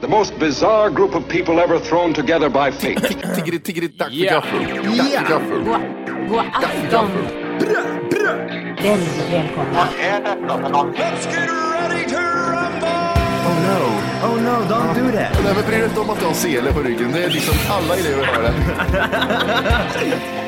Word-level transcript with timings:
The 0.00 0.06
most 0.06 0.38
bizarre 0.38 0.90
group 0.90 1.16
of 1.16 1.28
people 1.28 1.58
ever 1.58 1.80
thrown 1.80 2.14
together 2.14 2.48
by 2.48 2.70
fate. 2.70 3.00
Tiggeri, 3.34 3.58
tiggeri, 3.58 3.88
dack 3.88 4.10
för 4.10 4.24
gaffel. 4.24 4.60
Dack 4.96 5.10
för 5.10 5.28
gaffel. 5.28 5.64
God 6.28 6.38
afton! 6.38 7.10
Väldigt 8.82 9.32
välkomna. 9.32 9.88
Oh 13.44 13.56
no, 13.66 13.78
oh 14.26 14.36
no, 14.42 14.64
don't 14.68 14.94
do 14.94 15.12
that. 15.12 15.44
Nej 15.44 15.54
men 15.54 15.64
bry 15.66 15.76
dig 15.76 15.84
inte 15.84 16.00
om 16.00 16.10
att 16.10 16.20
du 16.20 16.26
har 16.26 16.34
sele 16.34 16.72
på 16.72 16.80
ryggen. 16.80 17.12
Det 17.12 17.24
är 17.24 17.30
liksom 17.30 17.54
alla 17.70 17.96
elever 17.96 18.24
har 18.24 18.42
det. 18.42 18.54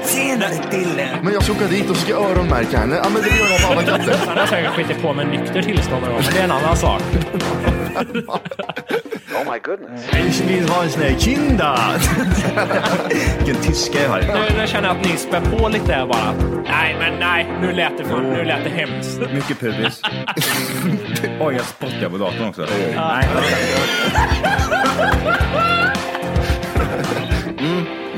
Senare 0.05 0.55
Dille. 0.71 1.19
Men 1.23 1.33
jag 1.33 1.43
ska 1.43 1.53
åka 1.53 1.67
dit 1.67 1.91
och 1.91 1.97
ska 1.97 2.15
öronmärka 2.15 2.79
henne. 2.79 2.97
Ja 2.97 3.11
men 3.11 3.23
det 3.23 3.29
gör 3.29 3.51
jag 3.51 3.61
på 3.61 3.73
alla 3.73 3.83
katter. 3.83 4.17
Han 4.27 4.39
har 4.39 4.47
säkert 4.47 4.71
skitit 4.73 5.03
på 5.03 5.13
med 5.13 5.29
nykter 5.29 5.63
tillstånd 5.63 6.03
någon 6.03 6.13
gång, 6.13 6.23
men 6.25 6.35
det 6.35 6.41
är 6.41 6.45
en 6.45 6.51
annan 6.51 6.77
sak. 6.77 7.03
Ich 10.29 10.41
vill 10.49 10.69
ha 10.69 10.83
en 10.83 10.91
sån 10.91 11.03
här 11.03 11.15
kinda. 11.19 11.79
Vilken 13.39 13.63
tyska 13.63 14.03
jag 14.03 14.09
har. 14.09 14.21
Nu, 14.21 14.59
nu 14.61 14.67
känner 14.67 14.89
jag 14.89 14.97
att 14.97 15.05
ni 15.05 15.17
spär 15.17 15.41
på 15.41 15.69
lite 15.69 15.93
här 15.93 16.07
bara. 16.07 16.35
Nej, 16.65 16.97
men 16.99 17.19
nej, 17.21 17.47
nu 17.61 17.73
lät 17.73 17.99
det, 17.99 18.05
för, 18.05 18.21
nu 18.21 18.45
lät 18.45 18.65
det 18.65 18.71
hemskt. 18.71 19.21
Mycket 19.33 19.61
pubis. 19.61 20.03
Oj, 21.41 21.55
jag 21.55 21.65
spottar 21.65 22.09
på 22.09 22.17
datorn 22.19 22.49
också. 22.49 22.67
Nej. 22.97 23.29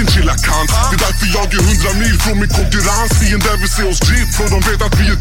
Vilken 0.00 0.14
chilla 0.14 0.32
kant. 0.32 0.70
Det 0.90 0.96
är 0.96 1.02
därför 1.06 1.26
jag 1.36 1.44
är 1.54 1.62
hundra 1.68 1.92
mil 2.02 2.16
från 2.20 2.38
min 2.40 2.48
konkurrens. 2.48 3.12
Fiender 3.20 3.56
vill 3.60 3.68
se 3.68 3.82
oss 3.90 4.00
drip 4.00 4.34
för 4.34 4.48
de 4.54 4.60
vet 4.70 4.82
att 4.86 5.00
vi 5.00 5.06
är. 5.06 5.16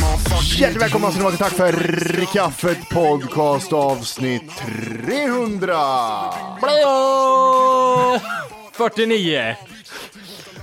Motherfucking 0.00 0.60
Hjärtligt 0.60 0.82
välkomna 0.82 1.10
ska 1.10 1.18
ni 1.18 1.24
vara 1.24 1.36
till 1.36 1.44
Tack 1.44 1.52
för 1.52 2.32
kaffet 2.32 2.88
podcast 2.88 3.72
avsnitt 3.72 4.52
300. 5.06 5.76
49. 8.72 9.56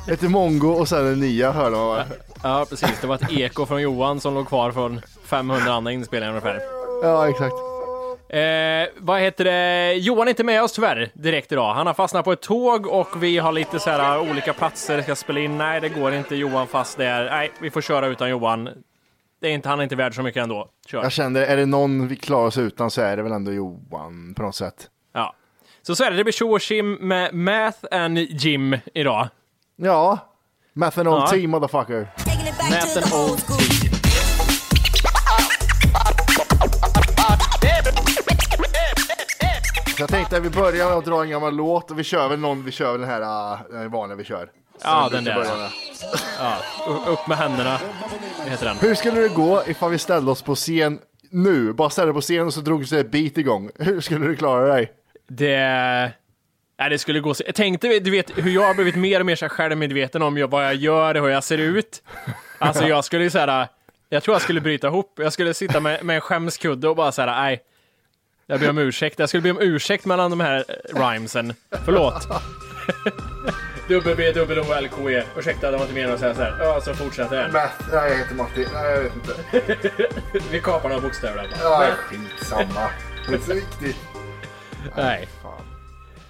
Ett 0.08 0.24
är 0.24 0.28
mongo 0.28 0.69
och 0.69 0.90
sen 0.90 1.08
en 1.08 1.19
nia 1.19 1.52
hörde 1.52 1.75
man 1.75 1.88
va? 1.88 2.04
Ja, 2.44 2.66
precis. 2.69 2.90
Det 3.02 3.08
var 3.08 3.16
ett 3.16 3.31
eko 3.31 3.66
från 3.66 3.81
Johan 3.81 4.22
som 4.22 4.34
låg 4.34 4.48
kvar 4.48 4.72
från 4.72 5.02
500 5.25 5.74
andra 5.74 5.92
inspelningar 5.92 6.30
ungefär. 6.30 6.62
Ja 7.04 7.30
exakt. 7.30 7.77
Eh, 8.30 8.88
vad 8.98 9.22
heter 9.22 9.44
det? 9.44 9.94
Johan 9.94 10.28
är 10.28 10.30
inte 10.30 10.44
med 10.44 10.64
oss 10.64 10.72
tyvärr 10.72 11.10
direkt 11.14 11.52
idag. 11.52 11.74
Han 11.74 11.88
har 11.88 11.94
fastnat 11.94 12.26
på 12.26 12.32
ett 12.32 12.42
tåg 12.42 12.88
och 12.88 13.24
vi 13.24 13.38
har 13.38 13.52
lite 13.52 13.80
så 13.80 13.90
här 13.90 14.20
olika 14.20 14.54
platser 14.54 15.02
ska 15.02 15.16
spela 15.16 15.40
in. 15.40 15.58
Nej, 15.58 15.82
det 15.82 15.90
går 15.90 16.14
inte. 16.14 16.36
Johan 16.36 16.68
fast 16.68 16.98
där. 16.98 17.26
Nej, 17.30 17.52
vi 17.62 17.70
får 17.72 17.82
köra 17.82 18.08
utan 18.08 18.30
Johan. 18.30 18.70
Det 19.42 19.48
är 19.48 19.52
inte, 19.52 19.70
han 19.70 19.80
är 19.80 19.84
inte 19.84 19.96
värd 19.96 20.16
så 20.16 20.22
mycket 20.22 20.44
ändå. 20.44 20.70
Kör. 20.88 21.04
Jag 21.04 21.12
kände, 21.12 21.46
är 21.46 21.58
det 21.58 21.66
någon 21.66 22.08
vi 22.08 22.16
klarar 22.16 22.46
oss 22.48 22.58
utan 22.58 22.92
så 22.92 23.02
är 23.02 23.18
det 23.18 23.24
väl 23.24 23.32
ändå 23.32 23.52
Johan 23.52 24.34
på 24.36 24.44
något 24.44 24.56
sätt. 24.56 24.90
Ja. 25.14 25.36
Så 25.82 25.96
så 25.96 26.04
är 26.04 26.12
det. 26.12 26.18
Det 26.18 26.24
blir 26.24 26.34
tjo 26.34 26.52
och 26.52 26.62
tjim 26.62 26.94
med 26.94 27.34
Math 27.34 27.78
and 27.92 28.18
Jim 28.18 28.78
idag. 28.94 29.28
Ja, 29.76 30.18
Methanol 30.74 31.20
Ja. 31.20 31.28
Tea 31.28 31.48
motherfucker. 31.48 32.08
Math 32.70 32.98
and 32.98 33.30
Old 33.32 33.48
Tea. 33.48 33.67
Så 39.97 40.03
jag 40.03 40.09
tänkte 40.09 40.38
att 40.38 40.44
vi 40.44 40.50
börjar 40.50 40.90
med 40.90 40.97
att 40.97 41.06
dra 41.06 41.24
en 41.24 41.30
gammal 41.30 41.56
låt 41.56 41.91
och 41.91 42.00
vi 42.00 42.03
kör 42.03 42.30
väl 42.30 42.40
någon, 42.40 42.63
vi 42.63 42.72
kör 42.72 42.91
väl 42.91 43.02
den 43.02 43.09
här 43.09 43.22
uh, 43.22 43.59
den 43.69 43.91
vanliga 43.91 44.16
vi 44.16 44.24
kör. 44.24 44.50
Ja, 44.84 45.09
den 45.12 45.24
där. 45.24 45.46
Ja, 46.40 46.58
upp 47.08 47.28
med 47.28 47.38
händerna. 47.38 47.80
Heter 48.46 48.66
den? 48.66 48.78
Hur 48.78 48.96
skulle 48.96 49.22
det 49.22 49.28
gå 49.28 49.63
ifall 49.68 49.91
vi 49.91 49.97
ställde 49.97 50.31
oss 50.31 50.41
på 50.41 50.56
scen 50.56 51.00
nu? 51.30 51.74
Bara 51.74 51.90
ställde 51.90 52.13
på 52.13 52.22
scen 52.22 52.47
och 52.47 52.53
så 52.53 52.62
drog 52.62 52.88
sig 52.88 53.00
ett 53.00 53.12
beat 53.12 53.38
igång. 53.38 53.69
Hur 53.80 54.02
skulle 54.02 54.28
du 54.28 54.36
klara 54.36 54.68
dig? 54.74 54.91
Det... 55.28 56.12
Nej, 56.80 56.90
det 56.90 56.97
skulle 56.97 57.19
gå 57.19 57.34
så... 57.34 57.44
Tänkte, 57.56 58.00
du 58.00 58.12
vet, 58.12 58.31
hur 58.38 58.52
jag 58.52 58.68
har 58.68 58.74
blivit 58.74 58.96
mer 58.96 59.19
och 59.19 59.25
mer 59.25 59.36
så 59.36 59.46
här 59.46 59.50
självmedveten 59.50 60.22
om 60.22 60.47
vad 60.50 60.66
jag 60.66 60.75
gör 60.75 61.16
och 61.16 61.22
hur 61.22 61.30
jag 61.30 61.44
ser 61.44 61.57
ut. 61.57 62.03
Alltså, 62.57 62.88
jag 62.88 63.06
skulle 63.06 63.24
ju 63.24 63.30
säga 63.30 63.68
Jag 64.09 64.24
tror 64.24 64.36
jag 64.36 64.41
skulle 64.41 64.62
bryta 64.62 64.88
ihop. 64.88 65.13
Jag 65.16 65.34
skulle 65.34 65.53
sitta 65.53 65.80
med, 65.80 66.06
med 66.06 66.16
en 66.16 66.22
skämskudde 66.22 66.90
och 66.90 66.96
bara 66.96 67.12
säga 67.12 67.25
nej. 67.25 67.63
Jag 68.50 68.59
ber 68.59 68.69
om 68.69 68.78
ursäkt. 68.78 69.19
Jag 69.19 69.30
skulle 69.30 69.41
be 69.41 69.52
om 69.52 69.62
ursäkt 69.62 70.06
mellan 70.06 70.31
de 70.31 70.40
här 70.40 70.66
eh, 70.68 71.00
rhymesen. 71.00 71.53
Förlåt. 71.85 72.28
W, 73.90 74.31
W, 74.31 74.62
O, 74.62 74.74
L, 74.74 74.90
K, 74.91 75.09
E. 75.09 75.24
Ursäkta, 75.38 75.72
det 75.72 75.78
var 75.78 75.84
inte 75.84 75.94
meningen 75.94 76.13
att 76.13 76.19
säga 76.19 76.35
så 76.35 76.41
här. 76.41 76.57
Ja, 76.59 76.81
så 76.81 76.94
fortsätter 76.94 77.36
jag. 77.41 77.53
Matt, 77.53 77.72
nej 77.94 78.09
jag 78.12 78.18
heter 78.18 78.36
Matti, 78.36 78.68
nej 78.74 78.91
jag 78.91 79.03
vet 79.03 79.16
inte. 79.16 80.07
Vi 80.52 80.59
kapar 80.59 80.90
några 80.90 81.02
bokstäver 81.02 81.38
där 81.38 81.50
bara. 81.63 81.88
Ja, 81.88 81.91
skitsamma. 81.96 82.90
Det 83.25 83.31
är 83.31 83.36
inte 83.36 83.47
så 83.47 83.53
viktigt. 83.53 83.97
Nej. 84.96 85.28
Fan. 85.44 85.67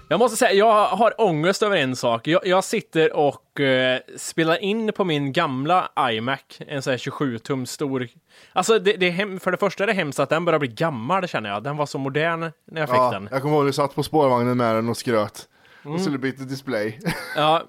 Jag 0.09 0.19
måste 0.19 0.37
säga, 0.37 0.53
jag 0.53 0.85
har 0.87 1.21
ångest 1.21 1.63
över 1.63 1.77
en 1.77 1.95
sak. 1.95 2.27
Jag, 2.27 2.47
jag 2.47 2.63
sitter 2.63 3.13
och 3.15 3.59
eh, 3.59 3.99
spelar 4.17 4.57
in 4.63 4.93
på 4.93 5.03
min 5.03 5.33
gamla 5.33 5.91
iMac, 5.99 6.39
en 6.59 6.81
sån 6.81 6.91
här 6.91 6.97
27-tum 6.97 7.65
stor. 7.65 8.07
Alltså, 8.53 8.79
det, 8.79 8.93
det 8.93 9.07
är 9.07 9.11
hem, 9.11 9.39
för 9.39 9.51
det 9.51 9.57
första 9.57 9.83
är 9.83 9.87
det 9.87 9.93
hemskt 9.93 10.19
att 10.19 10.29
den 10.29 10.45
börjar 10.45 10.59
bli 10.59 10.67
gammal, 10.67 11.27
känner 11.27 11.49
jag. 11.49 11.63
Den 11.63 11.77
var 11.77 11.85
så 11.85 11.97
modern 11.97 12.39
när 12.65 12.81
jag 12.81 12.89
fick 12.89 12.97
Ja, 12.97 13.11
den. 13.11 13.29
jag 13.31 13.41
kommer 13.41 13.55
ihåg 13.55 13.63
att 13.65 13.69
du 13.69 13.73
satt 13.73 13.95
på 13.95 14.03
spårvagnen 14.03 14.57
med 14.57 14.75
den 14.75 14.89
och 14.89 14.97
skröt. 14.97 15.47
Mm. 15.83 15.95
Och 15.95 16.01
skulle 16.01 16.17
byta 16.17 16.43
display. 16.43 16.99
Ja. 17.35 17.63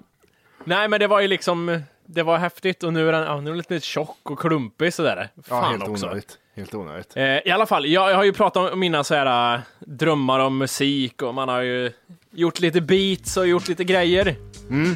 Nej, 0.63 0.87
men 0.87 0.99
det 0.99 1.07
var 1.07 1.19
ju 1.19 1.27
liksom, 1.27 1.81
det 2.05 2.23
var 2.23 2.37
häftigt 2.37 2.83
och 2.83 2.93
nu 2.93 3.07
är 3.07 3.11
den, 3.11 3.23
ja, 3.23 3.35
nu 3.41 3.41
är 3.49 3.51
den 3.53 3.57
lite 3.57 3.79
tjock 3.79 4.17
och 4.23 4.39
klumpig 4.39 4.93
sådär. 4.93 5.29
Ja, 5.35 5.41
Fan 5.43 5.71
helt 5.71 5.87
också. 5.87 6.05
onödigt. 6.05 6.37
Helt 6.55 6.73
onödigt. 6.75 7.17
Eh, 7.17 7.23
I 7.23 7.51
alla 7.51 7.65
fall, 7.65 7.85
jag, 7.85 8.11
jag 8.11 8.15
har 8.15 8.23
ju 8.23 8.33
pratat 8.33 8.73
om 8.73 8.79
mina 8.79 9.03
så 9.03 9.15
här, 9.15 9.55
äh, 9.55 9.59
drömmar 9.79 10.39
om 10.39 10.57
musik 10.57 11.21
och 11.21 11.33
man 11.33 11.49
har 11.49 11.61
ju 11.61 11.91
gjort 12.31 12.59
lite 12.59 12.81
beats 12.81 13.37
och 13.37 13.47
gjort 13.47 13.67
lite 13.67 13.83
grejer. 13.83 14.35
Mm. 14.69 14.95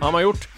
Har 0.00 0.12
man 0.12 0.22
gjort. 0.22 0.48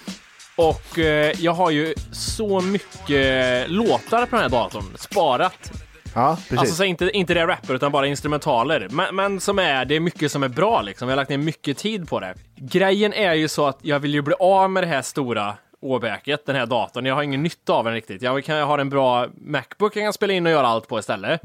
Och 0.56 0.98
eh, 0.98 1.32
jag 1.40 1.52
har 1.52 1.70
ju 1.70 1.94
så 2.12 2.60
mycket 2.60 3.70
låtar 3.70 4.26
på 4.26 4.36
den 4.36 4.42
här 4.42 4.48
datorn, 4.48 4.84
sparat. 4.96 5.72
Ja, 6.14 6.36
precis. 6.36 6.58
Alltså 6.58 6.74
så 6.74 6.84
inte, 6.84 7.10
inte 7.10 7.34
det 7.34 7.46
rapper 7.46 7.74
utan 7.74 7.92
bara 7.92 8.06
instrumentaler. 8.06 8.88
Men, 8.90 9.16
men 9.16 9.40
som 9.40 9.58
är, 9.58 9.84
det 9.84 9.96
är 9.96 10.00
mycket 10.00 10.32
som 10.32 10.42
är 10.42 10.48
bra 10.48 10.82
liksom. 10.82 11.08
Jag 11.08 11.12
har 11.12 11.16
lagt 11.16 11.30
ner 11.30 11.38
mycket 11.38 11.78
tid 11.78 12.08
på 12.08 12.20
det. 12.20 12.34
Grejen 12.56 13.12
är 13.12 13.34
ju 13.34 13.48
så 13.48 13.66
att 13.66 13.78
jag 13.82 14.00
vill 14.00 14.14
ju 14.14 14.22
bli 14.22 14.34
av 14.38 14.70
med 14.70 14.82
det 14.82 14.86
här 14.86 15.02
stora 15.02 15.54
åbäket, 15.80 16.46
den 16.46 16.56
här 16.56 16.66
datorn. 16.66 17.06
Jag 17.06 17.14
har 17.14 17.22
ingen 17.22 17.42
nytta 17.42 17.72
av 17.72 17.84
den 17.84 17.94
riktigt. 17.94 18.22
Jag 18.22 18.44
kan 18.44 18.62
ha 18.62 18.80
en 18.80 18.90
bra 18.90 19.26
Macbook 19.34 19.96
jag 19.96 20.04
kan 20.04 20.12
spela 20.12 20.32
in 20.32 20.46
och 20.46 20.52
göra 20.52 20.66
allt 20.66 20.88
på 20.88 20.98
istället. 20.98 21.42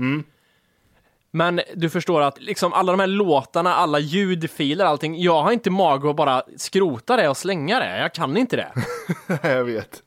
Men 1.31 1.61
du 1.75 1.89
förstår 1.89 2.21
att 2.21 2.41
liksom 2.41 2.73
alla 2.73 2.91
de 2.91 2.99
här 2.99 3.07
låtarna, 3.07 3.75
alla 3.75 3.99
ljudfiler, 3.99 4.85
allting. 4.85 5.21
Jag 5.21 5.43
har 5.43 5.51
inte 5.51 5.69
mag 5.69 6.07
att 6.07 6.15
bara 6.15 6.43
skrota 6.57 7.17
det 7.17 7.29
och 7.29 7.37
slänga 7.37 7.79
det. 7.79 7.99
Jag 7.99 8.13
kan 8.13 8.37
inte 8.37 8.55
det. 8.55 8.71
jag 9.49 9.63
vet. 9.63 10.03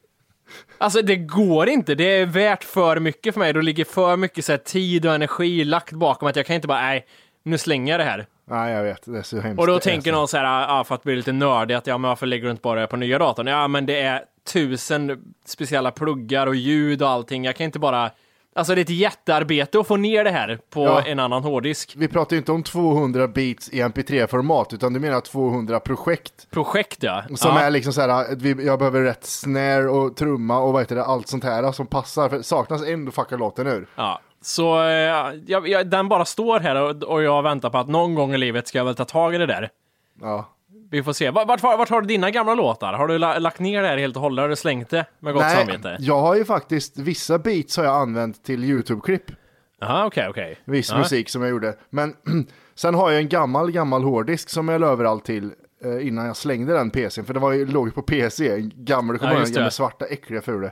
Alltså 0.79 1.03
det 1.03 1.17
går 1.17 1.69
inte. 1.69 1.95
Det 1.95 2.05
är 2.05 2.27
värt 2.27 2.65
för 2.65 3.01
mycket 3.01 3.35
för 3.35 3.41
mig. 3.41 3.53
Det 3.53 3.63
ligger 3.63 3.85
för 3.85 4.17
mycket 4.17 4.45
så 4.45 4.53
här, 4.53 4.59
tid 4.59 5.07
och 5.07 5.15
energi 5.15 5.65
lagt 5.65 5.93
bakom 5.93 6.29
att 6.29 6.37
jag 6.37 6.47
kan 6.47 6.57
inte 6.57 6.69
bara, 6.69 6.81
nej, 6.81 7.07
nu 7.43 7.59
slänger 7.59 7.93
jag 7.93 8.01
det 8.01 8.05
här. 8.05 8.27
Nej, 8.51 8.73
jag 8.73 8.83
vet. 8.83 9.03
Det 9.05 9.19
är 9.19 9.23
så 9.23 9.41
hemskt. 9.41 9.61
Och 9.61 9.67
då 9.67 9.79
tänker 9.79 10.13
någon 10.13 10.29
så 10.29 10.37
här, 10.37 10.81
ah, 10.81 10.85
för 10.85 10.95
att 10.95 11.03
bli 11.03 11.17
lite 11.17 11.33
nördig, 11.33 11.75
att 11.75 11.87
ja, 11.87 11.99
men 11.99 12.09
varför 12.09 12.27
lägger 12.27 12.45
du 12.45 12.51
inte 12.51 12.63
bara 12.63 12.81
det 12.81 12.87
på 12.87 12.97
nya 12.97 13.19
datorn? 13.19 13.47
Ja, 13.47 13.69
men 13.69 13.87
det 13.87 14.01
är 14.01 14.25
tusen 14.53 15.35
speciella 15.45 15.91
pluggar 15.91 16.47
och 16.47 16.55
ljud 16.55 17.03
och 17.03 17.09
allting. 17.09 17.45
Jag 17.45 17.57
kan 17.57 17.65
inte 17.65 17.79
bara... 17.79 18.11
Alltså 18.57 18.75
det 18.75 18.81
är 18.81 18.83
ett 18.83 18.91
jättearbete 18.91 19.81
att 19.81 19.87
få 19.87 19.97
ner 19.97 20.25
det 20.25 20.31
här 20.31 20.59
på 20.71 20.85
Ja. 20.85 21.03
en 21.03 21.19
annan 21.19 21.43
hårddisk. 21.45 21.95
Vi 21.97 22.09
pratar 22.09 22.37
ju 22.37 22.39
inte 22.39 22.53
om 22.53 22.63
200 22.63 23.29
beats 23.29 23.69
i 23.69 23.83
mp3-format, 23.83 24.73
utan 24.75 24.93
du 24.93 25.01
menar 25.01 25.21
200 25.21 25.81
projekt. 25.81 26.51
Projekt 26.51 27.03
ja. 27.03 27.23
Som 27.35 27.57
ja. 27.57 27.61
är 27.61 27.71
liksom 27.71 27.93
så 27.93 28.01
här, 28.01 28.27
jag 28.65 28.79
behöver 28.79 29.03
rätt 29.03 29.25
snare 29.25 29.89
och 29.91 30.17
trumma 30.17 30.59
och 30.59 30.73
vad 30.73 30.83
heter 30.83 30.97
det, 30.97 31.05
allt 31.05 31.29
sånt 31.29 31.45
här 31.45 31.73
som 31.73 31.87
passar. 31.87 32.29
För 32.29 32.43
saknas 32.43 32.85
en, 32.87 33.05
då 33.05 33.11
fuckar 33.11 33.39
låten 33.39 33.67
ur. 33.67 33.87
Ja. 33.97 34.21
Så 34.43 34.83
eh, 34.83 35.33
jag, 35.47 35.69
jag, 35.69 35.87
den 35.91 36.09
bara 36.09 36.25
står 36.25 36.61
här 36.61 36.77
och, 36.77 37.03
och 37.03 37.23
jag 37.23 37.43
väntar 37.43 37.71
på 37.71 37.79
att 37.79 37.89
någon 37.89 38.15
gång 38.15 38.35
i 38.35 38.39
livet 38.39 38.69
ska 38.69 38.79
jag 38.79 38.85
väl 38.85 38.95
ta 38.95 39.05
tag 39.05 39.35
i 39.35 39.39
det 39.39 39.47
där. 39.47 39.71
Ja. 40.21 40.54
Vi 40.95 41.03
får 41.03 41.13
se. 41.13 41.31
Vart, 41.31 41.63
vart, 41.63 41.89
har 41.89 42.01
du 42.01 42.07
dina 42.07 42.31
gamla 42.31 42.55
låtar? 42.55 42.93
Har 42.93 43.09
du 43.09 43.19
la, 43.19 43.39
lagt 43.39 43.61
ner 43.61 43.83
det 43.83 43.89
här 43.89 43.97
helt 43.97 44.17
och 44.17 44.23
hållet? 44.23 44.43
Har 44.43 44.49
du 44.49 44.57
slängt 44.57 44.91
det 44.91 45.07
med 45.21 45.35
gott 45.35 45.51
samvete? 45.51 45.97
jag 46.01 46.21
har 46.21 46.37
ju 46.37 46.45
faktiskt, 46.45 46.99
vissa 46.99 47.39
beats 47.39 47.77
har 47.77 47.85
jag 47.85 47.95
använt 47.97 48.45
till 48.45 48.65
YouTube-klipp. 48.65 49.23
Jaha, 49.81 50.07
okej, 50.07 50.29
okej. 50.29 50.57
Viss 50.65 50.91
Ja. 50.91 50.99
musik 50.99 51.29
som 51.29 51.43
jag 51.43 51.51
gjorde. 51.51 51.75
Men 51.91 52.15
sen 52.75 52.95
har 52.95 53.11
jag 53.11 53.21
en 53.21 53.29
gammal, 53.29 53.71
gammal 53.71 54.03
hårddisk 54.05 54.49
som 54.49 54.69
jag 54.69 54.81
la 54.81 54.87
överallt 54.87 55.25
till 55.25 55.51
eh, 55.85 56.07
innan 56.07 56.27
jag 56.27 56.37
slängde 56.37 56.73
den 56.73 56.91
PCn. 56.91 57.25
För 57.25 57.35
det 57.35 57.41
var 57.41 57.53
ju, 57.53 57.67
låg 57.67 57.87
ju 57.89 57.93
på 57.93 58.03
PC, 58.03 58.53
en 58.55 58.73
gammal, 58.75 59.19
kommer 59.19 59.33
Ja, 59.33 59.39
ihåg 59.39 59.49
gamla 59.49 59.71
svarta, 59.71 60.07
äckliga, 60.07 60.43
fula. 60.43 60.71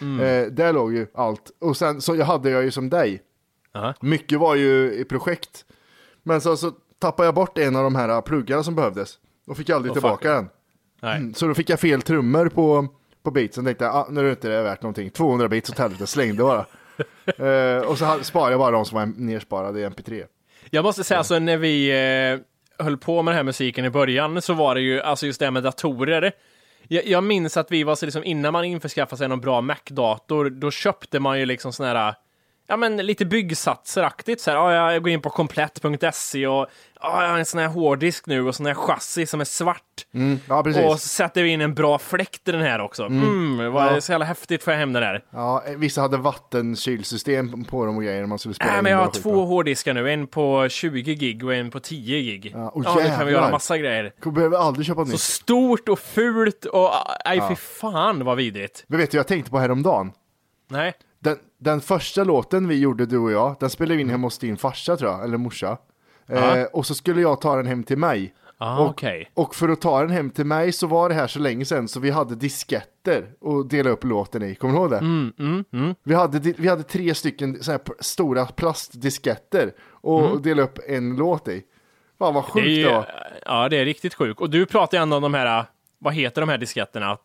Mm. 0.00 0.20
Eh, 0.20 0.50
där 0.52 0.72
låg 0.72 0.94
ju 0.94 1.06
allt. 1.14 1.50
Och 1.60 1.76
sen 1.76 2.00
så 2.00 2.16
jag 2.16 2.26
hade 2.26 2.50
jag 2.50 2.62
ju 2.64 2.70
som 2.70 2.90
dig. 2.90 3.22
Aha. 3.74 3.94
Mycket 4.00 4.38
var 4.38 4.54
ju 4.54 4.92
i 4.94 5.04
projekt. 5.04 5.64
Men 6.22 6.40
så, 6.40 6.56
så 6.56 6.72
tappade 6.98 7.26
jag 7.26 7.34
bort 7.34 7.58
en 7.58 7.76
av 7.76 7.84
de 7.84 7.94
här 7.94 8.20
pluggarna 8.20 8.62
som 8.62 8.74
behövdes. 8.74 9.18
Och 9.46 9.56
fick 9.56 9.70
aldrig 9.70 9.90
Oh, 9.90 9.94
tillbaka 9.94 10.32
den. 10.32 10.48
Mm, 11.02 11.34
Så 11.34 11.46
då 11.46 11.54
fick 11.54 11.70
jag 11.70 11.80
fel 11.80 12.02
trummor 12.02 12.48
på, 12.48 12.88
på 13.22 13.30
beatsen. 13.30 13.64
Tänkte 13.64 13.84
jag, 13.84 13.94
ah, 13.94 14.06
nu 14.10 14.20
är 14.20 14.24
det 14.24 14.30
inte 14.30 14.48
det 14.48 14.62
värt 14.62 14.82
någonting. 14.82 15.10
200 15.10 15.48
beats 15.48 15.70
åt 15.70 15.78
helvete, 15.78 16.06
slängde 16.06 16.42
bara. 16.42 16.66
eh, 17.76 17.82
och 17.82 17.98
så 17.98 18.18
sparade 18.22 18.50
jag 18.50 18.60
bara 18.60 18.70
de 18.70 18.84
som 18.84 18.98
var 18.98 19.06
nersparade 19.06 19.80
i 19.80 19.86
mp3. 19.86 20.24
Jag 20.70 20.82
måste 20.82 21.04
säga, 21.04 21.18
alltså 21.18 21.38
när 21.38 21.56
vi 21.56 21.90
eh, 21.90 22.84
höll 22.84 22.98
på 22.98 23.22
med 23.22 23.32
den 23.32 23.36
här 23.36 23.44
musiken 23.44 23.84
i 23.84 23.90
början 23.90 24.42
så 24.42 24.54
var 24.54 24.74
det 24.74 24.80
ju, 24.80 25.00
alltså 25.00 25.26
just 25.26 25.38
det 25.38 25.46
här 25.46 25.50
med 25.50 25.62
datorer. 25.62 26.32
Jag, 26.88 27.06
jag 27.06 27.24
minns 27.24 27.56
att 27.56 27.70
vi 27.70 27.84
var 27.84 27.94
så 27.94 28.06
liksom, 28.06 28.24
innan 28.24 28.52
man 28.52 28.64
införskaffade 28.64 29.18
sig 29.18 29.28
någon 29.28 29.40
bra 29.40 29.60
Mac-dator, 29.60 30.50
då 30.50 30.70
köpte 30.70 31.20
man 31.20 31.40
ju 31.40 31.46
liksom 31.46 31.72
sån 31.72 31.86
här, 31.86 32.14
ja 32.66 32.76
men 32.76 32.96
lite 32.96 33.24
byggsatseraktigt 33.24 34.40
så 34.40 34.50
här, 34.50 34.58
ja, 34.58 34.92
jag 34.92 35.02
går 35.02 35.10
in 35.12 35.20
på 35.22 35.30
komplett.se 35.30 36.46
och 36.46 36.66
ja, 37.00 37.22
jag 37.22 37.30
har 37.30 37.38
en 37.38 37.44
sån 37.46 37.60
här 37.60 37.68
hårddisk 37.68 38.26
nu 38.26 38.48
och 38.48 38.54
sån 38.54 38.66
här 38.66 38.74
chassi 38.74 39.26
som 39.26 39.40
är 39.40 39.44
svart. 39.44 39.80
Mm, 40.14 40.38
ja. 40.48 40.58
Och 40.58 41.00
så 41.00 41.08
sätter 41.08 41.42
vi 41.42 41.48
in 41.48 41.60
en 41.60 41.74
bra 41.74 41.98
fläkt 41.98 42.48
i 42.48 42.52
den 42.52 42.60
här 42.60 42.78
också. 42.80 43.04
Mm, 43.04 43.72
vad 43.72 43.94
Ja. 43.96 44.00
så 44.00 44.12
jävla 44.12 44.24
häftigt 44.26 44.62
får 44.62 44.72
jag 44.72 44.80
hem 44.80 44.92
den 44.92 45.02
där. 45.02 45.24
Ja, 45.30 45.64
vissa 45.76 46.00
hade 46.00 46.16
vattenkylsystem 46.16 47.64
på 47.64 47.86
dem 47.86 47.96
och 47.96 48.02
grejer 48.02 48.26
man 48.26 48.38
skulle 48.38 48.54
spela 48.54 48.76
in 48.78 48.82
men 48.82 48.92
jag 48.92 48.98
har 48.98 49.06
skit, 49.10 49.22
två 49.22 49.44
hårddiskar 49.44 49.94
nu, 49.94 50.10
en 50.12 50.26
på 50.26 50.68
20 50.68 51.14
gig 51.14 51.44
och 51.44 51.54
en 51.54 51.70
på 51.70 51.80
10 51.80 52.20
gig. 52.20 52.52
Ja, 52.54 52.72
Ja, 52.84 52.94
nu 52.96 53.04
kan 53.16 53.26
vi 53.26 53.32
göra 53.32 53.50
massa 53.50 53.78
grejer. 53.78 54.12
Jag 54.24 54.32
behöver 54.32 54.58
aldrig 54.58 54.86
köpa 54.86 55.04
Så 55.04 55.10
nytt. 55.12 55.20
stort 55.20 55.88
och 55.88 55.98
fult 55.98 56.64
och 56.64 56.90
nej 57.24 57.42
fy 57.48 57.54
fan 57.56 58.24
vad 58.24 58.36
vidrigt. 58.36 58.84
Men 58.86 58.98
vet 58.98 59.10
du, 59.10 59.16
jag 59.16 59.26
tänkte 59.26 59.50
på 59.50 59.58
häromdagen. 59.58 60.12
Nej. 60.70 60.92
Den, 61.24 61.36
den 61.58 61.80
första 61.80 62.24
låten 62.24 62.68
vi 62.68 62.78
gjorde, 62.78 63.06
du 63.06 63.18
och 63.18 63.32
jag, 63.32 63.56
den 63.60 63.70
spelade 63.70 63.94
vi 63.96 64.00
in 64.02 64.10
hemma 64.10 64.26
hos 64.26 64.38
din 64.38 64.56
farsa 64.56 64.96
tror 64.96 65.10
jag, 65.10 65.24
eller 65.24 65.36
morsa. 65.36 65.78
Ja. 66.26 66.56
Eh, 66.56 66.64
och 66.64 66.86
så 66.86 66.94
skulle 66.94 67.20
jag 67.20 67.40
ta 67.40 67.56
den 67.56 67.66
hem 67.66 67.82
till 67.84 67.98
mig. 67.98 68.34
Ah, 68.58 68.78
och, 68.78 68.90
okej. 68.90 69.30
och 69.34 69.54
för 69.54 69.68
att 69.68 69.80
ta 69.80 70.00
den 70.00 70.10
hem 70.10 70.30
till 70.30 70.44
mig 70.46 70.72
så 70.72 70.86
var 70.86 71.08
det 71.08 71.14
här 71.14 71.26
så 71.26 71.38
länge 71.38 71.64
sedan 71.64 71.88
så 71.88 72.00
vi 72.00 72.10
hade 72.10 72.34
disketter 72.34 73.26
och 73.40 73.66
dela 73.66 73.90
upp 73.90 74.04
låten 74.04 74.42
i. 74.42 74.54
Kommer 74.54 74.74
du 74.74 74.80
ihåg 74.80 74.90
det? 74.90 74.98
Mm, 74.98 75.94
Vi, 76.02 76.14
hade, 76.14 76.38
vi 76.38 76.68
hade 76.68 76.82
tre 76.82 77.14
stycken 77.14 77.62
så 77.62 77.70
här 77.70 77.80
stora 78.00 78.46
plastdisketter 78.46 79.72
och 79.90 80.42
dela 80.42 80.62
upp 80.62 80.78
en 80.88 81.16
låt 81.16 81.48
i. 81.48 81.62
Fan 82.18 82.34
vad 82.34 82.44
Det 82.44 82.48
sjukt 82.50 82.66
är, 82.66 82.84
det, 82.84 82.94
var. 82.94 83.06
ja, 83.46 83.68
det 83.68 83.76
är 83.76 83.84
riktigt 83.84 84.14
sjukt. 84.14 84.40
Och 84.40 84.50
du 84.50 84.66
pratar 84.66 84.98
ju 84.98 85.02
ändå 85.02 85.16
om 85.16 85.22
de 85.22 85.34
här, 85.34 85.64
vad 86.04 86.14
heter 86.14 86.40
de 86.42 86.48
här 86.50 86.58
disketterna? 86.58 87.18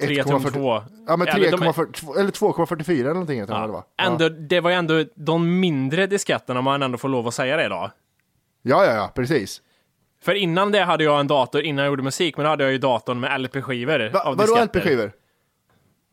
3 0.00 0.24
tum 0.24 0.44
2. 0.44 0.82
Ja 1.06 1.16
men 1.16 1.28
Eller 1.28 1.50
de 1.50 1.62
är- 1.62 1.66
3,42 1.72 2.18
eller 2.18 2.30
2,44 2.30 3.00
eller 3.00 3.12
någonting 3.12 3.40
heter 3.40 3.54
den, 3.54 3.62
det 3.62 3.72
va? 3.72 3.84
Ja. 3.96 4.04
Ändå, 4.04 4.28
det 4.28 4.60
var 4.60 4.70
ju 4.70 4.76
ändå 4.76 5.04
de 5.14 5.60
mindre 5.60 6.06
disketterna 6.06 6.58
om 6.58 6.64
man 6.64 6.82
ändå 6.82 6.98
får 6.98 7.08
lov 7.08 7.28
att 7.28 7.34
säga 7.34 7.56
det 7.56 7.64
idag. 7.64 7.90
ja, 8.62 8.84
ja, 8.84 8.94
ja, 8.94 9.12
precis. 9.14 9.62
För 10.22 10.34
innan 10.34 10.72
det 10.72 10.84
hade 10.84 11.04
jag 11.04 11.20
en 11.20 11.26
dator, 11.26 11.62
innan 11.62 11.84
jag 11.84 11.90
gjorde 11.90 12.02
musik, 12.02 12.36
men 12.36 12.44
då 12.44 12.50
hade 12.50 12.64
jag 12.64 12.72
ju 12.72 12.78
datorn 12.78 13.20
med 13.20 13.40
LP-skivor. 13.40 14.10
Va, 14.12 14.34
vadå. 14.36 14.64
LP-skivor? 14.64 15.12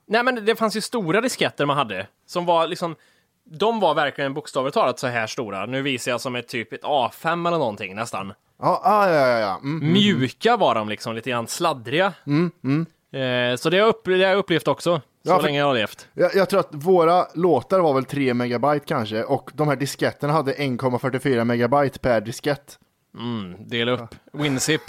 Nej 0.08 0.24
men 0.24 0.46
det 0.46 0.56
fanns 0.56 0.78
ju 0.78 0.82
stora 0.82 1.22
disketter 1.22 1.66
man 1.66 1.78
hade, 1.78 2.08
som 2.26 2.46
var 2.46 2.68
liksom, 2.68 2.96
de 3.44 3.80
var 3.80 3.96
verkligen 3.96 4.34
bokstavligt 4.34 4.74
talat 4.74 5.00
så 5.00 5.08
här 5.08 5.28
stora. 5.28 5.66
Nu 5.66 5.82
visar 5.82 6.12
jag 6.12 6.22
som 6.22 6.36
ett 6.36 6.48
typ 6.48 6.74
ett 6.74 6.84
A5 6.84 7.48
eller 7.48 7.58
någonting 7.58 7.96
nästan. 7.96 8.34
Ja, 8.62 8.82
ah, 8.84 9.10
ja, 9.10 9.28
ja, 9.28 9.40
ja. 9.40 9.60
Mm, 9.64 9.78
mm. 9.82 9.94
Mjuka 9.94 10.58
var 10.58 10.76
de 10.76 10.90
liksom, 10.90 11.16
lite 11.16 11.30
grann 11.30 11.48
sladdriga. 11.48 12.14
Eh, 13.14 13.56
så 13.58 13.70
det 13.70 13.80
har, 13.80 13.88
upp, 13.88 14.06
det 14.06 14.12
har 14.12 14.18
jag 14.20 14.38
upplevt 14.38 14.68
också, 14.68 14.96
så 14.96 15.02
Ja, 15.32 15.42
länge 15.42 15.60
jag 15.60 15.66
har 15.66 15.74
levt. 15.74 16.08
Jag, 16.14 16.36
jag 16.36 16.50
tror 16.50 16.60
att 16.60 16.70
våra 16.72 17.26
låtar 17.34 17.80
var 17.80 17.94
väl 17.94 18.06
3 18.06 18.34
megabyte 18.34 18.86
kanske 18.86 19.24
och 19.24 19.52
de 19.54 19.68
här 19.68 19.76
disketterna 19.76 20.34
hade 20.34 20.54
1,44 20.54 21.44
megabyte 21.44 22.00
per 22.00 22.22
diskett. 22.22 22.80
Mm, 23.18 23.56
dela 23.70 23.92
upp. 23.92 24.16
WinZip. 24.34 24.82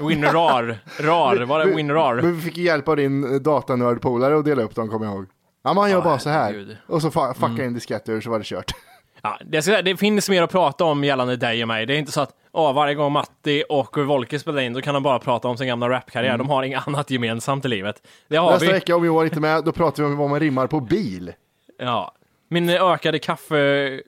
WinRAR. 0.00 0.78
RAR, 1.00 1.44
var 1.44 1.58
det 1.64 1.74
WinRAR? 1.74 2.14
Men 2.14 2.36
vi 2.36 2.42
fick 2.42 2.56
hjälp 2.56 2.88
av 2.88 2.96
din 2.96 3.24
eh, 3.34 3.40
datanördpolare 3.40 4.38
att 4.38 4.44
dela 4.44 4.62
upp 4.62 4.74
dem, 4.74 4.88
kommer 4.88 5.06
jag 5.06 5.14
ihåg. 5.14 5.26
Ja, 5.64 5.74
man 5.74 5.90
gör 5.90 5.98
Ja, 5.98 6.04
bara 6.04 6.18
så 6.18 6.28
här. 6.30 6.42
herregud. 6.44 6.76
Och 6.86 7.02
så 7.02 7.08
fa- 7.08 7.34
fuckar 7.34 7.64
in 7.64 7.74
disketter 7.74 8.20
så 8.20 8.30
var 8.30 8.38
det 8.38 8.44
kört. 8.44 8.72
Ja, 9.22 9.38
det, 9.44 9.62
ska, 9.62 9.82
det 9.82 9.96
finns 9.96 10.28
mer 10.28 10.42
att 10.42 10.50
prata 10.50 10.84
om 10.84 11.04
gällande 11.04 11.36
dig 11.36 11.62
och 11.62 11.68
mig. 11.68 11.86
Det 11.86 11.94
är 11.94 11.98
inte 11.98 12.12
så 12.12 12.20
att 12.20 12.34
åh, 12.52 12.74
varje 12.74 12.94
gång 12.94 13.12
Matti 13.12 13.64
och 13.68 13.98
Volke 13.98 14.38
spelar 14.38 14.60
in, 14.60 14.72
då 14.72 14.80
kan 14.80 14.94
de 14.94 15.02
bara 15.02 15.18
prata 15.18 15.48
om 15.48 15.56
sin 15.56 15.66
gamla 15.66 15.88
rapkarriär. 15.88 16.38
De 16.38 16.48
har 16.48 16.62
inget 16.62 16.88
annat 16.88 17.10
gemensamt 17.10 17.64
i 17.64 17.68
livet. 17.68 18.06
Det 18.28 18.36
har 18.36 18.50
Nästa 18.50 18.66
vi. 18.66 18.72
vecka 18.72 18.96
om 18.96 19.04
Johan 19.04 19.24
inte 19.24 19.40
med, 19.40 19.64
då 19.64 19.72
pratar 19.72 20.02
vi 20.02 20.08
om 20.08 20.16
vad 20.16 20.30
man 20.30 20.40
rimmar 20.40 20.66
på 20.66 20.80
bil. 20.80 21.32
Ja. 21.78 22.12
Min 22.48 22.70
ökade 22.70 23.18
kaffe... 23.18 24.00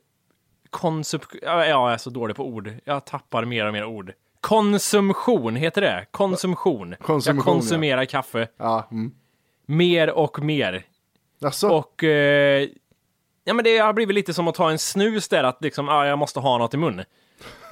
Konsup... 0.71 1.23
Ja, 1.43 1.67
jag 1.67 1.93
är 1.93 1.97
så 1.97 2.11
dålig 2.11 2.37
på 2.37 2.47
ord. 2.47 2.73
Jag 2.85 3.05
tappar 3.05 3.45
mer 3.45 3.67
och 3.67 3.73
mer 3.73 3.85
ord. 3.85 4.13
Konsumtion, 4.41 5.57
heter 5.57 5.81
det? 5.81 6.07
Konsumtion. 6.11 6.95
Konsumtion, 7.01 7.37
jag 7.37 7.45
konsumerar 7.45 8.05
kaffe. 8.05 8.49
Ja, 8.57 8.89
mm. 8.91 9.13
Mer 9.67 10.11
och 10.11 10.43
mer. 10.43 10.85
Alltså, 11.45 11.69
Och... 11.69 12.05
Eh, 12.05 12.69
ja, 13.49 13.55
men 13.55 13.65
det 13.65 13.79
har 13.79 13.93
blivit 13.93 14.15
lite 14.15 14.35
som 14.35 14.49
att 14.49 14.55
ta 14.55 14.71
en 14.71 14.79
snus 14.79 15.29
där, 15.29 15.45
att 15.45 15.59
liksom, 15.65 15.89
ah, 15.89 16.07
jag 16.07 16.19
måste 16.19 16.41
ha 16.41 16.59
något 16.59 16.75
i 16.75 16.77
mun. 16.77 17.05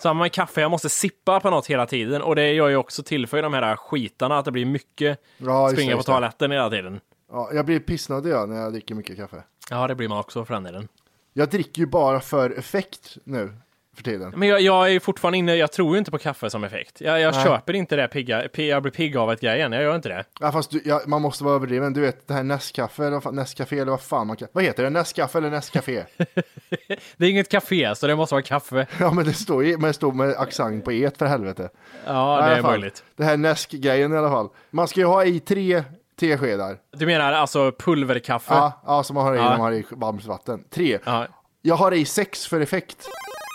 Samma 0.02 0.20
med 0.20 0.32
kaffe, 0.32 0.60
jag 0.60 0.70
måste 0.70 0.88
sippa 0.88 1.40
på 1.40 1.50
något 1.50 1.66
hela 1.66 1.86
tiden. 1.86 2.22
Och 2.22 2.36
det 2.36 2.52
gör 2.52 2.68
ju 2.68 2.76
också 2.76 3.02
tillför 3.02 3.42
de 3.42 3.54
här 3.54 3.76
skitarna, 3.76 4.38
att 4.38 4.44
det 4.44 4.52
blir 4.52 4.64
mycket 4.66 5.20
Ja, 5.38 5.66
det, 5.66 5.72
springa 5.72 5.96
på 5.96 6.02
toaletten 6.02 6.50
hela 6.50 6.70
tiden. 6.70 7.00
ja, 7.32 7.50
jag 7.52 7.66
blir 7.66 7.80
pissnödig 7.80 8.30
jag 8.30 8.48
när 8.48 8.56
jag 8.56 8.72
dricker 8.72 8.94
mycket 8.94 9.16
kaffe. 9.16 9.42
Ja, 9.70 9.86
det 9.86 9.94
blir 9.94 10.08
man 10.08 10.18
också 10.18 10.44
för 10.44 10.54
den 10.54 10.62
delen. 10.62 10.88
Jag 11.32 11.48
dricker 11.50 11.80
ju 11.82 11.86
bara 11.86 12.20
för 12.20 12.58
effekt 12.58 13.16
nu 13.24 13.52
för 13.96 14.02
tiden. 14.02 14.32
Men 14.36 14.48
jag, 14.48 14.60
jag 14.60 14.92
är 14.92 15.00
fortfarande 15.00 15.38
inne, 15.38 15.54
jag 15.54 15.72
tror 15.72 15.92
ju 15.92 15.98
inte 15.98 16.10
på 16.10 16.18
kaffe 16.18 16.50
som 16.50 16.64
effekt. 16.64 17.00
Jag, 17.00 17.20
jag 17.20 17.34
Nej. 17.34 17.44
köper 17.44 17.72
inte 17.72 17.96
det 17.96 18.08
pigga, 18.08 18.42
pi- 18.48 18.68
jag 18.68 18.82
blir 18.82 18.92
pigg 18.92 19.16
av 19.16 19.32
ett 19.32 19.40
grejen, 19.40 19.72
jag 19.72 19.82
gör 19.82 19.94
inte 19.96 20.08
det. 20.08 20.24
Ja, 20.40 20.52
fast 20.52 20.70
du, 20.70 20.80
ja, 20.84 21.00
man 21.06 21.22
måste 21.22 21.44
vara 21.44 21.54
överdriven. 21.54 21.92
Du 21.92 22.00
vet 22.00 22.28
det 22.28 22.34
här 22.34 22.42
Nescafé, 22.42 23.02
eller 23.04 23.20
vad 23.20 23.34
Nescafé 23.34 23.78
eller 23.78 23.90
vad 23.90 24.00
fan 24.00 24.26
man 24.26 24.36
kan... 24.36 24.48
Vad 24.52 24.64
heter 24.64 24.82
det? 24.82 24.90
Nescafé 24.90 25.38
eller 25.38 25.50
Nescafé? 25.50 26.02
Det 27.16 27.26
är 27.26 27.30
inget 27.30 27.48
café, 27.50 27.94
så 27.96 28.06
det 28.06 28.16
måste 28.16 28.34
vara 28.34 28.42
kaffe. 28.42 28.86
ja, 29.00 29.10
men 29.12 29.24
det 29.24 29.32
står 29.32 29.62
men 29.62 29.80
det 29.80 29.92
står 29.92 30.12
med 30.12 30.30
accent 30.36 30.84
på 30.84 30.90
et 30.92 31.18
för 31.18 31.26
helvete. 31.26 31.68
Ja, 32.06 32.46
det 32.48 32.54
är 32.56 32.62
fall. 32.62 32.70
möjligt. 32.70 33.04
Det 33.16 33.24
här 33.24 33.36
Nesk-grejen 33.36 34.12
i 34.12 34.16
alla 34.16 34.30
fall. 34.30 34.48
Man 34.70 34.88
ska 34.88 35.00
ju 35.00 35.06
ha 35.06 35.24
i 35.24 35.40
tre 35.40 35.82
teskedar. 36.20 36.76
Du 36.96 37.06
menar 37.06 37.32
alltså 37.32 37.72
pulverkaffe? 37.78 38.54
Ja, 38.54 38.82
ja, 38.86 39.02
som 39.02 39.14
man 39.14 39.24
har 39.24 39.34
i 39.34 39.36
Ja. 39.36 39.42
när 39.42 39.50
man 39.50 39.60
har 39.60 39.72
i 39.72 39.84
varmt 39.90 40.24
vatten. 40.24 40.64
Tre. 40.70 40.98
Ja, 41.04 41.26
Jag 41.62 41.74
har 41.74 41.92
i 41.94 42.04
sex 42.04 42.46
för 42.46 42.60
effekt. 42.60 43.08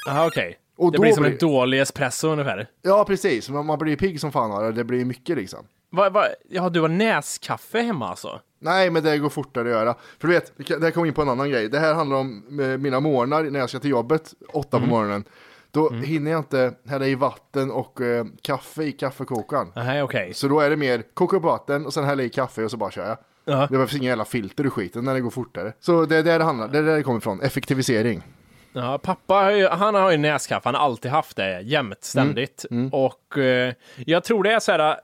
Aha, 0.07 0.27
okej. 0.27 0.57
Och 0.77 0.91
Det 0.91 0.97
då 0.97 1.01
blir 1.01 1.11
som 1.13 1.25
en 1.25 1.37
dålig 1.37 1.81
espresso 1.81 2.27
ungefär. 2.27 2.67
Ja, 2.81 3.05
precis. 3.07 3.49
Man, 3.49 3.65
man 3.65 3.79
blir 3.79 3.95
pigg 3.95 4.19
som 4.19 4.31
fan 4.31 4.51
av 4.51 4.73
det. 4.73 4.83
Blir 4.83 5.05
mycket 5.05 5.37
liksom. 5.37 5.59
Va, 5.91 6.09
va, 6.09 6.25
ja, 6.49 6.69
du 6.69 6.81
har 6.81 6.87
näskaffe 6.87 7.79
hemma 7.81 8.09
alltså? 8.09 8.39
Nej, 8.59 8.89
men 8.89 9.03
det 9.03 9.17
går 9.17 9.29
fortare 9.29 9.63
att 9.63 9.69
göra. 9.73 9.95
För 10.19 10.27
du 10.27 10.33
vet, 10.33 10.53
det 10.67 10.83
här 10.83 10.91
kommer 10.91 11.07
in 11.07 11.13
på 11.13 11.21
en 11.21 11.29
annan 11.29 11.49
grej. 11.49 11.69
Det 11.69 11.79
här 11.79 11.93
handlar 11.93 12.17
om 12.17 12.59
eh, 12.61 12.77
mina 12.77 12.99
morgnar 12.99 13.43
när 13.43 13.59
jag 13.59 13.69
ska 13.69 13.79
till 13.79 13.89
jobbet, 13.89 14.33
åtta 14.53 14.77
Mm. 14.77 14.89
på 14.89 14.95
morgonen. 14.95 15.23
Då 15.71 15.89
hinner 15.89 16.31
jag 16.31 16.39
inte 16.39 16.73
hälla 16.87 17.07
i 17.07 17.15
vatten 17.15 17.71
och 17.71 18.01
eh, 18.01 18.25
kaffe 18.41 18.83
i 18.83 18.91
kaffekokaren. 18.91 19.67
Nej, 19.75 20.03
okej. 20.03 20.33
Så 20.33 20.47
då 20.47 20.59
är 20.59 20.69
det 20.69 20.75
mer 20.75 21.03
koka 21.13 21.37
upp 21.37 21.43
vatten 21.43 21.85
och 21.85 21.93
sen 21.93 22.03
hälla 22.03 22.23
i 22.23 22.29
kaffe 22.29 22.63
och 22.63 22.71
så 22.71 22.77
bara 22.77 22.91
kör 22.91 23.07
jag. 23.07 23.17
Ja. 23.45 23.61
Det 23.61 23.71
behövs 23.73 23.95
inga 23.95 24.09
jävla 24.09 24.25
filter 24.25 24.65
i 24.65 24.69
skiten 24.69 25.05
när 25.05 25.13
det 25.13 25.21
går 25.21 25.29
fortare. 25.29 25.73
Så 25.79 26.05
det 26.05 26.17
är 26.17 26.23
där 26.23 26.39
det 26.39 26.45
handlar, 26.45 26.67
det 26.67 26.77
är 26.77 26.83
där 26.83 26.95
det 26.97 27.03
kommer 27.03 27.17
ifrån. 27.19 27.41
Effektivisering. 27.41 28.23
Ja, 28.73 28.97
pappa 28.97 29.33
har 29.33 29.51
ju, 29.51 29.67
han 29.67 29.95
har 29.95 30.11
ju 30.11 30.17
näskaffe, 30.17 30.67
han 30.67 30.75
har 30.75 30.81
alltid 30.81 31.11
haft 31.11 31.37
det 31.37 31.61
jämt, 31.61 32.03
ständigt. 32.03 32.65
Och 32.91 33.37
eh, 33.37 33.73
jag 34.05 34.23
tror 34.23 34.43
det 34.43 34.51
är 34.51 34.59
så 34.59 34.71
här, 34.71 34.79
eh, 34.89 34.95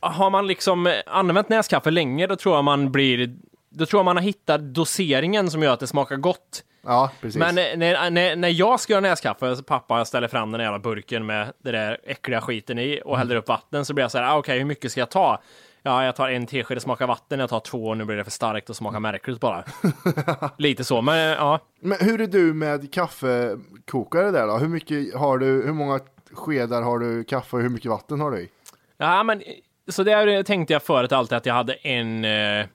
har 0.00 0.30
man 0.30 0.46
liksom 0.46 0.94
använt 1.06 1.48
näskaffe 1.48 1.90
länge, 1.90 2.26
då 2.26 2.36
tror 2.36 2.54
jag 2.54 2.64
man 2.64 2.92
blir, 2.92 3.36
då 3.70 3.86
tror 3.86 3.98
jag 3.98 4.04
man 4.04 4.16
har 4.16 4.24
hittat 4.24 4.60
doseringen 4.60 5.50
som 5.50 5.62
gör 5.62 5.72
att 5.72 5.80
det 5.80 5.86
smakar 5.86 6.16
gott. 6.16 6.64
Ja, 6.82 7.10
precis. 7.20 7.38
Men 7.38 7.58
eh, 7.58 7.64
när, 7.76 8.10
när, 8.10 8.36
när 8.36 8.48
jag 8.48 8.80
ska 8.80 8.92
göra 8.92 9.00
näskaffe, 9.00 9.56
så 9.56 9.62
pappa 9.62 10.04
ställer 10.04 10.28
fram 10.28 10.52
den 10.52 10.60
jävla 10.60 10.78
burken 10.78 11.26
med 11.26 11.52
det 11.62 11.70
där 11.72 11.98
äckliga 12.04 12.40
skiten 12.40 12.78
i 12.78 13.02
och 13.04 13.18
häller 13.18 13.36
upp 13.36 13.48
vatten, 13.48 13.84
så 13.84 13.94
blir 13.94 14.04
jag 14.04 14.10
så 14.10 14.18
här, 14.18 14.34
ah, 14.34 14.38
okej, 14.38 14.58
hur 14.58 14.64
mycket 14.64 14.90
ska 14.90 15.00
jag 15.00 15.10
ta? 15.10 15.40
Ja, 15.88 16.04
jag 16.04 16.16
tar 16.16 16.28
en 16.28 16.46
tesked, 16.46 16.76
det 16.76 16.80
smakar 16.80 17.06
vatten, 17.06 17.40
jag 17.40 17.50
tar 17.50 17.60
två 17.60 17.84
och 17.86 17.96
nu 17.96 18.04
blir 18.04 18.16
det 18.16 18.24
för 18.24 18.30
starkt 18.30 18.70
och 18.70 18.76
smakar 18.76 19.00
märkligt 19.00 19.40
bara. 19.40 19.64
Lite 20.58 20.84
så, 20.84 21.02
men 21.02 21.18
ja. 21.18 21.60
Men 21.80 21.98
hur 22.00 22.20
är 22.20 22.26
du 22.26 22.54
med 22.54 22.92
kaffekokare 22.92 24.30
där 24.30 24.46
då? 24.46 24.56
Hur 24.58 24.68
mycket 24.68 25.14
har 25.14 25.38
du, 25.38 25.46
hur 25.66 25.72
många 25.72 26.00
skedar 26.32 26.82
har 26.82 26.98
du 26.98 27.24
kaffe 27.24 27.56
och 27.56 27.62
hur 27.62 27.68
mycket 27.68 27.90
vatten 27.90 28.20
har 28.20 28.30
du 28.30 28.38
i? 28.40 28.48
Ja, 28.96 29.22
men 29.22 29.42
så 29.88 30.02
där 30.02 30.42
tänkte 30.42 30.72
jag 30.72 30.82
förut 30.82 31.12
alltid 31.12 31.36
att 31.38 31.46
jag 31.46 31.54
hade 31.54 31.72
en, 31.72 32.24
eh, 32.24 32.66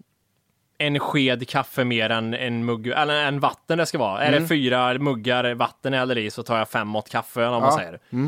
en 0.77 0.99
sked 0.99 1.47
kaffe 1.49 1.83
mer 1.83 2.09
än 2.09 2.33
en 2.33 2.65
mugg, 2.65 2.87
eller 2.87 3.25
en 3.27 3.39
vatten 3.39 3.77
det 3.77 3.85
ska 3.85 3.97
vara. 3.97 4.23
Är 4.23 4.39
det 4.39 4.47
fyra 4.47 4.93
muggar 4.99 5.53
vatten 5.53 5.93
jag 5.93 5.99
häller 5.99 6.17
i 6.17 6.31
så 6.31 6.43
tar 6.43 6.57
jag 6.57 6.69
fem 6.69 6.87
mått 6.87 7.09
kaffe, 7.09 7.45
om 7.45 7.51
man 7.61 7.63
Ja. 7.63 7.77
säger. 7.77 7.93
Eh, 7.93 8.27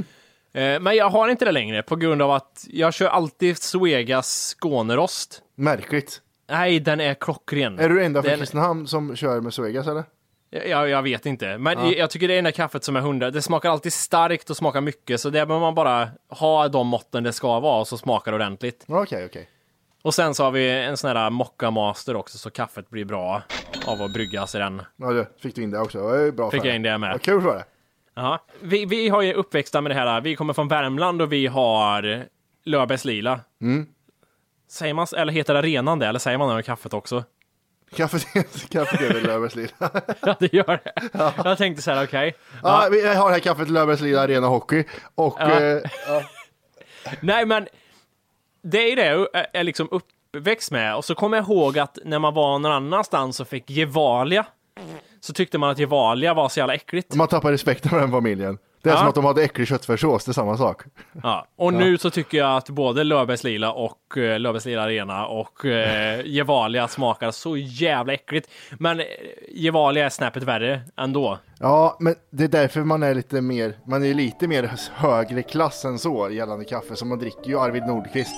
Men 0.82 0.96
jag 0.96 1.10
har 1.10 1.30
inte 1.30 1.46
det 1.46 1.52
längre 1.52 1.84
på 1.84 1.96
grund 1.96 2.22
av 2.22 2.32
att 2.32 2.66
jag 2.70 2.94
kör 2.94 3.08
alltid 3.08 3.58
Suegas 3.58 4.56
Skånerost. 4.60 5.42
Märkligt. 5.56 6.22
Nej, 6.50 6.80
den 6.80 7.00
är 7.00 7.14
klockren. 7.14 7.80
Är 7.80 7.90
du 7.90 8.04
enda 8.06 8.22
från 8.22 8.30
Den- 8.30 8.40
Kristinehamn 8.40 8.88
som 8.88 9.16
kör 9.16 9.42
med 9.42 9.54
Suegas 9.54 9.88
eller? 9.88 10.04
Jag, 10.50 10.90
jag 10.90 11.02
vet 11.02 11.26
inte, 11.26 11.58
men 11.58 11.92
jag 11.92 12.10
tycker 12.10 12.28
det 12.28 12.34
är 12.34 12.38
enda 12.38 12.52
kaffet 12.52 12.84
som 12.84 12.96
är 12.96 13.00
hundra. 13.02 13.32
Det 13.32 13.42
smakar 13.42 13.70
alltid 13.70 13.94
starkt 13.94 14.50
och 14.50 14.58
smakar 14.58 14.82
mycket, 14.82 15.22
så 15.22 15.30
det 15.30 15.46
behöver 15.46 15.60
man 15.60 15.76
bara 15.76 16.10
ha 16.30 16.68
de 16.68 16.88
måtten 16.88 17.24
det 17.24 17.34
ska 17.34 17.60
vara 17.60 17.80
och 17.80 17.88
så 17.88 17.98
smakar 17.98 18.32
det 18.32 18.36
ordentligt. 18.36 18.86
Okej, 18.88 19.26
okej. 19.26 19.50
Och 20.02 20.14
sen 20.14 20.34
så 20.36 20.44
har 20.44 20.52
vi 20.52 20.70
en 20.70 20.98
sån 20.98 21.18
här 21.18 21.30
mocca 21.30 21.72
master 21.72 22.16
också, 22.16 22.38
så 22.38 22.50
kaffet 22.50 22.90
blir 22.90 23.06
bra 23.06 23.42
av 23.86 24.02
att 24.02 24.14
bryggas 24.14 24.56
i 24.56 24.58
den. 24.58 24.82
Ja, 24.96 25.12
du, 25.12 25.26
fick 25.42 25.56
du 25.56 25.64
in 25.64 25.72
det 25.72 25.80
också. 25.80 26.10
Det 26.12 26.22
är 26.28 26.32
bra 26.32 26.52
Fick 26.52 26.66
jag 26.66 26.76
in 26.76 26.82
det 26.82 26.98
med. 26.98 27.12
Vad 27.12 27.22
kul 27.22 27.42
var 27.42 27.56
det. 27.56 27.64
Ja. 28.16 28.40
Vi, 28.62 28.86
vi 28.86 29.10
har 29.10 29.22
ju 29.22 29.34
uppväxta 29.34 29.82
med 29.82 29.92
det 29.92 29.96
här, 29.96 30.22
vi 30.22 30.36
kommer 30.36 30.54
från 30.54 30.68
Värmland 30.68 31.22
och 31.22 31.32
vi 31.34 31.48
har 31.48 32.26
Löfbergs 32.66 33.06
Lila. 33.06 33.40
Säger 34.70 34.94
man, 34.94 35.08
eller 35.18 35.34
heter 35.34 35.54
det 35.54 35.60
arenan 35.60 36.00
det, 36.00 36.08
eller 36.08 36.20
säger 36.20 36.38
man 36.38 36.50
det 36.50 36.56
med 36.56 36.66
kaffet 36.66 36.94
också? 36.94 37.24
Kaffet, 37.96 38.28
kaffet 38.70 39.02
är 39.02 39.14
väl 39.14 39.24
Löfbergslida. 39.24 39.74
Ja, 40.22 40.36
det 40.40 40.54
gör 40.54 40.80
det. 40.84 40.94
Jag 41.44 41.58
tänkte 41.58 41.82
så 41.84 41.92
här, 41.92 42.04
okej. 42.06 42.36
ja, 42.64 42.88
vi 42.92 43.08
har 43.16 43.32
här 43.32 43.40
kaffet 43.40 43.70
Löfbergslida 43.70 44.22
Arena 44.22 44.48
Hockey. 44.48 44.84
Och 45.16 45.38
Ja. 45.40 45.62
eh, 45.62 45.82
Nej, 47.22 47.46
men 47.46 47.68
det 48.62 48.92
är 48.92 48.96
det 48.96 49.06
jag 49.06 49.28
är 49.54 49.64
liksom 49.64 49.88
uppväxt 49.92 50.72
med. 50.72 50.96
Och 50.96 51.06
så 51.06 51.16
kommer 51.16 51.38
jag 51.38 51.44
ihåg 51.46 51.80
att 51.80 51.98
när 52.06 52.20
man 52.20 52.34
var 52.34 52.60
någon 52.60 52.72
annanstans 52.72 53.40
och 53.40 53.48
fick 53.48 53.70
Gevalia, 53.70 54.46
så 55.26 55.34
tyckte 55.34 55.58
man 55.58 55.70
att 55.70 55.80
Gevalia 55.80 56.34
var 56.34 56.50
så 56.50 56.60
jävla 56.60 56.74
äckligt. 56.74 57.16
man 57.16 57.28
tappar 57.28 57.52
respekten 57.52 57.90
för 57.90 58.00
den 58.00 58.12
familjen. 58.12 58.58
Det 58.84 58.90
är 58.90 58.94
Ja. 58.94 59.00
som 59.00 59.08
att 59.10 59.16
de 59.16 59.26
hade 59.26 59.44
äcklig 59.44 59.68
köttfärssås, 59.68 60.26
det 60.26 60.32
är 60.32 60.34
samma 60.34 60.58
sak. 60.58 60.82
Ja, 61.24 61.48
och 61.56 61.74
nu 61.74 61.98
så 61.98 62.10
tycker 62.10 62.38
jag 62.38 62.58
att 62.58 62.70
både 62.70 63.04
Löfbergs 63.04 63.44
Lila 63.44 63.72
och 63.72 63.98
uh, 64.18 64.40
Löfbergs 64.40 64.66
Lila 64.66 64.82
Arena 64.82 65.28
och 65.28 65.66
uh, 65.66 65.72
Gevalia 66.26 66.88
smakar 66.88 67.32
så 67.32 67.58
jävla 67.58 68.14
äckligt. 68.14 68.50
Men 68.80 69.00
eh, 69.00 69.06
Gevalia 69.52 70.06
är 70.06 70.10
snäppet 70.10 70.44
värre 70.44 70.82
ändå. 70.98 71.40
Ja, 71.60 71.98
men 72.00 72.16
det 72.32 72.44
är 72.44 72.48
därför 72.48 72.82
man 72.82 73.04
är 73.04 73.14
lite 73.16 73.42
mer, 73.42 73.74
man 73.86 74.04
är 74.06 74.14
lite 74.14 74.48
mer 74.48 74.72
högre 74.94 75.44
klass 75.44 75.86
än 75.86 76.00
så 76.00 76.30
gällande 76.30 76.66
kaffe, 76.66 76.96
så 76.96 77.06
man 77.06 77.20
dricker 77.20 77.48
ju 77.50 77.60
Arvid 77.60 77.84
Nordqvist. 77.86 78.36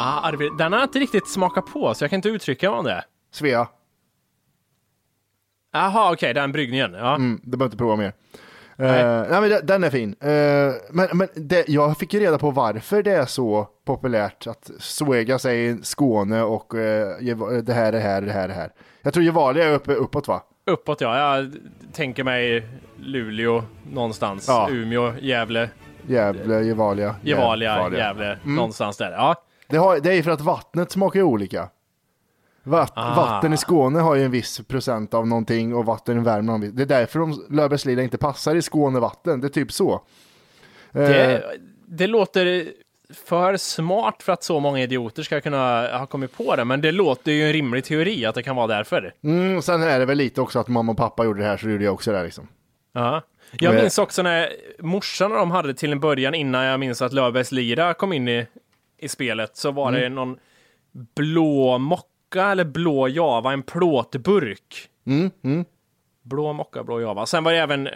Ah, 0.00 0.20
Arvid, 0.28 0.50
den 0.58 0.72
har 0.72 0.80
jag 0.80 0.86
inte 0.86 0.98
riktigt 0.98 1.28
smakat 1.32 1.66
på, 1.66 1.94
så 1.94 2.04
jag 2.04 2.10
kan 2.10 2.16
inte 2.18 2.28
uttrycka 2.28 2.70
mig 2.70 2.78
om 2.78 2.84
det. 2.84 3.04
Svea, 3.32 3.68
Jaha, 5.72 6.12
okej, 6.12 6.34
den 6.34 6.52
bryggningen. 6.52 6.94
Ja. 6.94 7.14
mm, 7.14 7.40
det 7.44 7.56
behöver 7.56 7.64
inte 7.68 7.76
prova 7.76 7.96
mer. 7.96 8.12
Nej. 8.76 9.00
Eh, 9.02 9.24
nej 9.30 9.40
men 9.40 9.50
det- 9.50 9.60
den 9.62 9.84
är 9.84 9.90
fin. 9.90 10.14
Eh, 10.20 10.72
men 10.90 11.08
men 11.12 11.28
det, 11.34 11.68
jag 11.68 11.98
fick 11.98 12.14
ju 12.14 12.20
reda 12.20 12.38
på 12.38 12.50
varför 12.50 13.02
det 13.02 13.12
är 13.12 13.26
så 13.26 13.68
populärt 13.86 14.46
att 14.46 14.70
Suega 14.78 15.38
säger 15.38 15.78
Skåne 15.82 16.42
och 16.42 16.74
eh, 16.74 17.16
Geva- 17.20 17.62
det 17.62 17.72
här 17.72 17.92
är 17.92 18.00
här, 18.00 18.22
det 18.22 18.32
här 18.32 18.48
är 18.48 18.52
här. 18.54 18.70
Jag 19.02 19.14
tror 19.14 19.24
Gevalia 19.24 19.64
är 19.64 19.72
uppe, 19.74 19.94
uppåt 19.94 20.28
va? 20.28 20.42
Uppåt 20.66 21.00
ja, 21.00 21.18
jag 21.36 21.52
tänker 21.92 22.24
mig 22.24 22.66
Luleå 22.98 23.62
någonstans. 23.92 24.44
Ja. 24.48 24.68
Umeå, 24.70 25.12
Gävle, 25.20 25.68
Gävle, 26.06 26.62
Gevalia. 26.62 27.14
Gevalia. 27.22 27.90
Gävle, 27.98 28.38
någonstans 28.44 28.96
där. 28.96 29.10
Ja. 29.12 29.34
Det, 29.68 29.76
har, 29.76 30.00
det 30.00 30.10
är 30.10 30.14
ju 30.14 30.22
för 30.22 30.30
att 30.30 30.40
vattnet 30.40 30.90
smakar 30.90 31.22
olika. 31.22 31.68
Vatt, 32.62 32.92
Ah. 32.96 33.14
Vatten 33.16 33.52
i 33.52 33.56
Skåne 33.56 33.98
har 34.00 34.14
ju 34.14 34.24
en 34.24 34.30
viss 34.30 34.60
procent 34.68 35.14
av 35.14 35.26
någonting 35.26 35.74
och 35.74 35.84
vatten 35.86 36.18
i 36.18 36.24
Värmland. 36.24 36.74
Det 36.74 36.82
är 36.82 36.86
därför 36.86 37.18
de 37.18 37.46
Löfbergslida 37.50 38.02
inte 38.02 38.18
passar 38.18 38.54
i 38.54 38.62
Skånevatten. 38.62 39.40
Det 39.40 39.46
är 39.46 39.48
typ 39.48 39.72
så. 39.72 39.92
Eh, 40.92 41.00
Det, 41.00 41.42
det 41.86 42.06
låter 42.06 42.66
för 43.26 43.56
smart 43.56 44.22
för 44.22 44.32
att 44.32 44.42
så 44.42 44.60
många 44.60 44.82
idioter 44.82 45.22
ska 45.22 45.40
kunna 45.40 45.88
ha 45.98 46.06
kommit 46.06 46.36
på 46.36 46.56
det, 46.56 46.64
men 46.64 46.80
det 46.80 46.92
låter 46.92 47.32
ju 47.32 47.46
en 47.46 47.52
rimlig 47.52 47.84
teori 47.84 48.26
att 48.26 48.34
det 48.34 48.42
kan 48.42 48.56
vara 48.56 48.66
därför. 48.66 49.14
mm, 49.24 49.62
sen 49.62 49.82
är 49.82 49.98
det 49.98 50.04
väl 50.04 50.18
lite 50.18 50.40
också 50.40 50.58
att 50.58 50.68
mamma 50.68 50.92
och 50.92 50.98
pappa 50.98 51.24
gjorde 51.24 51.40
det 51.40 51.46
här 51.46 51.56
så 51.56 51.68
gjorde 51.68 51.84
jag 51.84 51.94
också 51.94 52.10
det 52.10 52.16
här 52.16 52.24
liksom. 52.24 52.48
Ja. 52.92 53.22
Jag 53.52 53.74
minns 53.74 53.98
också 53.98 54.22
när 54.22 54.48
morsan 54.78 55.32
och 55.32 55.38
de 55.38 55.50
hade 55.50 55.74
till 55.74 55.92
en 55.92 56.00
början 56.00 56.34
innan 56.34 56.64
jag 56.64 56.80
minns 56.80 57.02
att 57.02 57.12
Löfbergs 57.12 57.52
Lira 57.52 57.94
kom 57.94 58.12
in 58.12 58.28
i, 58.28 58.46
i 58.98 59.08
spelet 59.08 59.56
så 59.56 59.70
var 59.70 59.92
det 59.92 60.08
någon 60.08 60.38
blå 61.14 61.78
mocka 62.30 62.50
eller 62.50 62.64
blå 62.64 63.08
java, 63.08 63.52
en 63.52 63.62
plåtburk. 63.62 64.88
Mm, 65.06 65.30
mm. 65.44 65.64
Blå 66.22 66.52
mocka, 66.52 66.84
blå 66.84 67.00
java. 67.00 67.26
Sen 67.26 67.44
var 67.44 67.52
det 67.52 67.58
även 67.58 67.86
eh, 67.86 67.92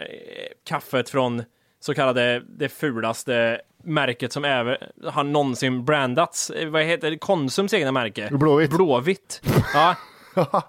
kaffet 0.64 1.08
från 1.08 1.42
så 1.80 1.94
kallade 1.94 2.42
det 2.58 2.68
fulaste 2.68 3.60
märket 3.84 4.32
som 4.32 4.44
även 4.44 4.76
har 5.04 5.24
någonsin 5.24 5.84
brandats. 5.84 6.50
Eh, 6.50 6.68
Vad 6.68 6.82
heter 6.82 7.10
det? 7.10 7.18
Konsums 7.18 7.74
egna 7.74 7.92
märke? 7.92 8.28
Blåvitt. 8.32 8.70
Blåvitt. 8.70 9.42
Ja. 9.74 10.62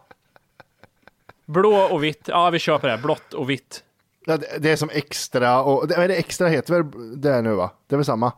Blå 1.45 1.75
och 1.75 2.03
vitt. 2.03 2.27
Ja, 2.27 2.50
vi 2.50 2.60
köper 2.60 2.88
det. 2.88 2.98
Blått 2.98 3.34
och 3.34 3.50
vitt. 3.50 3.84
Det, 4.60 4.72
är 4.72 4.75
som 4.75 4.89
extra 4.89 5.63
och 5.63 5.88
det, 5.88 6.07
det 6.07 6.15
extra 6.15 6.48
heter 6.48 6.74
väl 6.74 7.22
det 7.22 7.41
nu 7.41 7.53
va? 7.53 7.72
Det 7.88 7.95
är 7.95 7.98
väl 7.98 8.05
samma? 8.05 8.31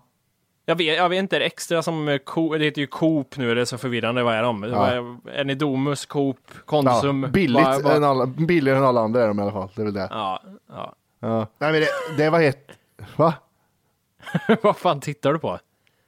Jag 0.70 0.76
vet, 0.76 0.98
jag 0.98 1.10
vet 1.10 1.20
inte, 1.20 1.36
är 1.36 1.40
det 1.40 1.46
extra 1.46 1.84
som 1.84 2.08
eh, 2.08 2.18
Coop, 2.18 2.60
det 2.60 2.66
heter 2.66 2.82
ju 2.82 2.88
Coop 2.88 3.38
nu, 3.38 3.56
det 3.56 3.62
är 3.62 3.66
så 3.66 3.78
förvirrande, 3.78 4.24
vad 4.24 4.36
är 4.36 4.44
de? 4.44 4.62
Vad 4.62 4.90
är, 5.34 5.44
ni 5.44 5.56
Domus, 5.56 6.06
Coop, 6.06 6.38
Konsum? 6.66 7.24
Ja, 7.24 7.30
billigt 7.30 7.64
Vad- 7.66 7.82
vad- 7.84 7.96
Än 7.96 8.04
alla, 8.04 8.26
billigare 8.26 8.78
än 8.78 8.86
alla 8.86 9.02
andra 9.02 9.24
är 9.24 9.28
de 9.28 9.40
i 9.40 9.42
alla 9.42 9.52
fall. 9.52 9.70
Det 9.76 9.82
är 9.82 9.86
väl 9.86 9.94
det. 9.94 10.08
Ja, 10.12 10.42
ja. 10.70 10.94
Ja. 11.20 11.48
Nej 11.58 11.72
men 11.72 11.82
det, 11.82 11.88
det 12.24 12.30
var 12.30 12.40
helt... 12.40 12.68
Va? 13.16 13.34
vad 14.62 14.78
fan 14.78 15.00
tittar 15.02 15.34
du 15.34 15.40
på? 15.40 15.60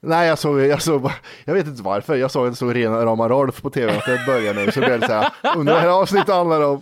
Nej 0.01 0.27
jag 0.27 0.37
såg, 0.39 0.59
jag 0.59 0.81
såg 0.81 1.01
bara, 1.01 1.13
jag 1.45 1.53
vet 1.53 1.67
inte 1.67 1.83
varför, 1.83 2.15
jag 2.15 2.31
såg 2.31 2.47
en 2.47 2.55
så 2.55 2.69
rena 2.73 3.05
rama 3.05 3.29
Rolf 3.29 3.61
på 3.61 3.69
tv 3.69 3.97
att 3.97 4.05
det 4.05 4.23
börjar 4.27 4.53
nu 4.53 4.71
så 4.71 4.79
blev 4.79 4.99
det 4.99 5.07
så 5.07 5.13
här, 5.13 5.29
undrar 5.55 5.73
vad 5.73 5.83
det 5.83 5.89
här 5.89 6.01
avsnittet 6.01 6.35
handlar 6.35 6.61
om. 6.61 6.81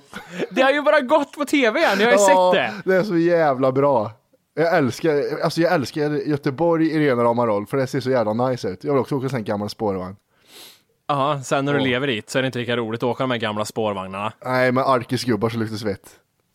Det 0.51 0.61
har 0.61 0.71
ju 0.71 0.81
bara 0.81 0.99
gått 1.01 1.31
på 1.33 1.45
tv 1.45 1.79
jag 1.79 1.89
har 1.89 1.95
ju 1.95 2.03
Ja, 2.03 2.17
sett 2.53 2.61
det! 2.85 2.91
det 2.91 2.97
är 2.97 3.03
så 3.03 3.17
jävla 3.17 3.71
bra. 3.71 4.11
Jag 4.57 4.77
älskar, 4.77 5.39
alltså 5.43 5.61
jag 5.61 5.73
älskar 5.73 6.09
Göteborg 6.09 6.87
i 6.91 6.99
rena 6.99 7.23
rama 7.23 7.47
roll 7.47 7.65
för 7.67 7.77
det 7.77 7.87
ser 7.87 7.99
så 7.99 8.09
jävla 8.09 8.33
nice 8.49 8.69
ut. 8.69 8.83
Jag 8.83 8.93
vill 8.93 9.01
också 9.01 9.15
åka 9.15 9.35
en 9.37 9.43
gammal 9.43 9.69
spårvagn. 9.69 10.15
Ja, 11.07 11.41
sen 11.43 11.65
när 11.65 11.73
du 11.73 11.79
Ja. 11.79 11.85
lever 11.85 12.07
dit 12.07 12.29
så 12.29 12.37
är 12.37 12.41
det 12.41 12.45
inte 12.45 12.59
lika 12.59 12.77
roligt 12.77 12.99
att 13.03 13.09
åka 13.09 13.23
de 13.23 13.31
här 13.31 13.37
gamla 13.37 13.65
spårvagnarna. 13.65 14.33
Nej 14.45 14.71
men 14.71 14.83
arkisgubbar 14.83 15.49
som 15.49 15.59
luktar 15.59 15.77
svett. 15.77 16.09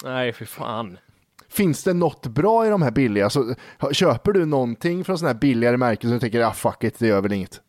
Nej, 0.04 0.32
fy 0.32 0.44
fan. 0.46 0.98
Finns 1.48 1.84
det 1.84 1.92
något 1.94 2.26
bra 2.26 2.66
i 2.66 2.68
de 2.70 2.82
här 2.82 2.90
billiga? 2.90 3.30
Så, 3.30 3.54
köper 3.92 4.32
du 4.32 4.46
någonting 4.46 5.04
från 5.04 5.18
sådana 5.18 5.32
här 5.32 5.40
billigare 5.40 5.76
märken 5.76 6.10
som 6.10 6.14
du 6.14 6.20
tänker, 6.20 6.40
ah 6.40 6.52
fuck 6.52 6.84
it, 6.84 6.98
det 6.98 7.06
gör 7.06 7.20
väl 7.20 7.32
inget. 7.32 7.60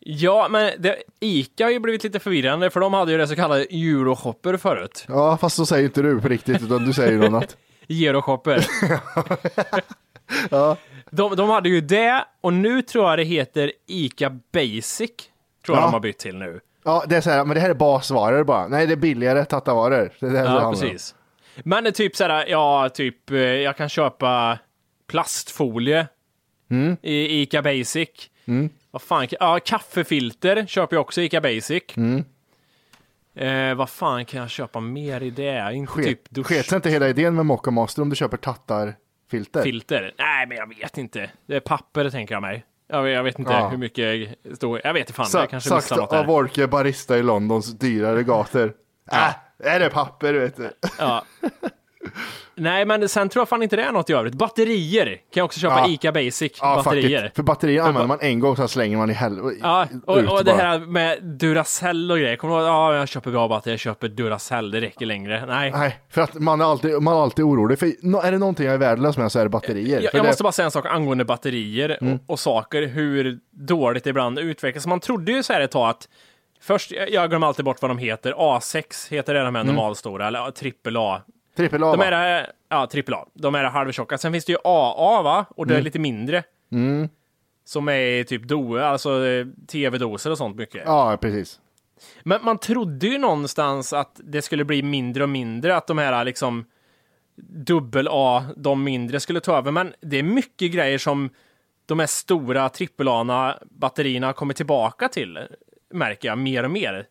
Ja, 0.00 0.48
men 0.50 0.72
det, 0.78 0.96
Ica 1.20 1.64
har 1.64 1.70
ju 1.70 1.78
blivit 1.80 2.04
lite 2.04 2.18
förvirrande, 2.20 2.70
för 2.70 2.80
de 2.80 2.94
hade 2.94 3.12
ju 3.12 3.18
det 3.18 3.26
så 3.28 3.34
kallade 3.36 3.62
Euroshopper 3.62 4.56
förut. 4.56 5.04
Ja, 5.08 5.36
fast 5.36 5.56
så 5.56 5.66
säger 5.66 5.84
inte 5.84 6.02
du 6.02 6.20
på 6.20 6.28
riktigt, 6.28 6.62
utan 6.62 6.84
du 6.84 6.92
säger 6.92 7.12
ju 7.12 7.18
något 7.18 7.26
annat. 7.28 7.56
Euroshopper. 7.88 8.66
De, 11.10 11.36
de 11.36 11.48
hade 11.50 11.68
ju 11.68 11.80
det, 11.80 12.24
och 12.40 12.52
nu 12.52 12.82
tror 12.82 13.08
jag 13.10 13.18
det 13.18 13.24
heter 13.24 13.72
Ica 13.86 14.30
Basic. 14.52 15.10
Tror 15.66 15.76
jag 15.76 15.82
Ja. 15.82 15.86
de 15.86 15.92
har 15.92 16.00
bytt 16.00 16.18
till 16.18 16.36
nu. 16.36 16.60
Ja, 16.84 17.04
det 17.08 17.16
är 17.16 17.20
så 17.20 17.30
här, 17.30 17.44
men 17.44 17.54
det 17.54 17.60
här 17.60 17.70
är 17.70 17.74
basvaror 17.74 18.44
bara. 18.44 18.68
Nej, 18.68 18.86
det 18.86 18.92
är 18.94 18.96
billigare 18.96 19.44
tattavaror. 19.44 20.12
Det 20.20 20.26
är 20.26 20.30
det 20.30 20.38
här 20.38 20.60
Ja, 20.60 20.70
precis. 20.72 21.14
Men 21.56 21.92
typ 21.92 22.16
såhär, 22.16 22.46
ja, 22.48 22.88
typ, 22.94 23.30
eh, 23.30 23.38
jag 23.38 23.76
kan 23.76 23.88
köpa 23.88 24.58
plastfolie 25.06 26.06
Mm. 26.70 26.96
i 27.02 27.40
Ica 27.42 27.62
Basic. 27.62 28.08
Vad 28.90 29.02
fan, 29.02 29.26
ja, 29.30 29.58
kaffefilter 29.64 30.66
köper 30.66 30.96
jag 30.96 31.00
också 31.00 31.20
i 31.20 31.24
Ica 31.24 31.40
Basic. 31.40 31.82
Mm. 31.96 32.24
Eh, 33.38 33.74
vad 33.74 33.90
fan 33.90 34.24
kan 34.24 34.40
jag 34.40 34.50
köpa 34.50 34.80
mer 34.80 35.22
i 35.22 35.30
det? 35.30 35.72
Inte 35.72 35.92
Ske- 35.92 36.02
typ 36.02 36.30
dusch... 36.30 36.46
Sket 36.46 36.66
sig 36.66 36.76
inte 36.76 36.90
hela 36.90 37.08
idén 37.08 37.34
med 37.34 37.46
Mocca 37.46 37.70
Master 37.70 38.02
om 38.02 38.10
du 38.10 38.16
köper 38.16 38.36
tattarfilter? 38.36 39.62
filter? 39.62 40.14
Nej, 40.18 40.46
men 40.46 40.56
jag 40.56 40.66
vet 40.68 40.98
inte. 40.98 41.30
Det 41.46 41.56
är 41.56 41.60
papper, 41.60 42.10
tänker 42.10 42.34
jag 42.34 42.42
mig. 42.42 42.64
Jag, 42.88 43.08
jag 43.08 43.22
vet 43.22 43.38
inte 43.38 43.52
Ja. 43.52 43.68
hur 43.68 43.78
mycket 43.78 44.34
står. 44.56 44.80
Jag 44.84 44.92
vet 44.92 45.00
inte 45.00 45.12
fan, 45.12 45.26
Sa- 45.26 45.38
jag 45.40 45.50
kanske 45.50 45.68
sagt 45.80 45.90
något 46.00 46.12
av. 46.12 46.30
Orke 46.30 46.66
barista 46.66 47.18
i 47.18 47.22
Londons 47.22 47.78
dyrare 47.78 48.22
gator. 48.22 48.72
Äh, 49.12 49.34
är 49.58 49.80
det 49.80 49.90
papper 49.90 50.34
vet 50.34 50.56
du? 50.56 50.70
Ja. 50.98 51.24
Nej, 52.54 52.84
men 52.84 53.08
sen 53.08 53.28
tror 53.28 53.40
jag 53.40 53.48
fan 53.48 53.62
inte 53.62 53.76
det 53.76 53.82
är 53.82 53.92
något 53.92 54.10
i 54.10 54.12
övrigt. 54.12 54.34
Batterier 54.34 55.06
kan 55.06 55.20
jag 55.32 55.44
också 55.44 55.60
köpa 55.60 55.78
Ja. 55.78 55.88
Ica 55.88 56.12
Basic. 56.12 56.52
Ja, 56.60 56.82
batterier. 56.84 57.20
fuck 57.20 57.30
it. 57.30 57.36
För 57.36 57.42
batterier 57.42 57.82
använder 57.82 58.06
man 58.08 58.18
en 58.20 58.40
gång, 58.40 58.56
sen 58.56 58.68
slänger 58.68 58.96
man 58.96 59.10
i 59.10 59.12
helvete. 59.12 59.56
Ja, 59.62 59.86
och, 60.06 60.18
och 60.18 60.44
det 60.44 60.52
här 60.52 60.78
med 60.78 61.22
Duracell 61.24 62.10
och 62.10 62.18
grejer. 62.18 62.36
Kommer 62.36 62.54
du 62.54 62.60
ihåg? 62.60 62.68
Ja, 62.70 62.94
jag 62.96 63.08
köper 63.08 63.30
bra 63.30 63.48
batterier, 63.48 63.72
jag 63.74 63.80
köper 63.80 64.08
Duracell, 64.08 64.70
det 64.70 64.80
räcker 64.80 65.06
längre. 65.06 65.46
Nej. 65.46 65.70
Nej, 65.70 65.98
för 66.10 66.20
att 66.22 66.34
man 66.34 66.60
är 66.60 66.64
alltid, 66.64 67.02
man 67.02 67.16
är 67.16 67.22
alltid 67.22 67.44
orolig. 67.44 67.78
För 67.78 67.86
är 68.26 68.32
det 68.32 68.38
någonting 68.38 68.66
jag 68.66 68.74
är 68.74 68.78
värdelös 68.78 69.16
med 69.16 69.32
så 69.32 69.38
är 69.38 69.42
det 69.44 69.50
batterier. 69.50 70.00
Jag, 70.00 70.14
jag 70.14 70.22
det, 70.22 70.26
måste 70.28 70.42
bara 70.42 70.52
säga 70.52 70.64
en 70.66 70.70
sak 70.70 70.86
angående 70.86 71.24
batterier 71.24 71.98
Mm. 72.00 72.14
och, 72.14 72.20
och 72.26 72.40
saker, 72.40 72.86
hur 72.86 73.38
dåligt 73.50 74.04
det 74.04 74.10
ibland 74.10 74.38
utvecklas. 74.38 74.86
Man 74.86 75.00
trodde 75.00 75.32
ju 75.32 75.42
så 75.42 75.52
här 75.52 75.60
ett 75.60 75.70
tag 75.70 75.90
att 75.90 76.08
Först, 76.60 76.92
jag 77.10 77.30
glömmer 77.30 77.46
alltid 77.46 77.64
bort 77.64 77.82
vad 77.82 77.90
de 77.90 77.98
heter. 77.98 78.32
A6 78.32 79.10
heter 79.10 79.34
det 79.34 79.40
de 79.44 79.54
här 79.54 79.64
normalstora, 79.64 80.26
eller 80.26 80.50
trippel 80.50 80.96
A. 80.96 81.20
Trippel 81.58 81.82
A 81.84 81.90
De 81.90 81.98
va? 81.98 82.04
är 82.04 82.10
det, 82.10 82.52
ja, 82.68 82.86
trippel 82.86 83.14
A. 83.14 83.26
De 83.34 83.54
är 83.54 83.64
halvtjocka. 83.64 84.18
Sen 84.18 84.32
finns 84.32 84.44
det 84.44 84.52
ju 84.52 84.58
AA, 84.64 85.22
va? 85.22 85.46
Och 85.50 85.66
det 85.66 85.76
är 85.76 85.82
lite 85.82 85.98
mindre. 85.98 86.42
Som 87.64 87.88
är 87.88 88.24
typ 88.24 88.42
DOE, 88.42 88.84
alltså 88.86 89.26
eh, 89.26 89.46
tv-doser 89.66 90.30
och 90.30 90.38
sånt 90.38 90.56
mycket. 90.56 90.82
Ja, 90.86 91.18
precis. 91.20 91.60
Men 92.22 92.44
man 92.44 92.58
trodde 92.58 93.06
ju 93.06 93.18
någonstans 93.18 93.92
att 93.92 94.20
det 94.24 94.42
skulle 94.42 94.64
bli 94.64 94.82
mindre 94.82 95.22
och 95.22 95.28
mindre, 95.28 95.76
att 95.76 95.86
de 95.86 95.98
här 95.98 96.24
liksom 96.24 96.64
dubbel 97.66 98.08
A, 98.10 98.44
de 98.56 98.84
mindre 98.84 99.20
skulle 99.20 99.40
ta 99.40 99.58
över. 99.58 99.70
Men 99.72 99.94
det 100.00 100.18
är 100.18 100.22
mycket 100.22 100.72
grejer 100.72 100.98
som 100.98 101.30
de 101.86 101.98
här 101.98 102.06
stora 102.06 102.68
trippel 102.68 103.08
A 103.08 103.58
batterierna 103.70 104.32
kommer 104.32 104.54
tillbaka 104.54 105.08
till, 105.08 105.38
märker 105.92 106.28
jag 106.28 106.38
mer 106.38 106.64
och 106.64 106.70
mer. 106.70 107.06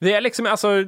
Det 0.00 0.12
är 0.14 0.20
liksom, 0.20 0.46
alltså 0.46 0.84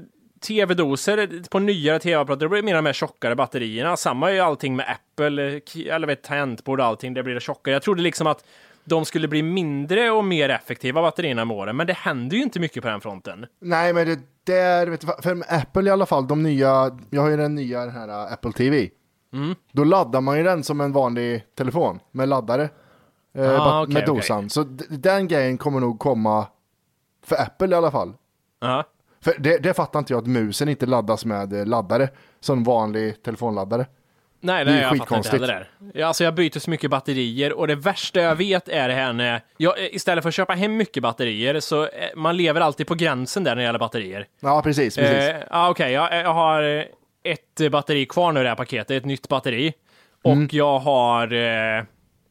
tv-doser 0.46 1.48
på 1.50 1.58
nyare 1.58 1.98
tv-apparater, 1.98 2.44
det 2.44 2.48
blir 2.48 2.62
mer 2.62 2.76
och 2.76 2.84
mer 2.84 2.92
tjockare 2.92 3.34
batterierna. 3.36 3.96
Samma 3.96 4.30
är 4.30 4.34
ju 4.34 4.40
allting 4.40 4.76
med 4.76 4.86
Apple, 4.90 5.46
eh, 5.56 5.94
eller 5.94 6.06
vet, 6.06 6.22
tangentbord 6.22 6.80
och 6.80 6.86
allting, 6.86 7.14
det 7.14 7.22
blir 7.22 7.34
det 7.34 7.40
tjockare. 7.40 7.72
Jag 7.74 7.82
trodde 7.82 8.02
liksom 8.02 8.26
att 8.26 8.44
de 8.84 9.04
skulle 9.04 9.28
bli 9.28 9.42
mindre 9.42 10.10
och 10.10 10.24
mer 10.24 10.48
effektiva 10.48 11.02
batterierna 11.02 11.44
med 11.44 11.56
åren, 11.56 11.76
men 11.76 11.86
det 11.86 11.92
händer 11.92 12.36
ju 12.36 12.42
inte 12.42 12.60
mycket 12.60 12.82
på 12.82 12.88
den 12.88 13.00
fronten. 13.00 13.46
Nej, 13.60 13.92
men 13.92 14.06
det 14.06 14.20
där, 14.44 14.86
vet 14.86 15.00
du, 15.00 15.06
för 15.22 15.42
Apple 15.54 15.88
i 15.88 15.90
alla 15.90 16.06
fall, 16.06 16.26
de 16.28 16.42
nya, 16.42 16.98
jag 17.10 17.22
har 17.22 17.28
ju 17.28 17.36
den 17.36 17.54
nya 17.54 17.80
den 17.80 17.90
här 17.90 18.08
uh, 18.08 18.32
Apple 18.32 18.52
TV. 18.52 18.88
Mm. 19.32 19.54
Då 19.72 19.84
laddar 19.84 20.20
man 20.20 20.36
ju 20.38 20.42
den 20.44 20.62
som 20.64 20.80
en 20.80 20.92
vanlig 20.92 21.44
telefon 21.54 22.00
med 22.12 22.28
laddare. 22.28 22.68
Eh, 23.38 23.50
Ah, 23.50 23.58
bat- 23.58 23.82
okej, 23.84 23.94
med 23.94 24.06
dosan. 24.06 24.50
Så 24.50 24.62
d- 24.64 24.84
den 24.88 25.28
grejen 25.28 25.58
kommer 25.58 25.80
nog 25.80 25.98
komma 25.98 26.46
för 27.26 27.36
Apple 27.42 27.68
i 27.68 27.74
alla 27.74 27.90
fall. 27.90 28.12
Ja. 28.60 28.84
För 29.26 29.34
det, 29.38 29.58
det 29.58 29.74
fattar 29.74 29.98
inte 29.98 30.12
jag 30.12 30.18
att 30.20 30.26
musen 30.26 30.68
inte 30.68 30.86
laddas 30.86 31.24
med 31.24 31.52
eh, 31.52 31.66
laddare 31.66 32.08
som 32.40 32.64
vanlig 32.64 33.22
telefonladdare. 33.22 33.86
Nej, 34.40 34.64
nej, 34.64 34.80
jag 34.80 34.96
fattar 34.98 35.16
inte 35.16 35.28
heller 35.30 35.68
det. 35.92 36.02
Alltså 36.02 36.24
jag 36.24 36.34
byter 36.34 36.58
så 36.58 36.70
mycket 36.70 36.90
batterier 36.90 37.52
och 37.52 37.66
det 37.66 37.74
värsta 37.74 38.20
jag 38.20 38.36
vet 38.36 38.68
är 38.68 38.88
det 38.88 38.94
här 38.94 39.12
när 39.12 39.40
jag, 39.56 39.78
eh, 39.78 39.94
istället 39.94 40.22
för 40.24 40.28
att 40.28 40.34
köpa 40.34 40.52
hem 40.52 40.76
mycket 40.76 41.02
batterier 41.02 41.60
så 41.60 41.82
eh, 41.82 41.88
man 42.16 42.36
lever 42.36 42.60
alltid 42.60 42.86
på 42.86 42.94
gränsen 42.94 43.44
där 43.44 43.50
när 43.50 43.56
det 43.56 43.66
gäller 43.66 43.78
batterier. 43.78 44.26
Ja, 44.40 44.62
precis. 44.62 44.96
precis. 44.96 45.28
Eh, 45.28 45.36
ja, 45.50 45.70
okej, 45.70 45.92
jag, 45.92 46.14
jag 46.14 46.34
har 46.34 46.86
ett 47.24 47.70
batteri 47.72 48.06
kvar 48.06 48.32
nu 48.32 48.40
i 48.40 48.42
det 48.42 48.48
här 48.48 48.56
paketet, 48.56 48.90
ett 48.90 49.04
nytt 49.04 49.28
batteri. 49.28 49.72
Och 50.24 50.32
Mm. 50.32 50.48
jag 50.52 50.78
har 50.78 51.32
eh, 51.32 51.84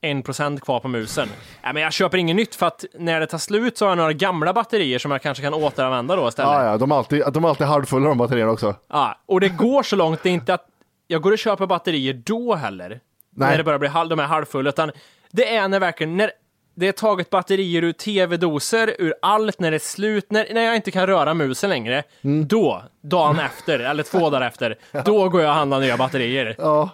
en 0.05 0.21
procent 0.23 0.61
kvar 0.61 0.79
på 0.79 0.87
musen. 0.87 1.27
Nej, 1.63 1.73
men 1.73 1.83
jag 1.83 1.93
köper 1.93 2.17
inget 2.17 2.35
nytt 2.35 2.55
för 2.55 2.65
att 2.65 2.85
när 2.99 3.19
det 3.19 3.27
tar 3.27 3.37
slut 3.37 3.77
så 3.77 3.85
har 3.85 3.89
jag 3.91 3.97
några 3.97 4.13
gamla 4.13 4.53
batterier 4.53 4.99
som 4.99 5.11
jag 5.11 5.21
kanske 5.21 5.43
kan 5.43 5.53
återanvända 5.53 6.15
då 6.15 6.27
istället. 6.27 6.51
ja, 6.51 6.65
ja, 6.65 6.77
de 6.77 6.91
är 6.91 6.95
alltid, 6.95 7.23
de 7.33 7.43
är 7.43 7.49
alltid 7.49 7.67
halvfulla 7.67 8.07
de 8.07 8.17
batterierna 8.17 8.51
också. 8.51 8.75
Ja, 8.89 9.17
och 9.25 9.39
det 9.41 9.49
går 9.49 9.83
så 9.83 9.95
långt, 9.95 10.23
det 10.23 10.29
är 10.29 10.33
inte 10.33 10.53
att 10.53 10.65
jag 11.07 11.21
går 11.21 11.31
och 11.31 11.37
köper 11.37 11.65
batterier 11.65 12.13
då 12.25 12.55
heller. 12.55 12.89
Nej. 12.89 13.49
När 13.49 13.57
det 13.57 13.63
börjar 13.63 13.79
bli 13.79 13.87
halv, 13.89 14.09
de 14.09 14.19
är 14.19 14.23
halvfulla, 14.23 14.69
utan 14.69 14.91
det 15.31 15.55
är 15.55 15.67
när 15.67 15.79
verkligen, 15.79 16.17
när 16.17 16.31
det 16.75 16.87
är 16.87 16.91
taget 16.91 17.29
batterier 17.29 17.83
ur 17.83 17.91
tv-doser, 17.91 18.95
ur 18.99 19.13
allt, 19.21 19.59
när 19.59 19.71
det 19.71 19.77
är 19.77 19.79
slut, 19.79 20.31
när, 20.31 20.53
när 20.53 20.61
jag 20.61 20.75
inte 20.75 20.91
kan 20.91 21.07
röra 21.07 21.33
musen 21.33 21.69
längre, 21.69 22.03
Mm. 22.21 22.47
då, 22.47 22.83
dagen 23.01 23.39
efter, 23.39 23.79
eller 23.79 24.03
två 24.03 24.29
dagar 24.29 24.47
efter, 24.47 24.77
då 25.05 25.29
går 25.29 25.41
jag 25.41 25.49
och 25.49 25.55
handlar 25.55 25.79
nya 25.79 25.97
batterier. 25.97 26.55
Ja, 26.57 26.89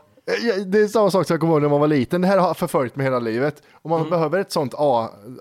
det 0.66 0.80
är 0.80 0.88
samma 0.88 1.12
sak 1.12 1.28
som 1.28 1.34
jag 1.34 1.40
kommer 1.42 1.54
ihåg 1.54 1.62
när 1.62 1.70
man 1.70 1.80
var 1.80 1.88
liten. 1.88 2.22
Det 2.22 2.28
här 2.28 2.38
har 2.38 2.54
förföljt 2.54 2.96
mig 2.96 3.04
hela 3.04 3.20
livet. 3.20 3.64
Om 3.82 3.92
Mm. 3.92 4.02
man 4.02 4.10
behöver 4.10 4.40
ett 4.40 4.52
sånt 4.52 4.74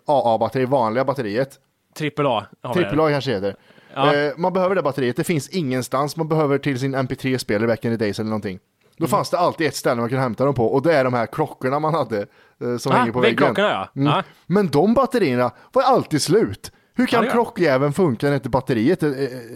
AA-batteri, 0.07 0.65
vanliga 0.65 1.05
batteriet, 1.05 1.59
Trippel 1.97 2.27
A 2.27 2.45
trippel. 2.75 3.01
A 3.01 3.09
kanske 3.11 3.31
heter. 3.31 3.57
Ja. 3.95 4.15
Eh, 4.15 4.33
man 4.37 4.53
behöver 4.53 4.75
det 4.75 4.83
batteriet, 4.83 5.17
det 5.17 5.25
finns 5.25 5.49
ingenstans. 5.49 6.17
Man 6.17 6.29
behöver 6.29 6.59
till 6.59 6.79
sin 6.81 6.95
MP3-spelare 6.95 7.67
back 7.67 7.85
in 7.85 7.91
the 7.99 8.05
days 8.05 8.19
eller 8.19 8.31
någonting. 8.31 8.59
Då 8.97 9.05
Mm. 9.05 9.11
fanns 9.11 9.31
det 9.31 9.39
alltid 9.39 9.67
ett 9.67 9.77
ställe 9.77 10.01
man 10.01 10.09
kunde 10.09 10.23
hämta 10.23 10.45
dem 10.45 10.55
på 10.55 10.67
och 10.67 10.83
det 10.83 10.95
är 10.95 11.05
de 11.05 11.15
här 11.15 11.27
klockorna 11.27 11.79
man 11.79 11.95
hade 11.95 12.19
eh, 12.61 12.77
som 12.79 12.93
Ah, 12.93 12.95
hänger 12.95 13.13
på 13.13 13.21
väggen. 13.21 13.55
ja. 13.57 13.89
Mm. 13.97 14.09
Ja. 14.13 14.23
Men 14.47 14.69
de 14.69 14.95
batterierna 14.95 15.51
var 15.73 15.83
alltid 15.83 16.23
slut. 16.23 16.73
Hur 16.95 17.07
kan 17.07 17.25
Ja, 17.25 17.31
klockjäveln 17.31 17.93
funka 17.93 18.27
när 18.27 18.35
inte 18.35 18.49
batteriet 18.49 19.03
eh, 19.03 19.11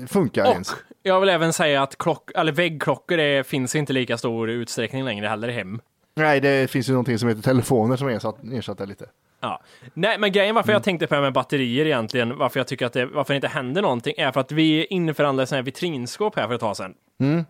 funkar 0.09 0.45
Och 0.45 0.53
ens? 0.53 0.75
Jag 1.07 1.21
vill 1.21 1.29
även 1.29 1.53
säga 1.53 1.83
att 1.83 1.99
klock, 1.99 2.31
eller 2.35 2.53
väggklockor 2.53 3.19
är, 3.19 3.43
finns 3.43 3.75
inte 3.75 3.93
lika 3.93 4.19
stor 4.19 4.51
utsträckning 4.51 5.05
längre 5.05 5.27
heller 5.27 5.49
i 5.49 5.53
hem. 5.53 5.81
Nej, 6.17 6.41
det 6.41 6.71
finns 6.71 6.89
ju 6.89 6.93
någonting 6.93 7.19
som 7.19 7.29
heter 7.29 7.43
telefoner 7.43 7.97
som 7.97 8.09
ersatt, 8.09 8.79
det 8.79 8.87
lite. 8.87 9.07
Ja. 9.41 9.63
Nej, 9.95 10.19
men 10.19 10.33
grejen 10.33 10.55
varför 10.55 10.69
Mm. 10.69 10.75
jag 10.77 10.83
tänkte 10.83 11.07
på 11.07 11.15
det 11.15 11.17
här 11.17 11.23
med 11.23 11.33
batterier 11.33 11.87
egentligen, 11.87 12.39
varför 12.39 12.61
jag 12.61 12.67
tycker 12.67 12.87
att 12.87 12.93
det, 12.93 13.07
varför 13.07 13.35
det 13.35 13.37
inte 13.37 13.49
händer 13.49 13.83
någonting, 13.83 14.15
är 14.17 14.33
för 14.33 14.41
att 14.41 14.53
vi 14.53 14.85
införhandlade 14.85 15.47
sådana 15.47 15.59
här 15.59 15.65
vitrinskåp 15.65 16.37
här 16.37 16.47
för 16.47 16.55
ett 16.55 16.61
tag 16.61 16.77
sedan. 16.77 16.95
Mm. 17.21 17.45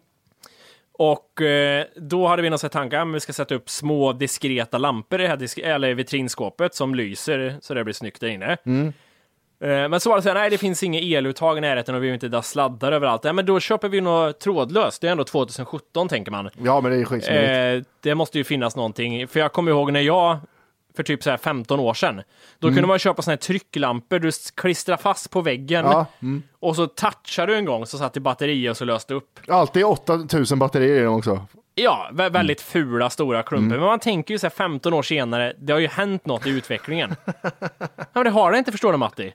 Och 0.93 1.43
eh, 1.43 1.85
då 1.97 2.27
hade 2.27 2.43
vi 2.43 2.51
någon 2.51 2.59
tanke, 2.59 3.01
att 3.01 3.09
vi 3.15 3.21
ska 3.21 3.33
sätta 3.33 3.55
upp 3.55 3.71
små 3.71 4.13
diskreta 4.13 4.79
lampor 4.79 5.21
i 5.21 5.23
det 5.23 5.29
här 5.29 5.37
disk- 5.37 5.59
eller 5.59 5.95
vitrinskåpet 5.95 6.75
som 6.75 6.95
lyser 6.95 7.57
så 7.61 7.75
det 7.75 7.85
blir 7.85 7.95
snyggt 7.95 8.21
där 8.21 8.29
inne. 8.29 8.57
Mm. 8.67 8.93
Eh, 9.65 9.89
Men 9.89 10.01
så 10.01 10.09
var 10.11 10.17
det 10.17 10.23
så 10.23 10.29
här, 10.29 10.35
nej 10.35 10.51
det 10.51 10.59
finns 10.59 10.83
inga 10.83 11.01
eluttag 11.01 11.59
i 11.59 11.61
närheten 11.61 11.95
och 11.95 12.03
vi 12.03 12.07
vill 12.11 12.25
inte 12.25 12.37
ha 12.37 12.43
sladdar 12.43 12.93
överallt. 12.93 13.25
Nej, 13.25 13.33
men 13.33 13.47
då 13.47 13.61
köper 13.61 13.89
vi 13.89 14.01
något 14.01 14.41
trådlöst, 14.41 15.01
det 15.01 15.07
är 15.09 15.13
ändå 15.13 15.25
2017 15.25 16.09
tänker 16.09 16.31
man. 16.33 16.51
Ja, 16.63 16.81
men 16.81 16.91
det 16.91 16.97
är 16.97 16.99
ju 16.99 17.05
skitsmidigt. 17.05 17.87
Eh, 17.87 17.93
det 18.03 18.15
måste 18.15 18.39
ju 18.39 18.45
finnas 18.45 18.77
någonting, 18.77 19.29
för 19.29 19.41
jag 19.41 19.53
kommer 19.53 19.71
ihåg 19.71 19.93
när 19.93 20.01
jag 20.01 20.39
för 20.97 21.03
typ 21.03 21.23
så 21.23 21.31
här 21.31 21.37
15 21.37 21.81
år 21.81 21.95
sedan. 21.95 22.23
Då 22.59 22.67
Mm. 22.69 22.77
kunde 22.77 22.89
man 22.89 22.99
köpa 22.99 23.23
såna 23.23 23.33
här 23.33 23.37
trycklampor 23.37 24.19
du 24.19 24.31
klistrar 24.55 24.97
fast 24.97 25.31
på 25.31 25.41
väggen 25.41 25.85
Ja, 25.85 26.07
mm. 26.23 26.43
och 26.61 26.77
så 26.77 26.87
touchar 26.87 27.47
du 27.47 27.55
en 27.57 27.65
gång 27.65 27.87
så 27.87 27.99
satt 27.99 28.13
det 28.13 28.21
batteri 28.21 28.69
och 28.69 28.77
så 28.77 28.85
löste 28.85 29.15
upp. 29.15 29.41
Alltid 29.49 29.85
8000 29.85 30.59
batterier 30.59 31.01
i 31.01 31.05
dem 31.05 31.15
också. 31.15 31.47
Ja, 31.75 32.09
vä- 32.13 32.31
väldigt 32.33 32.61
fula 32.61 33.11
stora 33.11 33.43
klumpor. 33.43 33.67
Mm. 33.67 33.79
Men 33.81 33.87
man 33.89 33.99
tänker 33.99 34.35
ju 34.35 34.39
så 34.39 34.47
här 34.47 34.51
15 34.51 34.93
år 34.95 35.03
senare, 35.03 35.53
det 35.59 35.73
har 35.73 35.81
ju 35.81 35.89
hänt 35.89 36.27
något 36.27 36.47
i 36.47 36.51
utvecklingen. 36.51 37.17
ja, 37.97 38.07
men 38.13 38.25
det 38.25 38.31
har 38.31 38.53
det 38.53 38.59
inte, 38.59 38.73
förstår 38.73 38.93
du 38.93 38.99
Matti. 38.99 39.33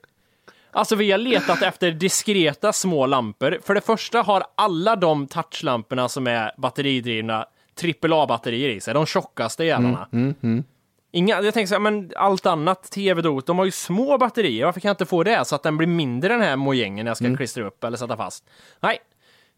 Alltså 0.71 0.95
vi 0.95 1.11
har 1.11 1.17
letat 1.17 1.61
efter 1.61 1.91
diskreta 1.91 2.73
små 2.73 3.05
lampor. 3.05 3.59
För 3.63 3.75
det 3.75 3.81
första 3.81 4.21
har 4.21 4.43
alla 4.55 4.95
de 4.95 5.27
touchlamporna 5.27 6.09
som 6.09 6.27
är 6.27 6.51
batteridrivna 6.57 7.45
AAA-batterier 7.83 8.69
i 8.69 8.79
sig, 8.79 8.93
de 8.93 9.05
tjockaste 9.05 9.63
jävlarna. 9.65 10.07
Mm, 10.13 10.63
Inga, 11.11 11.41
jag 11.41 11.53
tänker 11.53 11.67
så 11.67 11.75
här, 11.75 11.79
men 11.79 12.11
allt 12.15 12.45
annat, 12.45 12.83
tv-dot, 12.83 13.45
de 13.45 13.57
har 13.57 13.65
ju 13.65 13.71
små 13.71 14.17
batterier. 14.17 14.65
Varför 14.65 14.79
kan 14.79 14.89
jag 14.89 14.93
inte 14.93 15.05
få 15.05 15.23
det 15.23 15.45
så 15.47 15.55
att 15.55 15.63
den 15.63 15.77
blir 15.77 15.87
mindre 15.87 16.33
den 16.33 16.41
här 16.41 16.55
mojängen 16.55 17.05
när 17.05 17.09
jag 17.09 17.17
ska 17.17 17.35
klistra 17.35 17.67
upp 17.67 17.83
eller 17.83 17.97
sätta 17.97 18.17
fast? 18.17 18.43
Nej, 18.79 18.97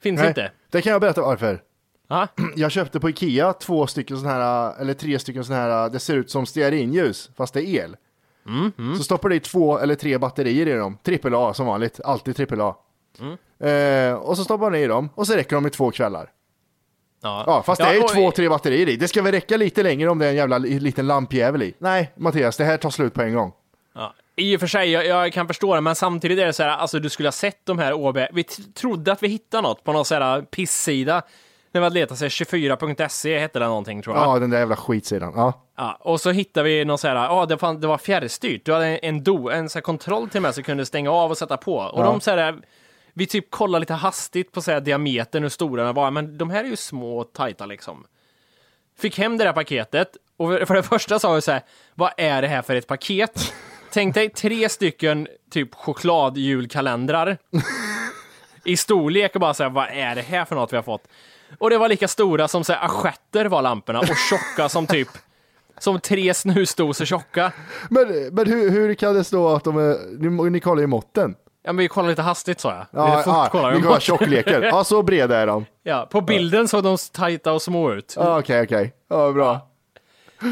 finns 0.02 0.20
Mm. 0.20 0.34
Nej, 0.36 0.46
inte. 0.46 0.52
Det 0.72 0.82
kan 0.82 0.92
jag 0.92 1.02
berätta 1.02 1.22
varför. 1.22 1.62
Ja, 2.08 2.28
Jag 2.56 2.72
köpte 2.72 3.00
på 3.00 3.10
Ikea 3.10 3.54
två 3.54 3.88
stycken 3.88 4.18
sådana 4.18 4.36
här, 4.36 4.82
eller 4.82 4.94
tre 4.94 5.20
stycken 5.20 5.44
sådana 5.46 5.62
här, 5.64 5.90
det 5.90 6.00
ser 6.00 6.16
ut 6.16 6.32
som 6.32 6.46
stearinljus, 6.46 7.30
fast 7.38 7.54
det 7.54 7.62
är 7.62 7.84
el. 7.84 7.96
Så 8.98 9.04
stoppar 9.04 9.30
du 9.30 9.36
i 9.36 9.40
två 9.40 9.80
eller 9.80 9.96
tre 9.96 10.18
batterier 10.18 10.68
i 10.68 10.74
dem, 10.74 10.98
trippel 11.04 11.36
A 11.36 11.54
som 11.54 11.66
vanligt, 11.66 12.00
alltid 12.04 12.36
trippel 12.36 12.62
A. 12.62 12.76
Eh, 13.68 14.14
och 14.14 14.38
så 14.38 14.44
stoppar 14.44 14.66
man 14.70 14.76
i 14.80 14.88
dem 14.88 15.10
och 15.16 15.28
så 15.28 15.34
räcker 15.36 15.56
de 15.56 15.68
i 15.68 15.70
två 15.70 15.92
kvällar. 15.92 16.30
Ja. 17.24 17.44
Ja, 17.48 17.64
fast 17.64 17.82
det 17.82 17.88
är 17.88 17.94
ju 17.94 18.02
och- 18.04 18.10
två, 18.14 18.32
tre 18.32 18.50
batterier 18.50 18.90
i. 18.90 18.96
Det 18.96 19.08
ska 19.08 19.22
väl 19.22 19.32
räcka 19.32 19.58
lite 19.58 19.84
längre 19.84 20.10
om 20.10 20.20
det 20.20 20.26
är 20.26 20.30
en 20.30 20.36
jävla 20.36 20.58
li- 20.58 20.80
liten 20.80 21.08
lampjävel 21.08 21.64
i. 21.64 21.74
Nej, 21.80 22.12
Mattias, 22.16 22.58
det 22.58 22.64
här 22.64 22.78
tar 22.78 22.90
slut 22.90 23.14
på 23.14 23.22
en 23.22 23.34
gång. 23.34 23.52
Ja. 23.96 24.14
I 24.36 24.56
och 24.56 24.60
för 24.60 24.68
sig, 24.68 24.92
jag, 24.92 25.06
jag 25.06 25.34
kan 25.34 25.48
förstå 25.48 25.76
det, 25.76 25.82
men 25.82 25.96
samtidigt 25.96 26.40
är 26.40 26.46
det 26.46 26.54
så 26.54 26.64
här, 26.64 26.70
alltså 26.70 27.00
du 27.00 27.10
skulle 27.10 27.28
ha 27.28 27.32
sett 27.32 27.60
de 27.66 27.80
här 27.80 27.94
OB. 27.94 28.18
Vi 28.34 28.44
trodde 28.74 29.12
att 29.12 29.24
vi 29.24 29.28
hittade 29.28 29.64
något 29.64 29.84
på 29.84 29.94
någon 29.94 30.06
så 30.06 30.16
här 30.16 30.42
pissida. 30.42 31.22
När 31.72 31.82
hade 31.82 31.94
letat 31.94 32.18
sig 32.18 32.30
24.se 32.30 33.40
hette 33.40 33.60
det 33.60 33.66
någonting 33.68 34.02
tror 34.02 34.16
jag. 34.16 34.26
Ja, 34.26 34.40
den 34.40 34.50
där 34.50 34.60
jävla 34.60 34.76
skitsidan. 34.76 35.34
Ja. 35.36 35.54
Ja, 35.78 35.98
och 36.00 36.22
så 36.22 36.32
hittade 36.32 36.70
vi 36.70 36.86
någon 36.86 36.98
så 36.98 37.08
här, 37.08 37.16
ja 37.16 37.46
det, 37.46 37.58
fan, 37.58 37.82
det 37.82 37.88
var 37.88 37.98
fjärrstyrt. 37.98 38.66
Du 38.66 38.74
hade 38.74 38.86
en, 38.88 39.00
en, 39.16 39.24
do, 39.24 39.50
en 39.50 39.70
så 39.70 39.82
kontroll 39.82 40.30
till 40.30 40.42
mig 40.42 40.54
som 40.54 40.64
kunde 40.64 40.86
stänga 40.86 41.12
av 41.12 41.32
och 41.32 41.38
sätta 41.38 41.58
på. 41.58 41.76
Och 41.78 42.00
Ja. 42.00 42.04
de 42.06 42.22
så 42.22 42.32
här, 42.32 42.60
vi 43.14 43.28
typ 43.28 43.52
kollade 43.52 43.80
lite 43.80 43.94
hastigt 43.94 44.52
på 44.52 44.62
så 44.62 44.72
här 44.72 44.80
diametern, 44.80 45.44
hur 45.44 45.50
stora 45.50 45.84
de 45.84 45.96
var, 45.96 46.12
men 46.12 46.38
de 46.38 46.50
här 46.50 46.64
är 46.64 46.68
ju 46.68 46.76
små 46.76 47.18
och 47.20 47.34
tajta 47.34 47.66
liksom. 47.66 48.06
Fick 49.00 49.18
hem 49.18 49.38
det 49.38 49.44
där 49.44 49.54
paketet 49.54 50.10
och 50.38 50.50
för 50.68 50.74
det 50.74 50.84
första 50.84 51.20
sa 51.20 51.34
vi 51.34 51.42
så 51.42 51.52
här, 51.52 51.62
vad 51.96 52.12
är 52.18 52.42
det 52.42 52.48
här 52.48 52.62
för 52.62 52.76
ett 52.76 52.88
paket? 52.88 53.54
Tänk 53.94 54.16
dig 54.16 54.30
tre 54.30 54.70
stycken 54.70 55.28
typ 55.52 55.76
chokladjulkalendrar 55.76 57.38
i 58.66 58.78
storlek 58.78 59.36
och 59.36 59.42
bara 59.42 59.54
säga 59.54 59.70
vad 59.70 59.88
är 59.90 60.16
det 60.16 60.22
här 60.22 60.46
för 60.46 60.56
något 60.56 60.74
vi 60.74 60.76
har 60.78 60.84
fått? 60.84 61.08
Och 61.58 61.70
det 61.70 61.78
var 61.78 61.90
lika 61.90 62.08
stora 62.08 62.48
som 62.48 62.64
så 62.64 62.74
här, 62.74 63.50
var 63.50 63.62
lamporna 63.62 64.00
och 64.00 64.08
tjocka 64.30 64.70
som 64.70 64.88
typ 64.88 65.10
som 65.80 66.00
tre 66.00 66.34
snusdosor 66.34 67.06
tjocka. 67.06 67.52
Men, 67.90 68.30
men 68.32 68.48
hur, 68.48 68.70
hur 68.70 68.94
kan 68.94 69.14
det 69.14 69.24
stå 69.24 69.50
att 69.50 69.64
de 69.64 69.78
är... 69.78 70.20
Ni, 70.20 70.50
ni 70.50 70.60
kollar 70.60 70.82
ju 70.82 70.88
måtten. 70.88 71.36
Ja, 71.64 71.74
men 71.74 71.78
vi 71.78 71.88
kollar 71.88 72.10
lite 72.10 72.22
hastigt 72.22 72.60
sa 72.60 72.70
jag. 72.70 72.86
Ja, 72.92 73.18
lite 73.18 73.24
fort 73.24 73.34
ja, 73.34 73.50
kollar 73.52 73.72
ni 73.72 73.78
vi. 73.78 73.84
kollar 73.84 74.00
tjockleken. 74.00 74.62
Ja, 74.62 74.84
så 74.84 75.04
breda 75.04 75.38
är 75.38 75.48
de. 75.48 75.66
Ja, 75.84 76.08
på 76.12 76.22
bilden 76.22 76.68
såg 76.68 76.84
de 76.84 76.98
tajta 77.14 77.54
och 77.54 77.62
små 77.62 77.94
ut. 77.94 78.16
Okej, 78.18 78.64
okej. 78.64 78.94
Ja, 79.10 79.32
bra. 79.32 79.68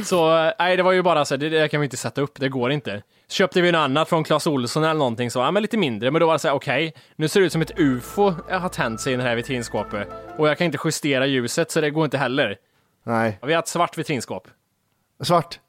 Så 0.06 0.38
eh, 0.38 0.52
nej, 0.60 0.78
det 0.78 0.84
var 0.84 0.92
ju 0.92 1.02
bara 1.02 1.26
så 1.26 1.34
här, 1.34 1.40
det, 1.40 1.50
det 1.50 1.68
kan 1.68 1.82
vi 1.82 1.86
inte 1.86 1.98
sätta 1.98 2.22
upp, 2.22 2.40
det 2.40 2.50
går 2.50 2.72
inte. 2.72 3.02
Så 3.30 3.34
köpte 3.36 3.62
vi 3.62 3.72
något 3.72 3.80
annat 3.80 4.10
från 4.10 4.24
Clas 4.24 4.48
Ohlson 4.48 4.84
eller 4.84 4.94
någonting 4.94 5.32
så, 5.32 5.40
ja 5.40 5.52
men 5.52 5.62
lite 5.62 5.78
mindre, 5.78 6.12
men 6.12 6.20
då 6.20 6.26
var 6.26 6.34
det 6.34 6.40
så 6.40 6.48
här, 6.48 6.56
okej, 6.56 6.94
nu 7.16 7.28
ser 7.28 7.40
det 7.40 7.46
ut 7.46 7.52
som 7.52 7.62
ett 7.62 7.80
UFO 7.80 8.34
har 8.50 8.70
tänt 8.70 9.02
sig 9.02 9.14
i 9.14 9.16
det 9.16 9.24
här 9.24 9.36
vitrinskåpet. 9.36 10.08
Och 10.38 10.48
jag 10.50 10.58
kan 10.58 10.66
inte 10.66 10.78
justera 10.86 11.26
ljuset, 11.26 11.72
så 11.72 11.82
det 11.82 11.90
går 11.90 12.06
inte 12.06 12.18
heller. 12.18 12.58
Nej. 13.04 13.40
Vi 13.44 13.54
har 13.54 13.60
ett 13.60 13.68
svart 13.68 13.98
vitrinskåp. 13.98 14.48
Svart. 15.24 15.60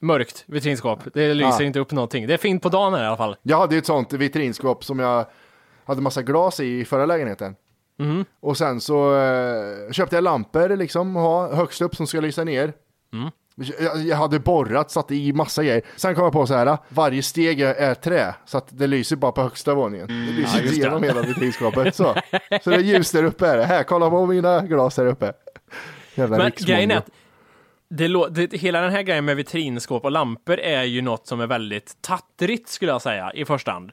Mörkt 0.00 0.44
vitrinskåp. 0.46 1.00
Det 1.14 1.34
lyser 1.34 1.60
Ja. 1.60 1.66
inte 1.66 1.78
upp 1.80 1.92
någonting. 1.92 2.26
Det 2.26 2.34
är 2.34 2.38
fint 2.38 2.62
på 2.62 2.68
dagen 2.68 2.94
här 2.94 3.04
i 3.04 3.06
alla 3.06 3.16
fall. 3.16 3.36
Jag 3.42 3.58
hade 3.58 3.74
ju 3.74 3.78
ett 3.78 3.86
sånt 3.86 4.12
vitrinskåp 4.12 4.84
som 4.84 4.98
jag 4.98 5.26
hade 5.84 6.00
massa 6.00 6.22
glas 6.22 6.60
i 6.60 6.80
i 6.80 6.84
förra 6.84 7.06
lägenheten. 7.06 7.56
Mhm. 7.98 8.24
Och 8.40 8.56
sen 8.56 8.80
så 8.80 9.16
eh, 9.16 9.92
köpte 9.92 10.16
jag 10.16 10.24
lampor 10.24 10.76
liksom, 10.76 11.14
ha 11.16 11.54
högst 11.54 11.82
upp 11.82 11.96
som 11.96 12.06
ska 12.06 12.20
lysa 12.20 12.44
ner. 12.44 12.72
Mm. 13.12 13.30
Jag, 14.08 14.16
hade 14.16 14.38
borrat, 14.38 14.90
satt 14.90 15.10
i 15.10 15.32
massa 15.32 15.64
grejer. 15.64 15.82
Sen 15.96 16.14
kom 16.14 16.24
jag 16.24 16.32
på 16.32 16.46
så 16.46 16.54
här, 16.54 16.78
varje 16.88 17.22
steg 17.22 17.60
är, 17.60 17.94
trä, 17.94 18.34
så 18.44 18.58
att 18.58 18.66
det 18.70 18.86
lyser 18.86 19.16
bara 19.16 19.32
på 19.32 19.42
högsta 19.42 19.74
våningen. 19.74 20.06
Det 20.06 20.12
lyser 20.14 20.30
Mm. 20.30 20.42
Ja, 20.54 20.60
just 20.60 20.74
det. 20.74 20.76
igenom 20.80 21.02
hela 21.02 21.22
vitrinskåpet. 21.22 21.94
Så. 21.94 22.14
så 22.62 22.70
det 22.70 22.76
är 22.76 22.80
ljus 22.80 23.12
där 23.12 23.24
uppe. 23.24 23.46
Är 23.46 23.56
det. 23.56 23.64
Här, 23.64 23.82
kolla 23.82 24.10
på 24.10 24.26
mina 24.26 24.62
glas 24.62 24.94
där 24.94 25.06
uppe. 25.06 25.32
Jävla 26.14 26.38
Men 26.38 26.52
grejen 26.56 26.90
är 26.90 26.96
att 26.96 27.10
det, 27.90 28.28
det, 28.30 28.56
hela 28.56 28.80
den 28.80 28.92
här 28.92 29.02
grejen 29.02 29.24
med 29.24 29.36
vitrinskåp 29.36 30.04
och 30.04 30.10
lampor 30.10 30.58
är 30.58 30.82
ju 30.82 31.02
något 31.02 31.26
som 31.26 31.40
är 31.40 31.46
väldigt 31.46 31.96
tattrigt 32.02 32.68
skulle 32.68 32.92
jag 32.92 33.02
säga 33.02 33.32
i 33.34 33.44
första 33.44 33.72
hand. 33.72 33.90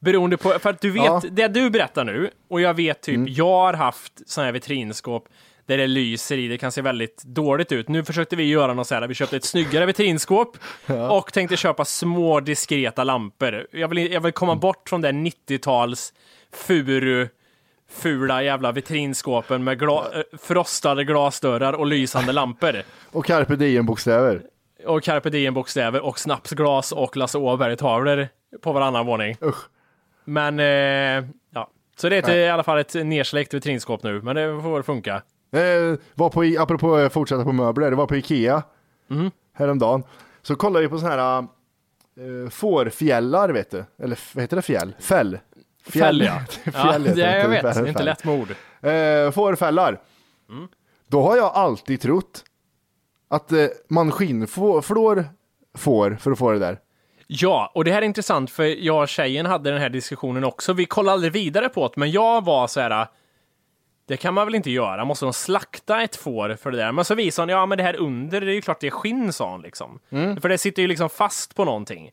Beroende 0.00 0.36
på, 0.36 0.48
för 0.58 0.70
att 0.70 0.80
du 0.80 0.90
vet, 0.90 1.04
Ja. 1.04 1.20
Mm. 1.24 1.34
det 1.34 1.48
du 1.48 1.70
berättar 1.70 2.04
nu, 2.04 2.30
och 2.48 2.60
jag 2.60 2.74
vet 2.74 3.00
typ, 3.02 3.28
jag 3.28 3.44
har 3.46 3.72
haft 3.74 4.28
sådana 4.30 4.46
här 4.46 4.52
vitrinskåp 4.52 5.28
där 5.70 5.78
det 5.78 5.86
lyser 5.86 6.38
i, 6.38 6.48
det 6.48 6.58
kan 6.58 6.72
se 6.72 6.82
väldigt 6.82 7.22
dåligt 7.24 7.72
ut. 7.72 7.88
Nu 7.88 8.04
försökte 8.04 8.36
vi 8.36 8.44
göra 8.44 8.74
något 8.74 8.86
så 8.86 8.94
här, 8.94 9.08
vi 9.08 9.14
köpte 9.14 9.36
ett 9.36 9.44
snyggare 9.44 9.86
vitrinskåp 9.86 10.56
och 11.10 11.32
tänkte 11.32 11.56
köpa 11.56 11.84
små 11.84 12.40
diskreta 12.40 13.04
lampor. 13.04 13.66
Jag 13.72 13.88
vill, 13.88 14.12
jag 14.12 14.20
vill 14.20 14.32
komma 14.32 14.52
Mm. 14.52 14.60
bort 14.60 14.88
från 14.88 15.00
den 15.00 15.26
90-tals 15.26 16.12
furu 16.52 17.28
fula 17.90 18.42
jävla 18.42 18.72
vitrinskåpen 18.72 19.64
med 19.64 19.82
gla- 19.82 20.16
eh, 20.18 20.38
frostade 20.38 21.04
glasdörrar 21.04 21.72
och 21.72 21.86
lysande 21.86 22.32
lampor. 22.32 22.82
Och 23.12 23.24
carpe 23.26 23.56
diem-bokstäver. 23.56 24.42
Och 24.86 25.02
carpe 25.02 25.30
diem-bokstäver 25.30 26.00
och 26.00 26.18
snapsglas 26.18 26.92
och 26.92 27.16
Lasse 27.16 27.38
Åberg-tavlor 27.38 28.28
på 28.62 28.72
varannan 28.72 29.06
våning. 29.06 29.36
Usch. 29.42 29.68
Men, 30.24 30.60
eh, 30.60 31.24
ja. 31.54 31.70
Så 31.96 32.08
det 32.08 32.16
är 32.16 32.22
ett, 32.22 32.28
i 32.28 32.48
alla 32.48 32.62
fall 32.62 32.78
ett 32.78 32.94
nersläckt 32.94 33.54
vitrinskåp 33.54 34.02
nu, 34.02 34.22
men 34.22 34.36
det 34.36 34.62
får 34.62 34.74
väl 34.74 34.82
funka. 34.82 35.22
Eh, 35.52 35.98
var 36.14 36.28
på, 36.30 36.44
I- 36.44 36.58
apropå 36.58 36.98
eh, 36.98 37.08
fortsätta 37.08 37.44
på 37.44 37.52
möbler, 37.52 37.90
det 37.90 37.96
var 37.96 38.06
på 38.06 38.16
Ikea 38.16 38.62
Mm. 39.10 39.30
häromdagen. 39.54 40.02
Så 40.42 40.56
kollade 40.56 40.82
vi 40.84 40.88
på 40.88 40.98
sådana 40.98 41.22
här 41.22 41.38
eh, 42.44 42.50
fårfjällar, 42.50 43.48
vet 43.48 43.70
du. 43.70 43.84
Eller 44.02 44.18
vad 44.34 44.42
heter 44.42 44.56
det 44.56 44.62
fjäll? 44.62 44.94
Fäll. 44.98 45.38
Fäll, 45.86 46.20
ja. 46.20 46.40
Fjäll 46.72 47.06
ja 47.06 47.14
det, 47.14 47.38
jag 47.38 47.48
vet, 47.48 47.62
det 47.62 47.68
är 47.68 47.86
inte 47.86 48.02
lätt 48.02 48.24
med 48.24 48.34
ord. 48.40 48.50
Eh, 48.90 49.30
fårfällar. 49.30 50.00
Mm. 50.50 50.68
Då 51.08 51.22
har 51.22 51.36
jag 51.36 51.52
alltid 51.54 52.00
trott 52.00 52.44
att 53.28 53.52
eh, 53.52 53.66
man 53.88 54.10
skinnflår 54.12 54.80
får 55.78 56.14
för 56.20 56.30
att 56.32 56.38
få 56.38 56.52
det 56.52 56.58
där. 56.58 56.78
Ja, 57.26 57.72
och 57.74 57.84
det 57.84 57.92
här 57.92 58.02
är 58.02 58.06
intressant 58.06 58.50
för 58.50 58.64
jag 58.84 59.02
och 59.02 59.08
tjejen 59.08 59.46
hade 59.46 59.70
den 59.70 59.80
här 59.80 59.88
diskussionen 59.88 60.44
också. 60.44 60.72
Vi 60.72 60.84
kollade 60.86 61.12
aldrig 61.14 61.32
vidare 61.32 61.68
på 61.68 61.88
det, 61.88 61.96
men 61.96 62.10
jag 62.10 62.44
var 62.44 62.66
så 62.66 62.80
här. 62.80 63.06
Det 64.10 64.16
kan 64.16 64.34
man 64.34 64.46
väl 64.46 64.54
inte 64.54 64.70
göra? 64.70 65.04
Måste 65.04 65.24
de 65.24 65.32
slakta 65.32 66.02
ett 66.02 66.16
får 66.16 66.56
för 66.56 66.70
det 66.70 66.76
där? 66.76 66.92
Men 66.92 67.04
så 67.04 67.14
visade 67.14 67.52
hon, 67.52 67.58
ja 67.60 67.66
men 67.66 67.78
det 67.78 67.84
här 67.84 67.96
under, 67.96 68.40
det 68.40 68.52
är 68.52 68.54
ju 68.54 68.62
klart 68.62 68.80
det 68.80 68.86
är 68.86 68.90
skinn, 68.90 69.32
sa 69.32 69.50
hon 69.50 69.62
liksom. 69.62 70.00
För 70.10 70.48
det 70.48 70.58
sitter 70.58 70.82
ju 70.82 70.88
liksom 70.88 71.08
fast 71.10 71.54
på 71.54 71.64
någonting. 71.64 72.10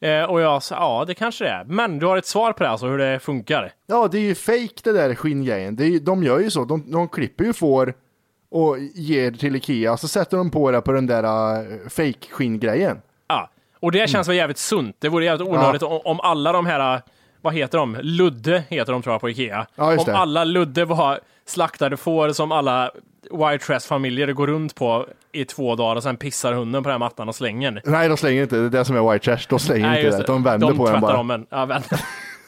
Eh, 0.00 0.22
och 0.22 0.40
jag 0.40 0.62
sa, 0.62 0.74
ja 0.74 1.04
det 1.06 1.14
kanske 1.14 1.44
det 1.44 1.50
är. 1.50 1.64
Men 1.64 1.98
du 1.98 2.06
har 2.06 2.16
ett 2.16 2.26
svar 2.26 2.52
på 2.52 2.62
det 2.62 2.68
alltså, 2.70 2.86
hur 2.86 2.98
det 2.98 3.18
funkar? 3.18 3.72
Ja, 3.86 4.08
det 4.08 4.18
är 4.18 4.22
ju 4.22 4.34
fake 4.34 4.80
det 4.84 4.92
där 4.92 5.14
skinngrejen. 5.14 5.76
Det 5.76 5.84
är, 5.84 6.00
de 6.00 6.22
gör 6.22 6.40
ju 6.40 6.50
så. 6.50 6.64
De, 6.64 6.92
de 6.92 7.08
klipper 7.08 7.44
ju 7.44 7.52
får 7.52 7.94
och 8.50 8.78
ger 8.94 9.30
till 9.30 9.56
Ikea, 9.56 9.96
så 9.96 10.08
sätter 10.08 10.36
de 10.36 10.50
på 10.50 10.70
det 10.70 10.80
på 10.80 10.92
den 10.92 11.06
där 11.06 11.24
uh, 11.24 11.88
fake 11.88 12.30
skinngrejen. 12.30 13.00
Ja, 13.28 13.50
och 13.80 13.92
det 13.92 14.10
känns 14.10 14.28
väl 14.28 14.36
jävligt 14.36 14.58
sunt. 14.58 14.96
Det 14.98 15.08
vore 15.08 15.24
jävligt 15.24 15.48
onödigt 15.48 15.82
om, 15.82 16.00
om 16.04 16.20
alla 16.20 16.52
de 16.52 16.66
här, 16.66 17.02
vad 17.48 17.54
heter 17.54 17.78
de? 17.78 17.96
Ludde 18.02 18.64
heter 18.68 18.92
de 18.92 19.02
tror 19.02 19.14
jag 19.14 19.20
på 19.20 19.30
Ikea. 19.30 19.66
Ja, 19.74 19.92
just 19.92 20.08
om 20.08 20.12
det. 20.12 20.18
alla 20.18 20.44
Ludde 20.44 20.84
var 20.84 21.20
slaktade 21.46 21.96
får 21.96 22.32
som 22.32 22.52
alla 22.52 22.90
white 23.30 23.64
trash 23.66 23.80
familjer 23.80 24.32
går 24.32 24.46
runt 24.46 24.74
på 24.74 25.06
i 25.32 25.44
två 25.44 25.74
dagar 25.74 25.96
och 25.96 26.02
sen 26.02 26.16
pissar 26.16 26.52
hunden 26.52 26.82
på 26.82 26.88
den 26.88 26.94
här 26.94 26.98
mattan 26.98 27.28
och 27.28 27.34
slänger 27.34 27.70
den. 27.70 27.82
Nej, 27.84 28.08
de 28.08 28.16
slänger 28.16 28.42
inte. 28.42 28.56
Det 28.56 28.64
är 28.64 28.70
det 28.70 28.84
som 28.84 28.96
är 28.96 29.12
white 29.12 29.24
trash. 29.24 29.46
De 29.48 29.58
slänger 29.58 29.88
inte 29.88 30.00
just 30.00 30.18
det. 30.18 30.24
De 30.24 30.42
vänder 30.42 30.68
de 30.68 30.76
på 30.76 30.84
den 30.84 30.94
tvättar 30.94 31.08
bara. 31.08 31.18
Om 31.18 31.30
en. 31.30 31.46
Ja, 31.50 31.66
vänder. 31.66 32.00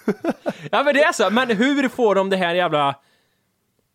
ja, 0.71 0.83
men 0.83 0.95
det 0.95 1.03
är 1.03 1.13
så. 1.13 1.31
Men 1.31 1.49
hur 1.57 1.89
får 1.89 2.15
de 2.15 2.31
det 2.31 2.37
här 2.37 2.55
jävla... 2.55 2.95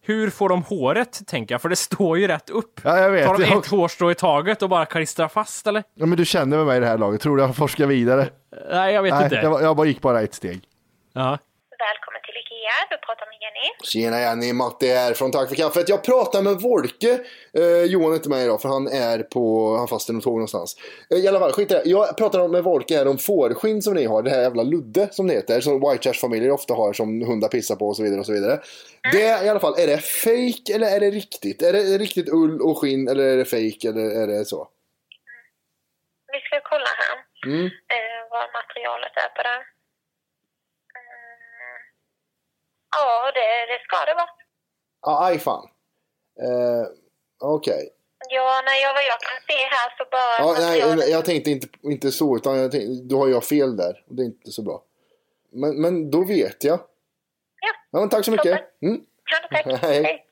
Hur 0.06 0.30
får 0.30 0.50
de 0.50 0.64
håret, 0.64 1.28
tänker 1.28 1.54
jag? 1.54 1.62
För 1.62 1.70
det 1.70 1.76
står 1.76 2.18
ju 2.18 2.28
rätt 2.28 2.50
upp. 2.50 2.80
Ja, 2.84 3.00
jag 3.00 3.12
vet. 3.12 3.28
Tar 3.28 3.38
de 3.38 3.44
ett 3.44 3.68
hårstrå 3.68 4.12
i 4.12 4.16
taget 4.16 4.62
och 4.62 4.70
bara 4.70 4.86
klistrar 4.86 5.28
fast, 5.28 5.68
eller? 5.68 5.84
Ja, 5.96 6.06
men 6.06 6.18
du 6.18 6.26
känner 6.26 6.58
med 6.58 6.66
mig 6.66 6.78
i 6.78 6.80
det 6.80 6.88
här 6.88 6.98
laget. 6.98 7.22
Tror 7.22 7.38
du 7.38 7.44
jag 7.44 7.56
forskar 7.56 7.86
vidare? 7.86 8.28
Nej, 8.72 8.94
jag 8.94 9.04
vet 9.04 9.14
Nej, 9.14 9.24
inte. 9.24 9.36
jag, 9.36 9.62
jag 9.62 9.76
bara 9.76 9.88
gick 9.88 10.02
bara 10.02 10.22
ett 10.22 10.34
steg. 10.34 10.62
Ja. 11.16 11.38
Välkommen 11.80 12.22
till 12.26 12.38
IKEA, 12.44 12.78
du 12.90 12.98
pratar 12.98 13.26
med 13.26 13.38
Jenny. 13.42 13.70
Tjena 13.84 14.20
Jenny, 14.22 14.54
Matte 14.54 14.88
här 14.88 15.14
från 15.14 15.32
Tack 15.32 15.50
för 15.50 15.56
kaffet. 15.56 15.90
Jag 15.90 16.04
pratar 16.04 16.42
med 16.42 16.54
Wolke. 16.62 17.20
Eh, 17.54 17.84
Johan 17.92 18.12
är 18.12 18.16
inte 18.16 18.30
med 18.30 18.44
idag 18.44 18.62
för 18.62 18.70
han 18.70 18.88
är 18.88 19.20
på, 19.24 19.76
han 19.78 19.88
fast 19.88 20.10
i 20.10 20.14
något 20.14 20.24
tåg 20.24 20.34
någonstans. 20.34 20.76
Eh, 21.12 21.18
I 21.18 21.28
alla 21.28 21.40
fall, 21.40 21.52
skit 21.52 21.72
i 21.72 21.74
det. 21.74 21.82
Jag 21.86 22.18
pratar 22.18 22.48
med 22.48 22.64
Wolke 22.64 22.98
här 22.98 23.08
om 23.08 23.18
fårskinn 23.18 23.82
som 23.82 23.94
ni 23.94 24.06
har. 24.06 24.24
Det 24.24 24.30
här 24.30 24.42
jävla 24.42 24.64
ludde 24.64 25.08
som 25.12 25.28
det 25.28 25.34
heter. 25.34 25.62
Som 25.62 25.80
white 25.80 26.04
trash 26.04 26.14
familjer 26.22 26.52
ofta 26.52 26.74
har 26.74 26.94
som 26.94 27.22
hundar 27.22 27.48
pissar 27.50 27.76
på 27.76 27.88
och 27.88 27.96
så 27.96 28.04
vidare 28.04 28.20
och 28.20 28.26
så 28.26 28.34
vidare. 28.34 28.60
Det 29.12 29.46
i 29.46 29.50
alla 29.50 29.60
fall, 29.60 29.80
är 29.80 29.88
det 29.88 29.98
fake 29.98 30.76
eller 30.76 30.88
är 30.96 31.00
det 31.00 31.12
riktigt? 31.12 31.62
Är 31.62 31.74
det 31.74 31.98
riktigt 31.98 32.30
ull 32.30 32.62
och 32.62 32.78
skinn 32.82 33.08
eller 33.08 33.24
är 33.24 33.38
det 33.38 33.46
fake 33.46 33.90
eller 33.90 34.22
är 34.22 34.28
det 34.28 34.46
så? 34.46 34.68
Vi 36.34 36.40
ska 36.40 36.60
kolla 36.70 36.92
här 37.04 37.16
Mm. 37.52 37.66
eh, 37.66 38.20
vad 38.32 38.46
materialet 38.60 39.16
är 39.26 39.30
på 39.38 39.42
det. 39.48 39.58
Mm. 41.00 41.78
Ja, 42.98 43.32
det, 43.38 43.48
det 43.72 43.80
ska 43.84 44.06
det 44.06 44.14
vara. 44.14 44.30
Ah, 45.02 45.26
aj 45.28 45.40
fan. 45.40 45.68
Eh, 46.42 46.86
Okej. 47.40 47.90
Ja, 48.30 48.62
nej, 48.66 48.82
ja, 48.82 48.92
vad 48.96 49.04
jag 49.04 49.20
kan 49.22 49.42
se 49.48 49.54
här 49.76 49.98
så 49.98 50.06
bara 50.12 50.78
Ja, 50.78 50.96
nej, 50.96 51.12
jag 51.12 51.26
tänkte 51.26 51.52
inte, 51.52 51.68
inte 51.84 52.12
så, 52.12 52.36
utan 52.36 52.58
jag 52.58 52.72
tänkte, 52.72 53.04
då 53.04 53.20
har 53.20 53.28
jag 53.28 53.44
fel 53.44 53.78
där. 53.78 54.04
Det 54.08 54.22
är 54.22 54.26
inte 54.26 54.52
så 54.52 54.62
bra. 54.62 54.84
Men, 55.52 55.82
men 55.82 56.12
då 56.12 56.26
vet 56.26 56.64
jag. 56.64 56.80
Ja. 57.62 57.72
Ja, 57.92 58.00
men 58.00 58.10
tack 58.10 58.26
så 58.26 58.32
mycket. 58.32 58.82
Mm. 58.82 59.02
Ja, 59.32 59.48
tack. 59.52 59.80
Hej. 59.82 60.26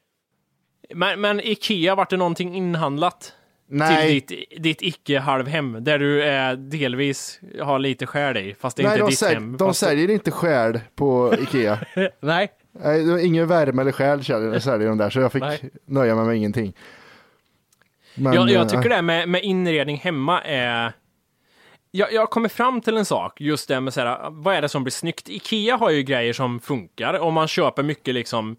Men, 0.89 1.21
men 1.21 1.39
Ikea, 1.39 1.95
vart 1.95 2.09
det 2.09 2.17
någonting 2.17 2.55
inhandlat? 2.55 3.33
Nej, 3.75 4.21
Till 4.21 4.37
ditt, 4.37 4.63
ditt 4.63 4.81
icke-halvhem, 4.81 5.83
där 5.83 5.99
du 5.99 6.23
är 6.23 6.55
delvis 6.55 7.39
har 7.61 7.79
lite 7.79 8.05
skär 8.05 8.37
i, 8.37 8.55
fast 8.59 8.77
det 8.77 8.83
är 8.83 8.87
nej 8.87 8.93
inte 8.93 9.03
de, 9.03 9.09
ditt 9.09 9.19
sälj, 9.19 9.33
hem. 9.33 9.57
de 9.57 9.67
fast- 9.67 9.79
säljer 9.79 10.09
inte 10.09 10.31
skäl 10.31 10.79
på 10.95 11.35
Ikea. 11.39 11.79
Nej, 12.19 12.51
Nej, 12.71 13.03
det 13.03 13.11
var 13.11 13.19
ingen 13.19 13.47
värme 13.47 13.81
eller 13.81 13.91
själ 13.91 14.23
säljer 14.61 14.87
de 14.87 14.97
där, 14.97 15.09
så 15.09 15.19
jag 15.19 15.31
fick 15.31 15.43
Nej. 15.43 15.69
nöja 15.85 16.15
mig 16.15 16.25
med 16.25 16.35
ingenting. 16.37 16.73
Men, 18.15 18.33
jag, 18.33 18.49
jag 18.49 18.61
eh, 18.61 18.67
tycker 18.67 18.89
det 18.89 18.95
här 18.95 19.01
med, 19.01 19.29
med 19.29 19.43
inredning 19.43 19.97
hemma 19.97 20.41
är... 20.41 20.93
Jag, 21.91 22.13
jag 22.13 22.29
kommer 22.29 22.49
fram 22.49 22.81
till 22.81 22.97
en 22.97 23.05
sak, 23.05 23.41
just 23.41 23.67
det 23.67 23.81
med 23.81 23.93
så 23.93 24.01
här, 24.01 24.29
vad 24.29 24.55
är 24.55 24.61
det 24.61 24.69
som 24.69 24.83
blir 24.83 24.91
snyggt? 24.91 25.29
Ikea 25.29 25.77
har 25.77 25.89
ju 25.89 26.03
grejer 26.03 26.33
som 26.33 26.59
funkar 26.59 27.13
och 27.13 27.33
man 27.33 27.47
köper 27.47 27.83
mycket 27.83 28.13
liksom 28.13 28.55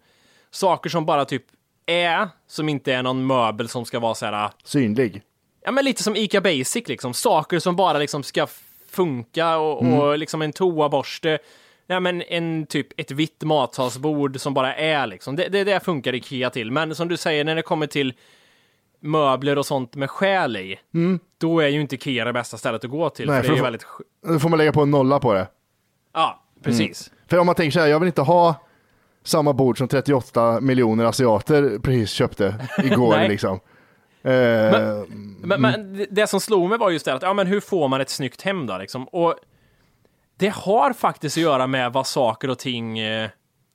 saker 0.51 0.89
som 0.89 1.05
bara 1.05 1.25
typ 1.25 1.43
är, 1.85 2.27
som 2.47 2.69
inte 2.69 2.93
är 2.93 3.03
någon 3.03 3.27
möbel 3.27 3.69
som 3.69 3.85
ska 3.85 3.99
vara 3.99 4.15
så 4.15 4.25
här, 4.25 4.49
Synlig. 4.63 5.21
ja 5.65 5.71
men 5.71 5.85
lite 5.85 6.03
som 6.03 6.15
Ica 6.15 6.41
Basic 6.41 6.87
liksom, 6.87 7.13
saker 7.13 7.59
som 7.59 7.75
bara 7.75 7.97
liksom 7.97 8.23
ska 8.23 8.47
funka 8.89 9.57
och, 9.57 9.81
Mm. 9.83 9.99
och 9.99 10.17
liksom 10.17 10.41
en 10.41 10.53
toaborste, 10.53 11.39
ja 11.87 11.99
men 11.99 12.21
en 12.21 12.65
typ 12.65 12.87
ett 12.99 13.11
vitt 13.11 13.43
matsalsbord 13.43 14.39
som 14.39 14.53
bara 14.53 14.75
är 14.75 15.07
liksom, 15.07 15.35
det, 15.35 15.47
det, 15.47 15.63
det 15.63 15.79
funkar 15.79 16.15
Ikea 16.15 16.49
till, 16.49 16.71
men 16.71 16.95
som 16.95 17.07
du 17.07 17.17
säger 17.17 17.43
när 17.43 17.55
det 17.55 17.61
kommer 17.61 17.87
till 17.87 18.13
möbler 18.99 19.57
och 19.57 19.65
sånt 19.65 19.95
med 19.95 20.09
själ 20.09 20.57
i, 20.57 20.79
då 21.37 21.59
är 21.59 21.67
ju 21.67 21.81
inte 21.81 21.95
Ikea 21.95 22.25
det 22.25 22.33
bästa 22.33 22.57
stället 22.57 22.83
att 22.83 22.89
gå 22.91 23.09
till, 23.09 23.25
Mm. 23.29 23.35
Nej, 23.35 23.43
för 23.47 23.53
det 23.53 23.59
är 23.59 23.63
väldigt, 23.63 23.85
Då 24.27 24.39
får 24.39 24.49
man 24.49 24.57
lägga 24.57 24.71
på 24.73 24.81
en 24.81 24.91
nolla 24.91 25.19
på 25.19 25.33
det. 25.33 25.47
ja 26.13 26.43
precis. 26.63 27.11
För 27.27 27.37
om 27.37 27.45
man 27.45 27.55
tänker 27.55 27.71
så 27.71 27.79
här, 27.79 27.87
jag 27.87 27.99
vill 27.99 28.07
inte 28.07 28.21
ha 28.21 28.55
samma 29.25 29.53
bord 29.53 29.77
som 29.77 29.87
38 29.87 30.59
miljoner 30.61 31.05
asiater 31.05 31.79
precis 31.83 32.11
köpte 32.11 32.55
igår 32.83 33.19
liksom. 33.29 33.59
Eh, 34.23 35.03
Men, 35.41 35.61
men 35.61 35.97
det- 35.97 36.07
det 36.11 36.27
som 36.27 36.39
slog 36.39 36.69
mig 36.69 36.77
var 36.77 36.89
just 36.89 37.05
det 37.05 37.13
att, 37.13 37.21
ja 37.21 37.33
men 37.33 37.47
hur 37.47 37.59
får 37.59 37.87
man 37.87 38.01
ett 38.01 38.09
snyggt 38.09 38.41
hem 38.41 38.65
då 38.67 38.77
liksom? 38.77 39.03
Och 39.07 39.35
det 40.37 40.47
har 40.53 40.93
faktiskt 40.93 41.37
att 41.37 41.43
göra 41.43 41.67
med 41.67 41.93
vad 41.93 42.07
saker 42.07 42.49
och 42.49 42.59
ting 42.59 42.99
eh, 42.99 43.29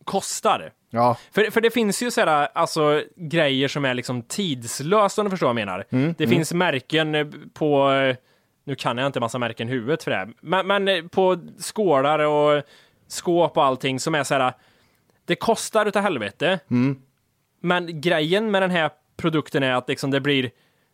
kostar. 0.05 0.73
ja, 0.91 1.17
För, 1.33 1.51
för 1.51 1.61
det 1.61 1.71
finns 1.71 2.03
ju 2.03 2.11
sådär, 2.11 2.49
alltså 2.55 3.03
grejer 3.17 3.69
som 3.69 3.85
är 3.85 3.95
liksom 3.95 4.23
tidslösa 4.23 5.21
om 5.21 5.25
du 5.25 5.31
förstår 5.31 5.47
vad 5.47 5.51
jag 5.61 5.67
menar. 5.67 5.85
Mm, 5.91 6.15
det 6.19 6.27
finns 6.27 6.53
märken 6.53 7.15
eh, 7.15 7.27
på, 7.55 7.91
eh, 7.93 8.17
nu 8.65 8.75
kan 8.75 8.99
jag 8.99 9.07
inte 9.07 9.21
massa 9.21 9.39
märken 9.39 9.69
i 9.69 9.73
huvudet 9.73 10.03
för 10.05 10.11
det, 10.11 10.17
här, 10.17 10.29
men, 10.41 10.67
men 10.67 11.09
på 11.09 11.37
skålar 11.59 12.19
och 12.19 12.63
skåp 13.09 13.57
och 13.57 13.65
allting 13.65 14.01
som 14.01 14.15
är 14.15 14.25
såhär, 14.25 14.53
det 15.31 15.37
kostar 15.37 15.87
utav 15.87 16.03
helvete. 16.03 16.61
Mm. 16.71 16.99
Men 17.61 18.01
grejen 18.01 18.51
med 18.51 18.62
den 18.62 18.71
här 18.71 18.90
produkten 19.16 19.62
är 19.62 19.73
att 19.73 19.88
liksom 19.88 20.11
det 20.11 20.21
blir 20.21 20.51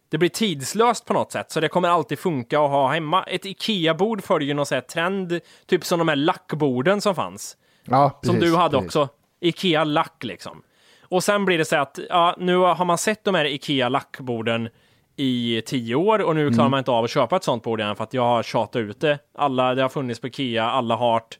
det 0.08 0.18
blir 0.18 0.28
tidslöst 0.28 1.04
på 1.04 1.12
något 1.12 1.32
sätt, 1.32 1.50
så 1.50 1.60
det 1.60 1.68
kommer 1.68 1.88
alltid 1.88 2.18
funka 2.18 2.60
att 2.60 2.70
ha 2.70 2.92
hemma. 2.92 3.22
Ett 3.22 3.46
IKEA-bord 3.46 4.22
följer 4.22 4.54
någon 4.54 4.66
sån 4.66 4.76
här 4.76 4.82
trend, 4.82 5.40
typ 5.66 5.84
som 5.84 5.98
de 5.98 6.08
här 6.08 6.16
lackborden 6.16 7.00
som 7.00 7.14
fanns 7.14 7.56
ja, 7.84 8.20
som 8.22 8.34
precis, 8.34 8.50
du 8.50 8.56
hade 8.56 8.76
precis. 8.78 8.96
också. 8.96 9.08
Ikea 9.40 9.84
lack 9.84 10.24
liksom. 10.24 10.62
Och 11.02 11.24
sen 11.24 11.44
blir 11.44 11.58
det 11.58 11.64
så 11.64 11.76
att, 11.76 11.98
ja, 12.08 12.34
nu 12.38 12.56
har 12.56 12.84
man 12.84 12.98
sett 12.98 13.24
de 13.24 13.34
här 13.34 13.44
Ikea 13.44 13.88
lackborden 13.88 14.68
i 15.16 15.62
tio 15.66 15.94
år 15.94 16.18
och 16.18 16.34
nu 16.34 16.42
Mm. 16.42 16.54
klarar 16.54 16.68
man 16.68 16.78
inte 16.78 16.90
av 16.90 17.04
att 17.04 17.10
köpa 17.10 17.36
ett 17.36 17.44
sånt 17.44 17.62
bord 17.62 17.80
igen 17.80 17.96
för 17.96 18.04
att 18.04 18.14
jag 18.14 18.22
har 18.22 18.42
tjatat 18.42 18.80
ut 18.80 19.00
det. 19.00 19.18
Alla, 19.38 19.74
det 19.74 19.82
har 19.82 19.88
funnits 19.88 20.20
på 20.20 20.26
Ikea, 20.26 20.64
alla 20.64 20.96
har 20.96 21.22
det 21.30 21.36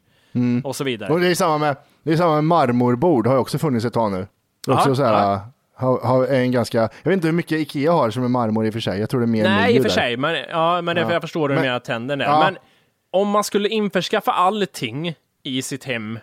och 0.65 0.77
så 0.77 0.85
vidare. 0.85 1.07
Mm. 1.07 1.15
Och 1.15 1.21
det 1.21 1.31
är 1.31 1.35
samma 1.35 1.59
med, 1.59 1.77
det 2.07 2.13
är 2.13 2.17
samma 2.17 2.35
med 2.35 2.45
marmorbord, 2.45 3.27
har 3.27 3.35
ju 3.35 3.41
också 3.41 3.59
funnits 3.59 3.85
ett 3.85 3.93
tag 3.93 4.13
nu. 4.13 4.27
Det 4.67 4.73
är 4.73 4.77
också 4.77 4.95
så 4.95 5.05
här, 5.05 5.41
har, 5.75 6.01
har 6.01 6.27
en 6.27 6.53
ganska, 6.53 6.79
jag 6.79 6.89
vet 7.11 7.13
inte 7.13 7.29
hur 7.29 7.33
mycket 7.33 7.53
Ikea 7.59 7.93
har 7.93 8.11
som 8.11 8.25
är 8.25 8.29
marmor 8.29 8.67
i 8.67 8.69
och 8.69 8.73
för 8.73 8.81
sig, 8.81 9.01
jag 9.01 9.11
tror 9.11 9.21
det 9.21 9.25
är 9.25 9.27
mer 9.27 9.45
Nej, 9.45 9.75
i 9.75 9.79
och 9.79 9.83
för 9.83 9.89
där. 9.89 9.95
sig, 9.95 10.17
men, 10.17 10.37
ja, 10.51 10.83
men 10.83 10.97
det, 10.97 11.03
Ja. 11.03 11.13
jag 11.13 11.23
förstår 11.23 11.41
hur 11.41 11.49
du 11.49 11.55
Men- 11.55 11.63
menar 11.65 11.79
trenden 11.79 12.19
där. 12.19 12.27
Ja. 12.27 12.39
Men 12.45 12.59
om 13.11 13.29
man 13.29 13.45
skulle 13.45 13.69
införskaffa 13.69 14.33
allting 14.33 15.15
i 15.43 15.63
sitt 15.63 15.85
hem 15.85 16.19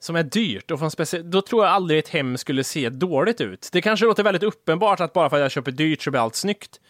som 0.00 0.16
är 0.16 0.22
dyrt, 0.22 0.70
och 0.70 0.78
från 0.78 0.90
specie- 0.90 1.22
då 1.22 1.42
tror 1.42 1.64
jag 1.64 1.72
aldrig 1.74 1.98
ett 1.98 2.08
hem 2.08 2.36
skulle 2.36 2.64
se 2.64 2.88
dåligt 2.88 3.40
ut. 3.40 3.68
Det 3.72 3.80
kanske 3.80 4.06
låter 4.06 4.22
väldigt 4.22 4.42
uppenbart 4.42 5.00
att 5.00 5.12
bara 5.12 5.30
för 5.30 5.36
att 5.36 5.42
jag 5.42 5.50
köper 5.50 5.72
dyrt 5.72 6.02
så 6.02 6.10
blir 6.10 6.20
allt 6.20 6.34
snyggt. 6.34 6.80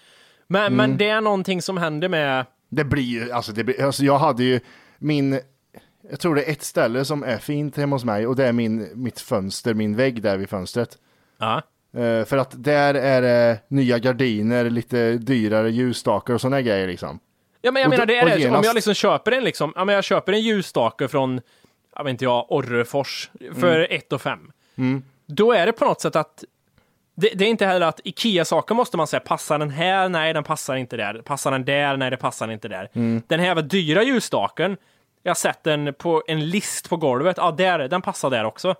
Men, 0.48 0.60
Mm. 0.66 0.76
men 0.76 0.96
det 0.96 1.08
är 1.08 1.20
någonting 1.20 1.62
som 1.62 1.76
händer 1.76 2.08
med... 2.08 2.46
Det 2.70 2.84
blir 2.84 3.02
ju, 3.02 3.32
alltså, 3.32 3.52
det 3.52 3.64
blir, 3.64 3.84
alltså 3.84 4.04
jag 4.04 4.18
hade 4.18 4.44
ju 4.44 4.60
min, 4.98 5.40
jag 6.10 6.20
tror 6.20 6.34
det 6.34 6.42
är 6.48 6.52
ett 6.52 6.62
ställe 6.62 7.04
som 7.04 7.22
är 7.22 7.38
fint 7.38 7.76
hemma 7.76 7.96
hos 7.96 8.04
mig 8.04 8.26
och 8.26 8.36
det 8.36 8.46
är 8.46 8.52
min, 8.52 8.88
mitt 8.94 9.20
fönster, 9.20 9.74
min 9.74 9.96
vägg 9.96 10.22
där 10.22 10.36
vid 10.36 10.48
fönstret. 10.48 10.98
Ja. 11.38 11.62
Eh, 11.96 12.24
för 12.24 12.36
att 12.36 12.64
där 12.64 12.94
är 12.94 13.22
det 13.22 13.58
nya 13.68 13.98
gardiner, 13.98 14.70
lite 14.70 15.12
dyrare 15.12 15.70
ljusstakar 15.70 16.34
och 16.34 16.40
sådana 16.40 16.60
grejer 16.62 16.86
liksom. 16.86 17.18
Ja, 17.62 17.72
men 17.72 17.82
jag 17.82 17.88
Och 17.88 17.90
menar, 17.90 18.06
det 18.06 18.16
är 18.18 18.26
det. 18.26 18.34
Om 18.34 18.40
genast- 18.40 18.64
jag 18.66 18.74
liksom 18.74 18.94
köper 18.94 19.32
en 19.32 19.44
liksom, 19.44 19.72
ja 19.76 19.84
men 19.84 19.94
jag 19.94 20.04
köper 20.04 20.32
en 20.32 20.40
ljusstake 20.40 21.08
från, 21.08 21.40
jag 21.96 22.04
vet 22.04 22.10
inte 22.10 22.24
jag, 22.24 22.46
Orrefors 22.52 23.30
för 23.60 23.76
Mm. 23.76 23.86
1 23.90 24.12
och 24.12 24.22
5. 24.22 24.52
Då 25.26 25.52
är 25.52 25.66
det 25.66 25.72
på 25.72 25.84
något 25.84 26.00
sätt 26.00 26.16
att 26.16 26.44
det, 27.16 27.30
det 27.34 27.44
är 27.44 27.48
inte 27.48 27.66
heller 27.66 27.86
att 27.86 28.00
IKEA-saker 28.04 28.74
måste 28.74 28.96
man 28.96 29.06
säga, 29.06 29.20
passar 29.20 29.58
den 29.58 29.70
här? 29.70 30.08
Nej, 30.08 30.34
den 30.34 30.44
passar 30.44 30.76
inte 30.76 30.96
där. 30.96 31.22
Passar 31.22 31.50
den 31.50 31.64
där? 31.64 31.96
Nej, 31.96 32.10
det 32.10 32.16
passar 32.16 32.48
inte 32.52 32.68
där. 32.68 32.90
Mm. 32.92 33.22
Den 33.26 33.40
här 33.40 33.54
var 33.54 33.62
dyra 33.62 34.02
ljusstaken, 34.02 34.76
jag 35.26 35.30
har 35.30 35.34
sett 35.34 35.64
den 35.64 35.94
på 35.98 36.22
en 36.26 36.48
list 36.50 36.88
på 36.88 36.96
golvet. 36.96 37.36
Ja, 37.36 37.50
där, 37.50 37.78
den 37.88 38.02
passar 38.02 38.30
där 38.30 38.44
också. 38.44 38.74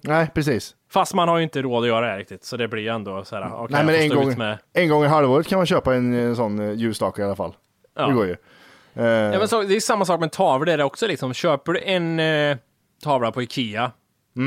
Nej, 0.00 0.30
precis. 0.34 0.74
Fast 0.90 1.14
man 1.14 1.28
har 1.28 1.36
ju 1.36 1.42
inte 1.42 1.62
råd 1.62 1.82
att 1.82 1.88
göra 1.88 2.12
det 2.12 2.18
riktigt, 2.18 2.44
så 2.44 2.56
det 2.56 2.68
blir 2.68 2.82
ju 2.82 2.88
ändå 2.88 3.24
så 3.24 3.36
här, 3.36 3.54
okej, 3.54 3.66
Nej, 3.70 3.84
men 3.84 3.94
en 3.94 4.08
gång, 4.08 4.38
med... 4.38 4.58
en 4.72 4.88
gång 4.88 5.04
i 5.04 5.06
halvåret 5.06 5.46
kan 5.46 5.58
man 5.58 5.66
köpa 5.66 5.94
en, 5.94 6.28
eh, 6.28 6.34
sån 6.34 6.58
eh, 6.60 6.72
ljusstake 6.72 7.22
i 7.22 7.24
alla 7.24 7.36
fall. 7.36 7.56
Ja. 7.96 8.06
Det 8.06 8.12
går 8.12 8.26
ju. 8.26 8.36
Eh, 8.94 9.04
Ja, 9.06 9.38
men 9.38 9.48
så, 9.48 9.62
det 9.62 9.76
är 9.76 9.80
samma 9.80 10.04
sak 10.04 10.20
med 10.20 10.32
tavlor, 10.32 10.66
det 10.66 10.72
är 10.72 10.78
det 10.78 10.84
också 10.84 11.06
liksom. 11.06 11.34
Köper 11.34 11.72
du 11.72 11.80
en 11.82 12.20
eh, 12.20 12.56
tavla 13.04 13.32
på 13.32 13.42
Ikea, 13.42 13.90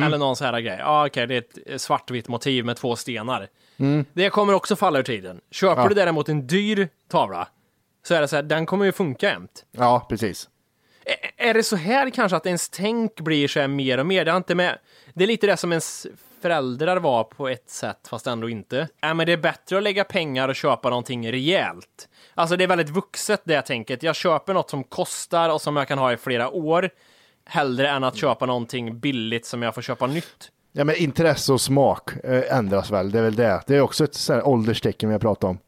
eller 0.05 0.17
någon 0.17 0.35
sån 0.35 0.47
här 0.47 0.61
grej, 0.61 0.77
ja 0.79 1.05
okej, 1.07 1.27
det 1.27 1.35
är 1.35 1.43
ett 1.75 1.81
svartvitt 1.81 2.27
motiv 2.27 2.65
med 2.65 2.77
två 2.77 2.95
stenar. 2.95 3.47
Det 4.13 4.29
kommer 4.29 4.53
också 4.53 4.75
falla 4.75 4.99
ur 4.99 5.03
tiden. 5.03 5.41
Köper 5.51 5.81
Ja. 5.81 5.87
du 5.87 5.95
däremot 5.95 6.29
en 6.29 6.47
dyr 6.47 6.87
tavla, 7.09 7.47
så 8.03 8.13
är 8.13 8.21
det 8.21 8.27
så 8.27 8.35
här, 8.35 8.43
den 8.43 8.65
kommer 8.65 8.85
ju 8.85 8.91
funka 8.91 9.29
jämt. 9.29 9.65
Ja, 9.71 10.05
precis. 10.09 10.49
Är 11.41 11.53
det 11.53 11.63
så 11.63 11.75
här 11.75 12.09
kanske 12.09 12.35
att 12.35 12.45
ens 12.45 12.69
tänk 12.69 13.19
blir 13.19 13.47
så 13.47 13.59
här 13.59 13.67
mer 13.67 13.97
och 13.97 14.05
mer? 14.05 14.25
Det, 14.25 14.31
har 14.31 14.37
inte 14.37 14.55
med, 14.55 14.77
det 15.13 15.23
är 15.23 15.27
lite 15.27 15.47
det 15.47 15.57
som 15.57 15.71
ens 15.71 16.07
föräldrar 16.41 16.97
var 16.97 17.23
på 17.23 17.47
ett 17.47 17.69
sätt, 17.69 18.07
fast 18.07 18.27
ändå 18.27 18.49
inte. 18.49 18.87
Äh, 19.03 19.13
men 19.13 19.25
det 19.25 19.33
är 19.33 19.37
bättre 19.37 19.77
att 19.77 19.83
lägga 19.83 20.03
pengar 20.03 20.49
och 20.49 20.55
köpa 20.55 20.89
någonting 20.89 21.31
rejält. 21.31 22.09
Alltså 22.33 22.55
det 22.55 22.63
är 22.63 22.67
väldigt 22.67 22.89
vuxet 22.89 23.41
det 23.43 23.61
tänket. 23.61 24.03
Jag 24.03 24.15
köper 24.15 24.53
något 24.53 24.69
som 24.69 24.83
kostar 24.83 25.49
och 25.49 25.61
som 25.61 25.75
jag 25.75 25.87
kan 25.87 25.97
ha 25.97 26.13
i 26.13 26.17
flera 26.17 26.49
år, 26.49 26.89
hellre 27.45 27.89
än 27.89 28.03
att 28.03 28.15
köpa 28.15 28.45
någonting 28.45 28.99
billigt 28.99 29.45
som 29.45 29.61
jag 29.61 29.75
får 29.75 29.81
köpa 29.81 30.07
nytt. 30.07 30.51
Ja, 30.71 30.83
men 30.83 30.95
intresse 30.95 31.53
och 31.53 31.61
smak 31.61 32.11
eh, 32.23 32.57
ändras 32.57 32.91
väl, 32.91 33.11
det 33.11 33.19
är 33.19 33.23
väl 33.23 33.35
det. 33.35 33.63
Det 33.67 33.75
är 33.75 33.81
också 33.81 34.03
ett 34.03 34.15
sånt 34.15 34.43
ålderstecken 34.43 35.09
vi 35.09 35.13
har 35.13 35.19
pratat 35.19 35.43
om. 35.43 35.59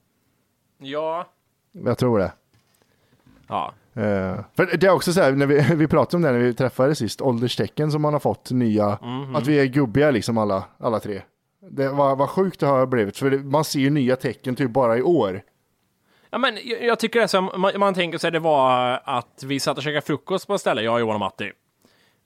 Ja. 0.77 1.27
Jag 1.71 1.97
tror 1.97 2.19
det. 2.19 2.31
Ja. 3.47 3.73
Eh, 3.95 4.39
för 4.55 4.77
det 4.77 4.87
är 4.87 4.89
också 4.91 5.13
så 5.13 5.21
här, 5.21 5.31
när 5.31 5.45
vi, 5.45 5.59
vi 5.75 5.87
pratade 5.87 6.15
om 6.15 6.21
det 6.21 6.31
när 6.31 6.39
vi 6.39 6.53
träffades 6.53 6.97
sist, 6.97 7.21
ålderstecken 7.21 7.91
som 7.91 8.01
man 8.01 8.13
har 8.13 8.19
fått 8.19 8.51
nya, 8.51 8.97
Mhm. 9.01 9.35
att 9.35 9.47
vi 9.47 9.59
är 9.59 9.65
gubbiga 9.65 10.11
liksom 10.11 10.37
alla, 10.37 10.63
alla 10.79 10.99
tre. 10.99 11.21
Det 11.71 11.89
var, 11.89 12.15
vad 12.15 12.29
sjukt 12.29 12.59
det 12.59 12.65
har 12.65 12.85
blivit, 12.85 13.17
för 13.17 13.29
det, 13.29 13.37
man 13.37 13.63
ser 13.63 13.79
ju 13.79 13.89
nya 13.89 14.15
tecken 14.15 14.55
typ 14.55 14.71
bara 14.71 14.97
i 14.97 15.01
år. 15.01 15.41
Ja, 16.29 16.37
men 16.37 16.57
jag, 16.63 16.83
jag 16.83 16.99
tycker 16.99 17.19
det 17.19 17.27
så, 17.27 17.41
man, 17.41 17.71
man 17.79 17.93
tänker 17.93 18.17
sig 18.17 18.31
det 18.31 18.39
var 18.39 18.99
att 19.03 19.43
vi 19.45 19.59
satt 19.59 19.77
och 19.77 19.83
käkade 19.83 20.01
frukost 20.01 20.47
på 20.47 20.53
ett 20.55 20.61
ställe, 20.61 20.81
jag, 20.81 20.99
Johan 20.99 21.13
och 21.13 21.19
Matti. 21.19 21.51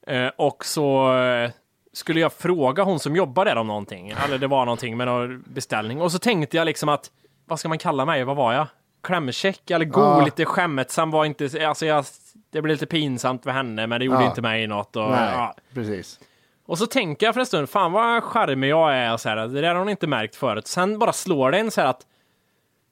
Eh, 0.08 0.28
och 0.38 0.66
så 0.66 1.18
eh, 1.18 1.52
skulle 1.94 2.20
jag 2.20 2.34
fråga 2.34 2.84
hon 2.84 3.00
som 3.00 3.16
jobbar 3.16 3.46
där 3.46 3.56
om 3.56 3.68
någonting, 3.68 4.10
eller 4.26 4.38
det 4.38 4.48
var 4.48 4.66
någonting 4.66 4.98
med 4.98 5.08
någon 5.08 5.44
beställning. 5.48 6.02
Och 6.02 6.12
så 6.12 6.20
tänkte 6.20 6.58
jag 6.58 6.66
liksom 6.66 6.90
att, 6.90 7.12
vad 7.46 7.60
ska 7.60 7.70
man 7.70 7.78
kalla 7.78 8.06
mig, 8.06 8.24
vad 8.24 8.36
var 8.36 8.54
jag? 8.54 8.68
Klämkäck 9.08 9.72
eller 9.72 9.86
go, 9.86 10.02
Ja. 10.02 10.26
lite 10.26 10.46
skämmetsam 10.46 11.12
var 11.12 11.26
inte, 11.26 11.68
alltså 11.68 11.86
jag, 11.86 12.06
det 12.52 12.62
blev 12.62 12.74
lite 12.76 12.86
pinsamt 12.86 13.44
för 13.44 13.52
henne, 13.52 13.88
men 13.88 14.00
det 14.00 14.06
gjorde 14.06 14.22
Ja. 14.24 14.30
inte 14.30 14.42
mig 14.42 14.68
något. 14.68 14.96
Och, 14.96 15.10
Nej, 15.12 15.32
ja. 15.34 15.56
precis. 15.74 16.20
och 16.66 16.78
så 16.78 16.86
tänker 16.88 17.26
jag 17.26 17.34
för 17.36 17.40
en 17.40 17.46
stund, 17.46 17.70
fan 17.70 17.92
vad 17.92 18.24
charmig 18.24 18.70
jag 18.70 18.96
är, 18.96 19.14
och 19.14 19.22
så 19.22 19.30
här, 19.30 19.36
det 19.36 19.62
där 19.62 19.68
har 19.68 19.76
hon 19.76 19.90
inte 19.90 20.08
märkt 20.08 20.36
förut. 20.36 20.68
Sen 20.68 21.00
bara 21.00 21.14
slår 21.14 21.52
det 21.52 21.58
en 21.58 21.72
så 21.72 21.82
här 21.82 21.88
att, 21.88 22.02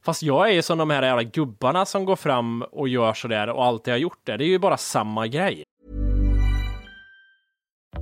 fast 0.06 0.24
jag 0.24 0.50
är 0.50 0.54
ju 0.54 0.62
som 0.62 0.78
de 0.78 0.90
här 0.90 1.04
jävla 1.04 1.24
gubbarna 1.24 1.86
som 1.86 2.06
går 2.06 2.16
fram 2.16 2.62
och 2.72 2.88
gör 2.90 3.14
så 3.14 3.28
där 3.28 3.50
och 3.50 3.66
alltid 3.66 3.94
har 3.94 4.00
gjort 4.00 4.20
det. 4.24 4.38
Det 4.38 4.44
är 4.44 4.48
ju 4.50 4.60
bara 4.60 4.78
samma 4.78 5.28
grej. 5.28 5.64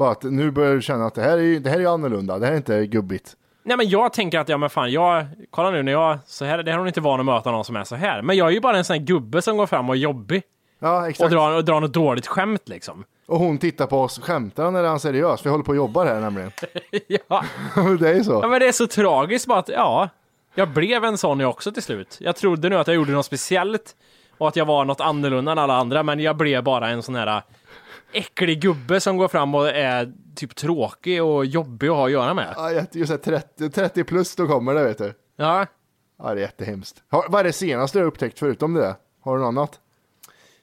bara 0.00 0.10
att 0.10 0.22
nu 0.22 0.50
börjar 0.50 0.74
du 0.74 0.82
känna 0.82 1.06
att 1.06 1.14
det 1.14 1.22
här 1.22 1.38
är, 1.38 1.42
ju- 1.42 1.58
det 1.58 1.70
här 1.70 1.80
är 1.80 1.94
annorlunda. 1.94 2.38
Det 2.38 2.46
här 2.46 2.52
är 2.52 2.56
inte 2.56 2.86
gubbigt. 2.86 3.36
Nej 3.62 3.76
men 3.76 3.88
jag 3.88 4.12
tänker 4.12 4.38
att, 4.38 4.48
ja 4.48 4.56
men 4.56 4.70
fan, 4.70 4.92
jag, 4.92 5.26
kolla 5.50 5.70
nu 5.70 5.82
när 5.82 5.92
jag, 5.92 6.18
så 6.26 6.44
här, 6.44 6.62
det 6.62 6.70
här 6.70 6.76
är 6.76 6.78
hon 6.78 6.86
inte 6.88 7.00
van 7.00 7.20
att 7.20 7.26
möta 7.26 7.50
någon 7.50 7.64
som 7.64 7.76
är 7.76 7.84
så 7.84 7.96
här. 7.96 8.22
Men 8.22 8.36
jag 8.36 8.48
är 8.48 8.52
ju 8.52 8.60
bara 8.60 8.76
en 8.78 8.84
sån 8.84 8.94
här 8.94 9.02
gubbe 9.04 9.42
som 9.42 9.56
går 9.56 9.66
fram 9.66 9.88
och 9.88 9.96
är 9.96 10.00
jobbig. 10.00 10.42
Ja, 10.78 11.08
exakt. 11.08 11.24
Och 11.24 11.30
drar, 11.30 11.56
och 11.56 11.64
drar 11.64 11.80
något 11.80 11.92
dåligt 11.92 12.26
skämt 12.26 12.68
liksom. 12.68 13.04
Och 13.26 13.38
hon 13.38 13.58
tittar 13.58 13.86
på 13.86 14.00
oss, 14.00 14.18
skämtar 14.18 14.64
han 14.64 14.74
eller 14.74 14.84
är 14.84 14.88
han 14.88 15.00
seriös? 15.00 15.46
Vi 15.46 15.50
håller 15.50 15.64
på 15.64 15.70
och 15.70 15.76
jobbar 15.76 16.06
här 16.06 16.20
nämligen. 16.20 16.50
ja. 17.28 17.44
det 18.00 18.10
är 18.10 18.22
så. 18.22 18.40
ja 18.42 18.48
men 18.48 18.60
det 18.60 18.68
är 18.68 18.72
så 18.72 18.86
tragiskt 18.86 19.46
bara 19.46 19.58
att, 19.58 19.68
ja, 19.68 20.08
jag 20.54 20.68
blev 20.68 21.04
en 21.04 21.18
sån 21.18 21.40
jag 21.40 21.50
också 21.50 21.72
till 21.72 21.82
slut. 21.82 22.16
Jag 22.20 22.36
trodde 22.36 22.68
nu 22.68 22.76
att 22.76 22.86
jag 22.86 22.96
gjorde 22.96 23.12
något 23.12 23.26
speciellt 23.26 23.96
och 24.38 24.48
att 24.48 24.56
jag 24.56 24.64
var 24.64 24.84
något 24.84 25.00
annorlunda 25.00 25.52
än 25.52 25.58
alla 25.58 25.74
andra, 25.74 26.02
men 26.02 26.20
jag 26.20 26.36
blev 26.36 26.62
bara 26.64 26.88
en 26.88 27.02
sån 27.02 27.14
här 27.14 27.42
äcklig 28.12 28.60
gubbe 28.60 29.00
som 29.00 29.16
går 29.16 29.28
fram 29.28 29.54
och 29.54 29.68
är 29.68 30.12
typ 30.36 30.54
tråkig 30.56 31.22
och 31.22 31.46
jobbig 31.46 31.88
att 31.88 31.96
ha 31.96 32.06
att 32.06 32.12
göra 32.12 32.34
med. 32.34 32.54
Ja, 32.56 32.82
just 32.92 33.12
det, 33.12 33.18
30, 33.18 33.70
30 33.70 34.04
plus 34.04 34.36
då 34.36 34.46
kommer 34.46 34.74
det 34.74 34.84
vet 34.84 34.98
du. 34.98 35.14
Ja. 35.36 35.66
Ja, 36.18 36.34
det 36.34 36.40
är 36.40 36.44
jättehemskt. 36.44 37.02
Har, 37.08 37.24
vad 37.28 37.40
är 37.40 37.44
det 37.44 37.52
senaste 37.52 37.98
du 37.98 38.02
har 38.02 38.08
upptäckt 38.08 38.38
förutom 38.38 38.74
det? 38.74 38.96
Har 39.22 39.36
du 39.36 39.42
något 39.42 39.48
annat? 39.48 39.80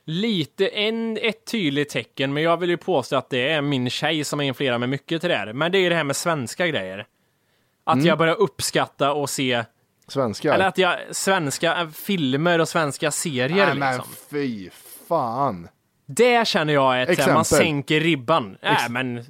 Lite, 0.06 0.68
en, 0.68 1.18
ett 1.22 1.46
tydligt 1.46 1.90
tecken, 1.90 2.34
men 2.34 2.44
jag 2.44 2.58
vill 2.58 2.70
ju 2.70 2.78
påstå 2.78 3.16
att 3.16 3.30
det 3.30 3.50
är 3.50 3.62
min 3.62 3.90
tjej 3.90 4.24
som 4.24 4.42
influerar 4.42 4.78
mig 4.78 4.90
mycket 4.90 5.22
till 5.22 5.30
det 5.30 5.36
här. 5.36 5.54
Men 5.54 5.72
det 5.72 5.78
är 5.78 5.80
ju 5.80 5.90
det 5.90 5.96
här 5.96 6.04
med 6.04 6.16
svenska 6.16 6.68
grejer. 6.68 7.06
Att 7.84 7.94
Mm. 7.94 8.06
jag 8.06 8.18
börjar 8.18 8.36
uppskatta 8.36 9.14
och 9.14 9.30
se, 9.30 9.64
Svenska? 10.08 10.54
eller 10.54 10.68
att 10.68 10.78
jag, 10.78 10.98
svenska 11.12 11.82
eh, 11.82 11.88
filmer 11.90 12.60
och 12.60 12.70
svenska 12.70 13.12
serier 13.12 13.66
Nej 13.66 13.76
men 13.76 13.96
liksom. 13.98 14.14
fy 14.30 14.70
fan. 15.08 15.68
Det 16.08 16.48
känner 16.48 16.74
jag 16.74 17.02
är 17.02 17.16
så 17.16 17.22
här, 17.22 17.34
man 17.34 17.46
sänker 17.46 18.00
ribban. 18.00 18.58
Ex- 18.62 18.90
men, 18.90 19.26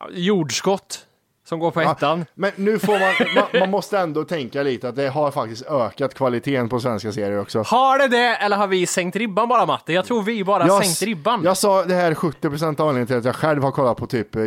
ja, 0.00 0.08
jordskott 0.12 1.06
som 1.48 1.58
går 1.58 1.70
på 1.70 1.80
ettan. 1.80 2.24
Men 2.34 2.52
nu 2.56 2.78
får 2.78 2.92
man, 2.92 3.34
man, 3.34 3.60
man 3.60 3.70
måste 3.70 3.98
ändå 3.98 4.24
tänka 4.24 4.62
lite 4.62 4.88
att 4.88 4.96
det 4.96 5.08
har 5.08 5.30
faktiskt 5.30 5.66
ökat 5.66 6.14
kvaliteten 6.14 6.68
på 6.68 6.80
svenska 6.80 7.12
serier 7.12 7.40
också. 7.40 7.62
Har 7.66 7.98
det 7.98 8.08
det, 8.08 8.36
eller 8.36 8.56
har 8.56 8.66
vi 8.66 8.86
sänkt 8.86 9.16
ribban 9.16 9.48
bara 9.48 9.66
Matte? 9.66 9.92
Jag 9.92 10.04
tror 10.04 10.22
vi 10.22 10.44
bara 10.44 10.66
Jag, 10.66 10.84
sänkt 10.84 11.02
ribban. 11.02 11.42
jag 11.44 11.56
sa 11.56 11.84
det 11.84 11.94
här 11.94 12.14
70% 12.14 12.80
av 12.80 12.88
anledningen 12.88 13.06
till 13.06 13.16
att 13.16 13.24
jag 13.24 13.36
själv 13.36 13.62
har 13.62 13.70
kollat 13.70 13.96
på 13.96 14.06
typ, 14.06 14.34
eh, 14.34 14.42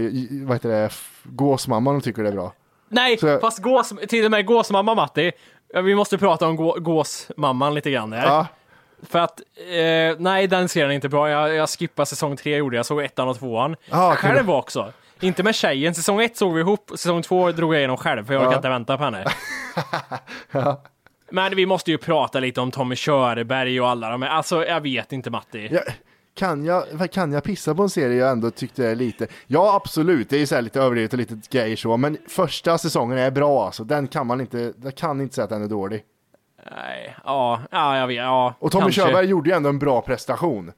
vad 0.46 0.56
heter 0.56 0.70
det, 0.70 0.90
Gåsmamman 1.24 1.96
och 1.96 2.04
tycker 2.04 2.24
det 2.24 2.30
är 2.30 2.34
bra. 2.34 2.54
Nej, 2.90 3.18
Så- 3.18 3.40
fast 3.40 3.60
gås, 3.62 3.94
till 4.10 4.26
och 4.26 4.32
med 4.32 4.46
gåsmamma 4.46 4.96
Matti. 4.96 5.32
Ja, 5.74 5.82
Vi 5.82 5.96
måste 5.96 6.18
prata 6.18 6.48
om 6.48 6.56
gå, 6.56 6.76
gåsmamman 6.80 7.74
lite 7.74 7.92
grann 7.92 8.14
här. 8.14 8.26
Ja. 8.28 8.48
För 9.04 9.20
att, 9.20 9.40
eh, 9.58 10.16
nej 10.20 10.48
den 10.48 10.70
serien 10.70 10.92
är 10.92 10.96
inte 10.96 11.10
bra. 11.10 11.30
Jag, 11.30 11.54
jag 11.56 11.70
skippade 11.70 12.06
säsong 12.06 12.38
tre 12.38 12.58
gjorde 12.58 12.76
jag, 12.78 12.86
såg 12.86 13.02
ettan 13.04 13.28
och 13.28 13.40
tvåan. 13.40 13.76
Ah, 13.90 14.14
okej. 14.14 14.32
själv 14.32 14.52
också. 14.52 14.94
Inte 15.20 15.44
med 15.44 15.56
tjejen. 15.56 15.96
Säsong 15.96 16.22
ett 16.22 16.38
såg 16.38 16.54
vi 16.54 16.60
ihop, 16.62 16.92
säsong 16.96 17.22
två 17.22 17.52
drog 17.52 17.74
jag 17.74 17.80
igenom 17.80 17.98
själv 17.98 18.26
för 18.26 18.34
jag 18.34 18.44
Ja. 18.44 18.56
inte 18.56 18.70
vänta 18.70 18.98
på 18.98 19.04
henne. 19.04 19.26
Men 21.32 21.56
vi 21.56 21.66
måste 21.66 21.92
ju 21.92 21.98
prata 21.98 22.40
lite 22.40 22.62
om 22.62 22.72
Tommy 22.72 22.96
Körberg 22.96 23.82
och 23.82 23.90
alla 23.90 24.10
de 24.10 24.22
här. 24.22 24.30
Alltså 24.30 24.66
jag 24.66 24.82
vet 24.82 25.12
inte 25.12 25.30
Matti. 25.30 25.70
Ja, 25.72 25.80
kan, 26.36 26.66
jag, 26.66 27.12
kan 27.12 27.32
jag 27.32 27.44
pissa 27.44 27.76
på 27.76 27.84
en 27.84 27.90
serie 27.90 28.18
jag 28.18 28.32
ändå 28.32 28.52
tyckte 28.52 28.88
är 28.88 28.96
lite, 28.96 29.28
ja 29.48 29.76
absolut, 29.76 30.30
det 30.30 30.36
är 30.36 30.40
ju 30.40 30.46
så 30.48 30.56
här 30.56 30.62
lite 30.62 30.82
överdrivet 30.82 31.14
och 31.14 31.20
lite 31.20 31.36
grejer 31.50 31.76
så, 31.76 31.98
men 31.98 32.18
första 32.30 32.78
säsongen 32.78 33.18
är 33.18 33.32
bra 33.32 33.66
alltså, 33.66 33.84
den 33.84 34.08
kan 34.08 34.28
man 34.28 34.42
inte, 34.42 34.74
jag 34.84 34.96
kan 34.96 35.22
inte 35.22 35.36
säga 35.36 35.44
att 35.44 35.50
den 35.50 35.64
är 35.64 35.68
dålig. 35.68 36.04
Nej, 36.72 37.16
ja, 37.24 37.60
ja 37.72 37.98
jag 37.98 38.08
vet, 38.08 38.18
ja. 38.18 38.54
Och 38.60 38.72
Tommy 38.72 38.84
kanske. 38.84 39.02
Körberg 39.02 39.26
gjorde 39.26 39.50
ju 39.50 39.56
ändå 39.56 39.70
en 39.70 39.80
bra 39.80 40.02
prestation. 40.02 40.72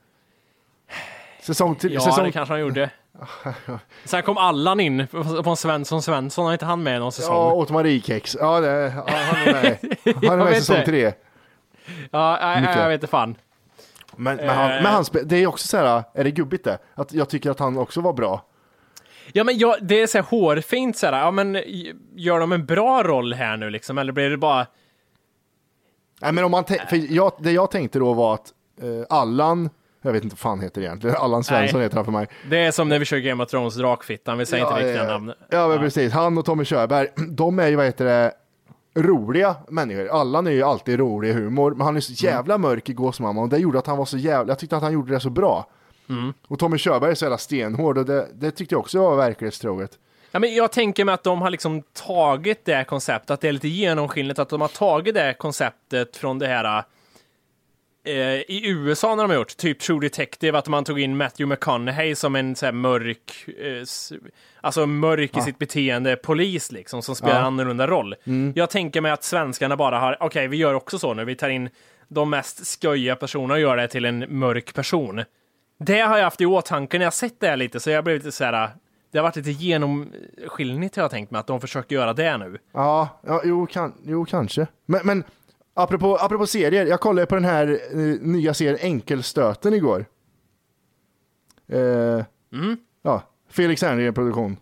Säsong 1.40 1.74
till, 1.74 1.92
Ja, 1.92 2.00
säsong... 2.00 2.24
det 2.24 2.32
kanske 2.32 2.52
han 2.52 2.60
gjorde. 2.60 2.90
Sen 4.04 4.22
kom 4.22 4.38
Allan 4.38 4.80
in 4.80 5.00
en 5.00 5.56
Svensson 5.56 6.02
Svensson, 6.02 6.44
har 6.44 6.52
inte 6.52 6.64
han 6.64 6.82
med 6.82 7.00
någon 7.00 7.12
säsong? 7.12 7.34
Ja, 7.34 7.52
åt 7.52 7.70
Mariekex. 7.70 8.36
Ja, 8.40 8.60
det, 8.60 8.92
ja, 8.96 9.04
han 9.06 9.48
är 9.48 9.52
med. 9.52 9.78
Han 10.30 10.40
är 10.40 10.44
med 10.44 10.56
säsong 10.56 10.84
tre. 10.84 11.12
Ja, 12.10 12.38
nej, 12.40 12.78
jag 12.78 12.88
vet 12.88 12.94
inte 12.94 13.06
fan. 13.06 13.36
Men, 14.16 14.36
men, 14.36 14.48
han, 14.48 14.68
men 14.68 14.86
han, 14.86 15.04
det 15.24 15.36
är 15.36 15.46
också 15.46 15.68
så 15.68 15.76
här, 15.76 16.04
är 16.14 16.24
det 16.24 16.30
gubbigt 16.30 16.64
det? 16.64 16.78
Att 16.94 17.12
jag 17.12 17.28
tycker 17.28 17.50
att 17.50 17.58
han 17.58 17.78
också 17.78 18.00
var 18.00 18.12
bra. 18.12 18.44
Ja, 19.32 19.44
men 19.44 19.58
jag, 19.58 19.76
det 19.82 20.02
är 20.02 20.06
så 20.06 20.18
här 20.18 20.24
hårfint 20.24 20.96
så 20.96 21.06
här, 21.06 21.18
ja 21.18 21.30
men 21.30 21.62
gör 22.14 22.40
de 22.40 22.52
en 22.52 22.66
bra 22.66 23.02
roll 23.02 23.34
här 23.34 23.56
nu 23.56 23.70
liksom, 23.70 23.98
eller 23.98 24.12
blir 24.12 24.30
det 24.30 24.36
bara... 24.36 24.66
Nej, 26.20 26.32
men 26.32 26.44
om 26.44 26.50
man 26.50 26.64
för 26.64 27.12
jag, 27.12 27.32
det 27.38 27.52
jag 27.52 27.70
tänkte 27.70 27.98
då 27.98 28.12
var 28.12 28.34
att 28.34 28.52
eh, 28.82 28.88
Allan, 29.08 29.70
jag 30.02 30.12
vet 30.12 30.22
inte 30.24 30.34
vad 30.34 30.38
fan 30.38 30.60
heter 30.60 30.80
egentligen, 30.82 31.16
Allan 31.20 31.44
Svensson 31.44 31.78
Nej. 31.78 31.86
heter 31.86 31.96
han 31.96 32.04
för 32.04 32.12
mig. 32.12 32.28
Det 32.50 32.58
är 32.58 32.70
som 32.70 32.88
när 32.88 32.98
vi 32.98 33.04
kör 33.04 33.18
Game 33.18 33.44
of 33.44 33.50
Thrones, 33.50 33.74
drakfittan, 33.74 34.38
vi 34.38 34.46
säger 34.46 34.64
inte 34.64 34.80
Ja, 34.80 34.86
riktiga 34.86 35.04
ja, 35.04 35.12
namn. 35.12 35.32
Ja, 35.48 35.68
men 35.68 35.78
precis. 35.78 36.12
Han 36.12 36.38
och 36.38 36.44
Tommy 36.44 36.64
Körberg, 36.64 37.08
de 37.28 37.58
är 37.58 37.68
ju, 37.68 37.76
vad 37.76 37.86
heter 37.86 38.04
det, 38.04 38.32
roliga 38.94 39.56
människor. 39.68 40.08
Allan 40.08 40.46
är 40.46 40.50
ju 40.50 40.62
alltid 40.62 40.98
rolig 40.98 41.28
i 41.28 41.32
humor, 41.32 41.70
men 41.70 41.80
han 41.86 41.96
är 41.96 42.00
så 42.00 42.12
jävla 42.12 42.58
mörk 42.58 42.88
i 42.88 42.92
Gåsmamma 42.92 43.42
och 43.42 43.48
det 43.48 43.58
gjorde 43.58 43.78
att 43.78 43.86
han 43.86 43.98
var 43.98 44.04
så 44.04 44.18
jävla, 44.18 44.50
jag 44.50 44.58
tyckte 44.58 44.76
att 44.76 44.82
han 44.82 44.92
gjorde 44.92 45.12
det 45.12 45.20
så 45.20 45.30
bra. 45.30 45.66
Mm. 46.08 46.32
Och 46.48 46.58
Tommy 46.58 46.78
Körberg 46.78 47.10
är 47.10 47.14
så 47.14 47.24
jävla 47.24 47.38
stenhård 47.38 47.98
och 47.98 48.04
det, 48.04 48.28
det 48.34 48.50
tyckte 48.50 48.74
jag 48.74 48.80
också 48.80 48.98
var 48.98 49.16
verklighetstroget. 49.16 49.98
Ja, 50.30 50.38
men 50.38 50.54
jag 50.54 50.72
tänker 50.72 51.04
mig 51.04 51.12
att 51.14 51.24
de 51.24 51.42
har 51.42 51.50
liksom 51.50 51.82
tagit 51.92 52.64
det 52.64 52.84
konceptet, 52.84 53.30
att 53.30 53.40
det 53.40 53.48
är 53.48 53.52
lite 53.52 53.68
genomskinligt, 53.68 54.38
att 54.38 54.48
de 54.48 54.60
har 54.60 54.68
tagit 54.68 55.14
det 55.14 55.34
konceptet 55.38 56.16
från 56.16 56.38
det 56.38 56.46
här 56.46 56.84
eh, 58.04 58.14
i 58.48 58.62
USA 58.68 59.14
när 59.14 59.22
de 59.22 59.30
har 59.30 59.36
gjort, 59.36 59.56
typ 59.56 59.78
True 59.78 60.00
Detective, 60.00 60.58
att 60.58 60.68
man 60.68 60.84
tog 60.84 61.00
in 61.00 61.16
Matthew 61.16 61.54
McConaughey 61.54 62.14
som 62.14 62.36
en 62.36 62.56
så 62.56 62.72
mörk, 62.72 63.48
eh, 63.58 63.82
alltså 64.60 64.86
mörk 64.86 65.36
i 65.36 65.40
sitt 65.40 65.58
beteende 65.58 66.16
polis 66.16 66.72
liksom, 66.72 67.02
som 67.02 67.16
spelar 67.16 67.34
Ja. 67.34 67.38
en 67.38 67.44
annorlunda 67.46 67.86
roll. 67.86 68.14
Mm. 68.24 68.52
Jag 68.56 68.70
tänker 68.70 69.00
mig 69.00 69.12
att 69.12 69.24
svenskarna 69.24 69.76
bara 69.76 69.98
har, 69.98 70.16
okej, 70.20 70.48
vi 70.48 70.56
gör 70.56 70.74
också 70.74 70.98
så 70.98 71.14
nu, 71.14 71.24
vi 71.24 71.36
tar 71.36 71.48
in 71.48 71.70
de 72.08 72.30
mest 72.30 72.66
skojiga 72.66 73.16
personerna 73.16 73.54
och 73.54 73.60
gör 73.60 73.76
det 73.76 73.88
till 73.88 74.04
en 74.04 74.24
mörk 74.28 74.74
person. 74.74 75.24
Det 75.78 76.00
har 76.00 76.16
jag 76.16 76.24
haft 76.24 76.40
i 76.40 76.46
åtanke 76.46 76.98
när 76.98 77.06
jag 77.06 77.14
sett 77.14 77.40
det 77.40 77.46
här 77.48 77.56
lite, 77.56 77.80
så 77.80 77.90
jag 77.90 78.04
blev 78.04 78.16
lite 78.16 78.32
så 78.32 78.44
här, 78.44 78.68
det 79.10 79.18
har 79.18 79.22
varit 79.22 79.36
lite 79.36 79.50
genomskinligt 79.50 80.96
har 80.96 81.02
jag 81.02 81.10
tänkt 81.10 81.30
mig, 81.30 81.38
att 81.38 81.46
de 81.46 81.60
försöker 81.60 81.96
göra 81.96 82.12
det 82.12 82.36
nu. 82.38 82.58
Ja, 82.72 83.08
ja 83.26 83.42
jo, 83.44 83.66
kan, 83.66 83.94
jo 84.02 84.24
kanske. 84.24 84.66
Men, 84.86 85.00
men 85.04 85.24
apropå, 85.74 86.16
apropå 86.16 86.46
serier, 86.46 86.86
jag 86.86 87.00
kollade 87.00 87.26
på 87.26 87.34
den 87.34 87.44
här 87.44 87.80
eh, 87.92 87.98
nya 88.20 88.54
serien 88.54 88.78
Enkelstöten 88.80 89.74
igår. 89.74 90.04
Eh, 91.68 92.24
Ja, 93.02 93.22
Felix 93.48 93.82
Herngren 93.82 94.14
produktion. 94.14 94.56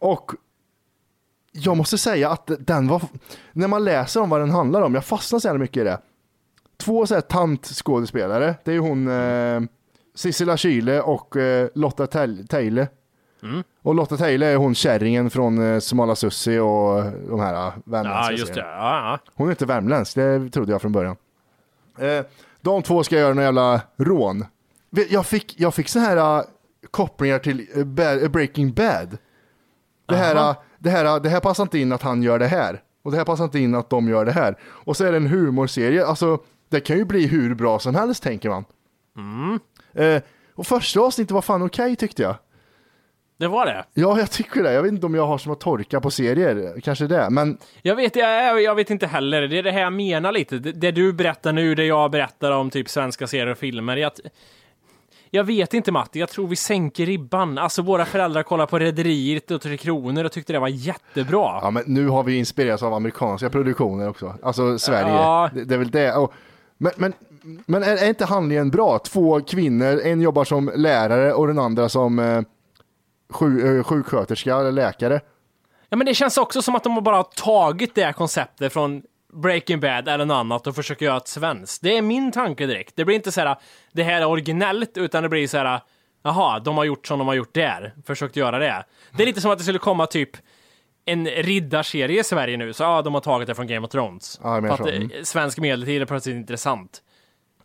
Och 0.00 0.32
jag 1.52 1.76
måste 1.76 1.98
säga 1.98 2.30
att 2.30 2.50
den 2.58 2.88
var, 2.88 3.02
när 3.52 3.68
man 3.68 3.84
läser 3.84 4.20
om 4.22 4.30
vad 4.30 4.40
den 4.40 4.50
handlar 4.50 4.82
om, 4.82 4.94
jag 4.94 5.04
fastnar 5.04 5.38
så 5.38 5.48
jävla 5.48 5.60
mycket 5.60 5.80
i 5.80 5.84
det. 5.84 6.00
Två 6.76 7.06
så 7.06 7.14
här 7.14 7.20
tantskådespelare, 7.20 8.54
det 8.64 8.70
är 8.70 8.74
ju 8.74 8.80
hon 8.80 9.08
eh, 9.08 9.60
Sissela 10.14 10.56
Kyle 10.56 11.00
och 11.00 11.36
eh, 11.36 11.68
Lotta 11.74 12.06
Tel- 12.06 12.46
Teile. 13.44 13.64
Och 13.82 13.94
Lotta 13.94 14.16
Teile 14.16 14.46
är 14.46 14.56
hon 14.56 14.74
kärringen 14.74 15.30
från 15.30 15.72
eh, 15.72 15.80
Smala 15.80 16.16
Sussi 16.16 16.58
och 16.58 17.04
de 17.28 17.40
här 17.40 17.66
eh, 17.66 17.72
värmländska 17.84 18.32
Ja, 18.32 18.38
just 18.38 18.54
det. 18.54 18.60
Ja, 18.60 19.20
ja. 19.24 19.32
Hon 19.34 19.46
är 19.46 19.50
inte 19.50 19.66
värmländsk, 19.66 20.14
det 20.14 20.50
trodde 20.50 20.72
jag 20.72 20.82
från 20.82 20.92
början. 20.92 21.16
Eh, 21.98 22.24
de 22.60 22.82
två 22.82 23.04
ska 23.04 23.18
göra 23.18 23.34
några 23.34 23.44
jävla 23.44 23.80
rån. 23.96 24.46
Jag 25.10 25.26
fick, 25.26 25.60
jag 25.60 25.74
fick 25.74 25.88
så 25.88 25.98
här 25.98 26.44
kopplingar 26.90 27.38
till 27.38 27.66
Breaking 28.30 28.72
Bad. 28.72 29.18
Det 30.06 30.16
här, 30.16 30.36
Aha. 30.36 30.62
det, 30.78 30.90
här, 30.90 31.20
det 31.20 31.28
här 31.28 31.40
passar 31.40 31.62
inte 31.62 31.78
in 31.78 31.92
att 31.92 32.02
han 32.02 32.22
gör 32.22 32.38
det 32.38 32.46
här. 32.46 32.82
Och 33.02 33.10
det 33.10 33.16
här 33.16 33.24
passar 33.24 33.44
inte 33.44 33.58
in 33.58 33.74
att 33.74 33.90
de 33.90 34.08
gör 34.08 34.24
det 34.24 34.32
här. 34.32 34.58
Och 34.64 34.96
så 34.96 35.04
är 35.04 35.10
det 35.10 35.16
en 35.16 35.26
humorserie, 35.26 36.06
alltså 36.06 36.38
det 36.68 36.80
kan 36.80 36.96
ju 36.96 37.04
bli 37.04 37.26
hur 37.26 37.54
bra 37.54 37.78
som 37.78 37.94
helst 37.94 38.22
tänker 38.22 38.48
man. 38.48 38.64
Mm. 39.16 39.58
Och 40.54 40.66
första 40.66 41.00
avsnittet 41.00 41.30
var 41.30 41.42
fan 41.42 41.62
okej 41.62 41.96
tyckte 41.96 42.22
jag. 42.22 42.36
Det 43.36 43.48
var 43.48 43.66
det. 43.66 43.84
Ja, 43.94 44.18
jag 44.18 44.30
tycker 44.30 44.62
det. 44.62 44.72
Jag 44.72 44.82
vet 44.82 44.92
inte 44.92 45.06
om 45.06 45.14
jag 45.14 45.26
har 45.26 45.38
som 45.38 45.52
att 45.52 45.60
torka 45.60 46.00
på 46.00 46.10
serier, 46.10 46.80
kanske 46.84 47.06
det. 47.06 47.30
Men 47.30 47.58
Jag 47.82 47.96
vet, 47.96 48.16
jag, 48.16 48.62
jag 48.62 48.74
vet 48.74 48.90
inte 48.90 49.06
heller. 49.06 49.48
Det 49.48 49.58
är 49.58 49.62
det 49.62 49.70
här 49.70 49.80
jag 49.80 49.92
menar 49.92 50.32
lite. 50.32 50.58
Det, 50.58 50.72
det 50.72 50.90
du 50.90 51.12
berättar 51.12 51.52
nu, 51.52 51.74
det 51.74 51.84
jag 51.84 52.10
berättar 52.10 52.50
om 52.52 52.70
typ 52.70 52.88
svenska 52.88 53.26
serier 53.26 53.46
och 53.46 53.58
filmer, 53.58 54.06
att 54.06 54.20
jag 55.30 55.44
vet 55.44 55.74
inte 55.74 55.92
Matti, 55.92 56.20
jag 56.20 56.28
tror 56.28 56.46
vi 56.46 56.56
sänker 56.56 57.06
ribban. 57.06 57.58
Alltså 57.58 57.82
våra 57.82 58.04
föräldrar 58.04 58.42
kollade 58.42 58.70
på 58.70 58.78
Rederiet 58.78 59.50
och 59.50 59.60
Tre 59.60 59.76
Kronor 59.76 60.24
och 60.24 60.32
tyckte 60.32 60.52
det 60.52 60.58
var 60.58 60.68
jättebra. 60.68 61.58
Ja, 61.62 61.70
men 61.70 61.82
nu 61.86 62.08
har 62.08 62.22
vi 62.22 62.36
inspirerats 62.36 62.82
av 62.82 62.94
amerikanska 62.94 63.50
produktioner 63.50 64.08
också. 64.08 64.34
Alltså 64.42 64.78
Sverige. 64.78 65.14
Ja. 65.14 65.50
Det, 65.54 65.64
det 65.64 65.74
är 65.74 65.78
väl 65.78 65.90
det. 65.90 66.12
Och, 66.14 66.32
men, 66.78 66.92
men 66.96 67.12
Men 67.66 67.82
är, 67.82 67.96
är 67.96 68.08
inte 68.08 68.24
handlingen 68.24 68.70
bra? 68.70 68.98
Två 68.98 69.40
kvinnor, 69.40 70.00
en 70.04 70.20
jobbar 70.20 70.44
som 70.44 70.72
lärare 70.76 71.32
och 71.32 71.46
den 71.46 71.58
andra 71.58 71.88
som 71.88 72.18
eh, 72.18 72.42
sju, 73.30 73.78
eh, 73.78 73.84
sjuksköterska 73.84 74.56
eller 74.56 74.72
läkare. 74.72 75.20
Ja, 75.88 75.96
men 75.96 76.06
det 76.06 76.14
känns 76.14 76.38
också 76.38 76.62
som 76.62 76.74
att 76.74 76.82
de 76.84 76.92
har 76.92 77.00
bara 77.00 77.22
tagit 77.22 77.94
det 77.94 78.04
här 78.04 78.12
konceptet 78.12 78.72
från 78.72 79.02
Breaking 79.32 79.80
Bad 79.80 80.08
eller 80.08 80.24
något 80.24 80.34
annat 80.34 80.66
och 80.66 80.74
försöker 80.74 81.06
göra 81.06 81.16
ett 81.16 81.28
svenskt. 81.28 81.82
Det 81.82 81.96
är 81.96 82.02
min 82.02 82.32
tanke 82.32 82.66
direkt. 82.66 82.96
Det 82.96 83.04
blir 83.04 83.16
inte 83.16 83.32
så 83.32 83.40
här, 83.40 83.56
det 83.92 84.02
här 84.02 84.20
är 84.20 84.26
originellt, 84.26 84.96
utan 84.96 85.22
det 85.22 85.28
blir 85.28 85.48
så 85.48 85.58
här, 85.58 85.80
jaha, 86.22 86.58
de 86.58 86.76
har 86.76 86.84
gjort 86.84 87.06
som 87.06 87.18
de 87.18 87.28
har 87.28 87.34
gjort 87.34 87.54
där, 87.54 87.94
försökt 88.06 88.36
göra 88.36 88.58
det. 88.58 88.84
Det 89.16 89.22
är 89.22 89.26
lite 89.26 89.40
som 89.40 89.50
att 89.50 89.58
det 89.58 89.64
skulle 89.64 89.78
komma 89.78 90.06
typ 90.06 90.30
en 91.04 91.26
riddarserie 91.26 92.20
i 92.20 92.24
Sverige 92.24 92.56
nu, 92.56 92.72
så 92.72 92.82
ja, 92.82 93.02
de 93.02 93.14
har 93.14 93.20
tagit 93.20 93.46
det 93.46 93.54
från 93.54 93.66
Game 93.66 93.86
of 93.86 93.90
Thrones. 93.90 94.40
Ja, 94.42 94.72
att. 94.72 94.80
Mm. 94.80 95.10
svensk 95.22 95.58
medeltid 95.58 96.02
är 96.02 96.06
plötsligt 96.06 96.36
intressant. 96.36 97.02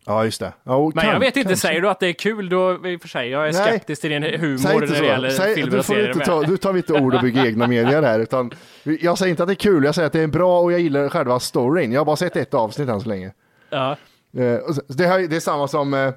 Ja, 0.10 0.26
just 0.26 0.39
det. 0.39 0.53
Ja, 0.64 0.91
Men 0.95 1.03
kan- 1.03 1.14
jag 1.14 1.20
vet 1.20 1.38
inte, 1.38 1.49
kanske. 1.49 1.68
säger 1.68 1.82
du 1.82 1.89
att 1.89 1.99
det 1.99 2.07
är 2.07 2.14
kul 2.14 2.49
då, 2.49 2.88
i 2.88 2.95
och 2.95 3.01
för 3.01 3.07
sig, 3.07 3.30
jag 3.30 3.47
är 3.47 3.53
Nej. 3.53 3.68
skeptisk 3.68 4.01
till 4.01 4.10
din 4.10 4.24
humor 4.24 4.80
när 4.80 4.88
det 5.01 5.05
gäller 5.05 5.30
Säg, 5.30 5.55
filmer 5.55 5.72
du, 5.72 5.78
och 5.80 5.86
serier. 5.86 6.12
inte 6.12 6.26
ta, 6.26 6.43
du 6.43 6.57
tar 6.57 6.78
inte 6.78 6.93
ord 6.93 7.16
och 7.16 7.22
bygger 7.22 7.45
egna 7.45 7.68
meningar 7.68 8.03
här. 8.03 8.20
Utan 8.20 8.51
jag 8.84 9.18
säger 9.18 9.30
inte 9.30 9.43
att 9.43 9.49
det 9.49 9.53
är 9.53 9.55
kul, 9.55 9.84
jag 9.84 9.95
säger 9.95 10.05
att 10.07 10.14
det 10.14 10.22
är 10.22 10.28
bra 10.28 10.62
och 10.62 10.72
jag 10.72 10.80
gillar 10.80 11.10
själva 11.10 11.39
storyn. 11.39 11.91
Jag 11.91 11.99
har 11.99 12.05
bara 12.05 12.16
sett 12.16 12.36
ett 12.36 12.53
avsnitt 12.53 12.89
än 12.89 13.01
så 13.01 13.10
länge. 13.10 13.32
Ja. 13.70 13.91
Eh, 14.38 14.60
det, 14.88 15.07
här, 15.07 15.28
det 15.28 15.36
är 15.36 15.39
samma 15.39 15.68
som... 15.68 15.93
Eh, 15.93 15.99
eh, 15.99 16.14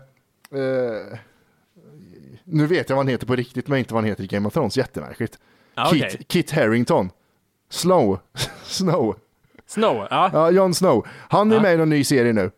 nu 2.44 2.66
vet 2.66 2.88
jag 2.88 2.96
vad 2.96 3.04
han 3.04 3.08
heter 3.12 3.26
på 3.26 3.36
riktigt, 3.36 3.68
men 3.68 3.78
inte 3.78 3.94
vad 3.94 4.02
han 4.02 4.08
heter 4.08 4.24
i 4.24 4.26
Game 4.26 4.48
of 4.48 4.54
Thrones. 4.54 4.76
Jättemärkligt. 4.76 5.38
Ja, 5.74 5.88
Kit, 5.92 6.04
okej. 6.04 6.24
Kit 6.28 6.50
Harington. 6.50 7.10
Slow. 7.70 8.18
Snow. 8.62 9.16
Snow, 9.66 10.06
ja. 10.10 10.30
Ja, 10.32 10.50
Jon 10.50 10.74
Snow. 10.74 11.06
Han 11.28 11.52
är 11.52 11.60
med 11.60 11.78
i 11.78 11.82
en 11.82 11.90
ny 11.90 12.04
serie 12.04 12.32
nu. 12.32 12.50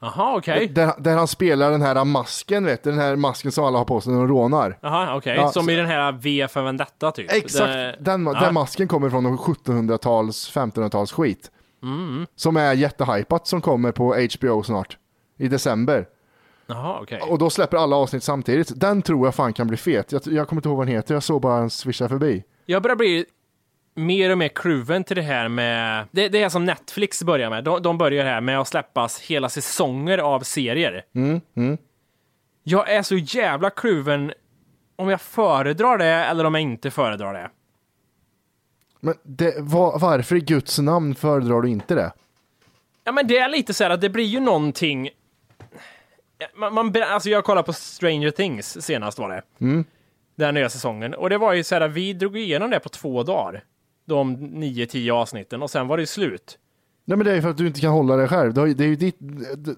Jaha, 0.00 0.36
okej. 0.36 0.68
Där, 0.68 0.92
där 0.98 1.16
han 1.16 1.28
spelar 1.28 1.70
den 1.70 1.82
här 1.82 2.04
masken, 2.04 2.64
vet 2.64 2.82
du? 2.84 2.90
Den 2.90 2.98
här 3.00 3.16
masken 3.16 3.52
som 3.52 3.64
alla 3.64 3.78
har 3.78 3.84
på 3.84 4.00
sig 4.00 4.12
när 4.12 4.18
de 4.18 4.28
rånar. 4.28 4.78
Jaha, 4.80 5.16
okej. 5.16 5.36
Ja, 5.36 5.48
Som 5.52 5.64
så- 5.64 5.70
i 5.70 5.74
den 5.74 5.86
här 5.86 6.12
V 6.12 6.48
för 6.50 6.62
Vendetta 6.62 7.10
typ. 7.12 7.32
Exakt, 7.32 7.66
Det- 7.72 7.96
den, 8.00 8.26
ja. 8.26 8.40
den 8.40 8.54
masken 8.54 8.88
kommer 8.88 9.10
från 9.10 9.22
någon 9.22 9.38
1700-tals, 9.38 10.50
1500-tals 10.56 11.12
skit. 11.12 11.50
Mm. 11.82 12.26
Som 12.36 12.56
är 12.56 12.72
jättehypat 12.74 13.46
som 13.46 13.60
kommer 13.60 13.92
på 13.92 14.14
HBO 14.14 14.62
snart. 14.62 14.96
I 15.38 15.48
december. 15.48 16.06
Jaha, 16.66 16.98
okej. 17.02 17.20
Och 17.28 17.38
då 17.38 17.50
släpper 17.50 17.76
alla 17.76 17.96
avsnitt 17.96 18.22
samtidigt. 18.22 18.80
Den 18.80 19.02
tror 19.02 19.26
jag 19.26 19.34
fan 19.34 19.52
kan 19.52 19.66
bli 19.66 19.76
fet. 19.76 20.12
Jag, 20.12 20.22
jag 20.26 20.48
kommer 20.48 20.60
inte 20.60 20.68
ihåg 20.68 20.78
vad 20.78 20.86
den 20.86 20.94
heter, 20.94 21.14
jag 21.14 21.22
såg 21.22 21.40
bara 21.42 21.58
en 21.58 21.70
swisha 21.70 22.08
förbi. 22.08 22.44
Jag 22.66 22.82
börjar 22.82 22.96
bli 22.96 23.24
mer 24.00 24.30
och 24.30 24.38
mer 24.38 24.48
kluven 24.48 25.04
till 25.04 25.16
det 25.16 25.22
här 25.22 25.48
med... 25.48 26.06
Det, 26.10 26.28
det 26.28 26.42
är 26.42 26.48
som 26.48 26.64
Netflix 26.64 27.22
börjar 27.22 27.50
med. 27.50 27.64
De, 27.64 27.82
de 27.82 27.98
börjar 27.98 28.24
här 28.24 28.40
med 28.40 28.60
att 28.60 28.68
släppas 28.68 29.20
hela 29.20 29.48
säsonger 29.48 30.18
av 30.18 30.40
serier. 30.40 31.04
Mm, 31.14 31.40
mm. 31.54 31.78
Jag 32.62 32.90
är 32.90 33.02
så 33.02 33.16
jävla 33.16 33.70
kluven 33.70 34.32
om 34.96 35.08
jag 35.08 35.20
föredrar 35.20 35.98
det 35.98 36.06
eller 36.06 36.44
om 36.44 36.54
jag 36.54 36.62
inte 36.62 36.90
föredrar 36.90 37.34
det. 37.34 37.50
Men 39.00 39.14
det, 39.22 39.54
var, 39.58 39.98
varför 39.98 40.36
i 40.36 40.40
Guds 40.40 40.78
namn 40.78 41.14
föredrar 41.14 41.60
du 41.60 41.68
inte 41.68 41.94
det? 41.94 42.12
Ja, 43.04 43.12
men 43.12 43.26
det 43.26 43.38
är 43.38 43.48
lite 43.48 43.74
så 43.74 43.84
här 43.84 43.90
att 43.90 44.00
det 44.00 44.10
blir 44.10 44.24
ju 44.24 44.40
någonting... 44.40 45.10
Man, 46.54 46.74
man, 46.74 47.02
alltså 47.02 47.30
jag 47.30 47.44
kollade 47.44 47.66
på 47.66 47.72
Stranger 47.72 48.30
Things 48.30 48.82
senast 48.84 49.18
var 49.18 49.28
det. 49.28 49.42
Mm. 49.60 49.84
Den 50.34 50.54
nya 50.54 50.68
säsongen. 50.68 51.14
Och 51.14 51.30
det 51.30 51.38
var 51.38 51.52
ju 51.52 51.64
så 51.64 51.74
här, 51.74 51.88
vi 51.88 52.12
drog 52.12 52.38
igenom 52.38 52.70
det 52.70 52.80
på 52.80 52.88
två 52.88 53.22
dagar. 53.22 53.64
De 54.10 54.32
nio, 54.32 54.86
tio 54.86 55.12
avsnitten 55.12 55.62
och 55.62 55.70
sen 55.70 55.86
var 55.88 55.96
det 55.98 56.06
slut. 56.06 56.58
Nej 57.04 57.18
men 57.18 57.26
det 57.26 57.32
är 57.32 57.40
för 57.42 57.48
att 57.50 57.56
du 57.56 57.66
inte 57.66 57.80
kan 57.80 57.90
hålla 57.92 58.16
det 58.16 58.28
själv. 58.28 58.54
Det 58.54 58.60
ju- 58.68 58.74
är 58.84 58.88
ju 58.88 58.96
ditt, 58.96 59.18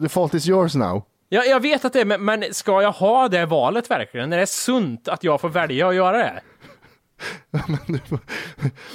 the 0.02 0.08
fault 0.08 0.34
is 0.34 0.48
yours 0.48 0.74
now. 0.74 1.02
Ja, 1.28 1.44
jag 1.44 1.60
vet 1.60 1.84
att 1.84 1.92
det 1.92 2.00
är, 2.00 2.18
men, 2.18 2.44
ska 2.50 2.82
jag 2.82 2.92
ha 2.92 3.28
det 3.28 3.46
valet 3.46 3.90
verkligen? 3.90 4.32
Är 4.32 4.38
det 4.38 4.46
sunt 4.46 5.08
att 5.08 5.24
jag 5.24 5.40
får 5.40 5.48
välja 5.48 5.88
att 5.88 5.94
göra 5.94 6.18
det? 6.18 6.40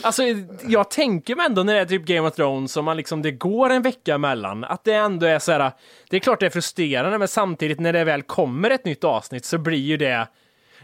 Alltså, 0.03 0.23
jag 0.67 0.91
tänker 0.91 1.35
mig 1.35 1.45
ändå 1.45 1.63
när 1.63 1.73
det 1.73 1.79
är 1.79 1.85
typ 1.85 2.05
Game 2.05 2.27
of 2.27 2.35
Thrones 2.35 2.77
och 2.77 2.83
man 2.83 2.97
liksom, 2.97 3.21
det 3.21 3.31
går 3.31 3.69
en 3.69 3.81
vecka 3.81 4.15
emellan, 4.15 4.63
att 4.63 4.83
det 4.83 4.93
ändå 4.93 5.25
är 5.25 5.39
så 5.39 5.51
här, 5.51 5.71
det 6.09 6.15
är 6.15 6.19
klart 6.19 6.39
det 6.39 6.45
är 6.45 6.49
frustrerande, 6.49 7.17
men 7.17 7.27
samtidigt 7.27 7.79
när 7.79 7.93
det 7.93 8.03
väl 8.03 8.21
kommer 8.21 8.69
ett 8.69 8.85
nytt 8.85 9.03
avsnitt 9.03 9.45
så 9.45 9.57
blir 9.57 9.79
ju 9.79 9.97
det, 9.97 10.27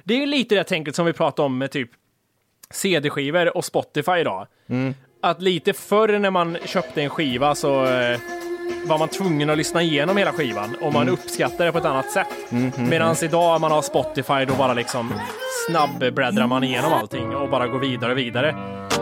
det 0.04 0.14
är 0.14 0.18
ju 0.20 0.26
lite 0.26 0.56
det 0.56 0.64
tänket 0.64 0.96
som 0.96 1.06
vi 1.06 1.14
pratade 1.14 1.46
om 1.46 1.58
med 1.58 1.72
typ 1.72 1.90
CD-skivor 2.74 3.58
och 3.58 3.66
Spotify 3.66 4.18
idag. 4.18 4.48
Att 5.22 5.42
lite 5.42 5.74
förr 5.74 6.20
när 6.20 6.32
man 6.32 6.58
köpte 6.66 7.02
en 7.02 7.10
skiva 7.10 7.56
så 7.56 7.86
eh, 7.86 8.20
var 8.86 8.98
man 9.00 9.08
tvungen 9.08 9.50
att 9.50 9.58
lyssna 9.58 9.82
igenom 9.82 10.18
hela 10.18 10.32
skivan 10.32 10.76
och 10.82 10.94
man 10.94 11.10
uppskattar 11.10 11.66
det 11.66 11.72
på 11.72 11.78
ett 11.78 11.86
annat 11.86 12.12
sätt. 12.12 12.28
Medan 12.78 13.16
idag 13.24 13.62
man 13.62 13.72
har 13.72 13.82
Spotify 13.82 14.46
då 14.48 14.56
bara 14.58 14.74
liksom 14.74 15.14
snabbbläddrar 15.68 16.48
man 16.48 16.64
igenom 16.64 16.94
allting 16.94 17.36
och 17.36 17.50
bara 17.50 17.68
går 17.68 17.80
vidare 17.80 18.12
och 18.12 18.18
vidare. 18.18 18.56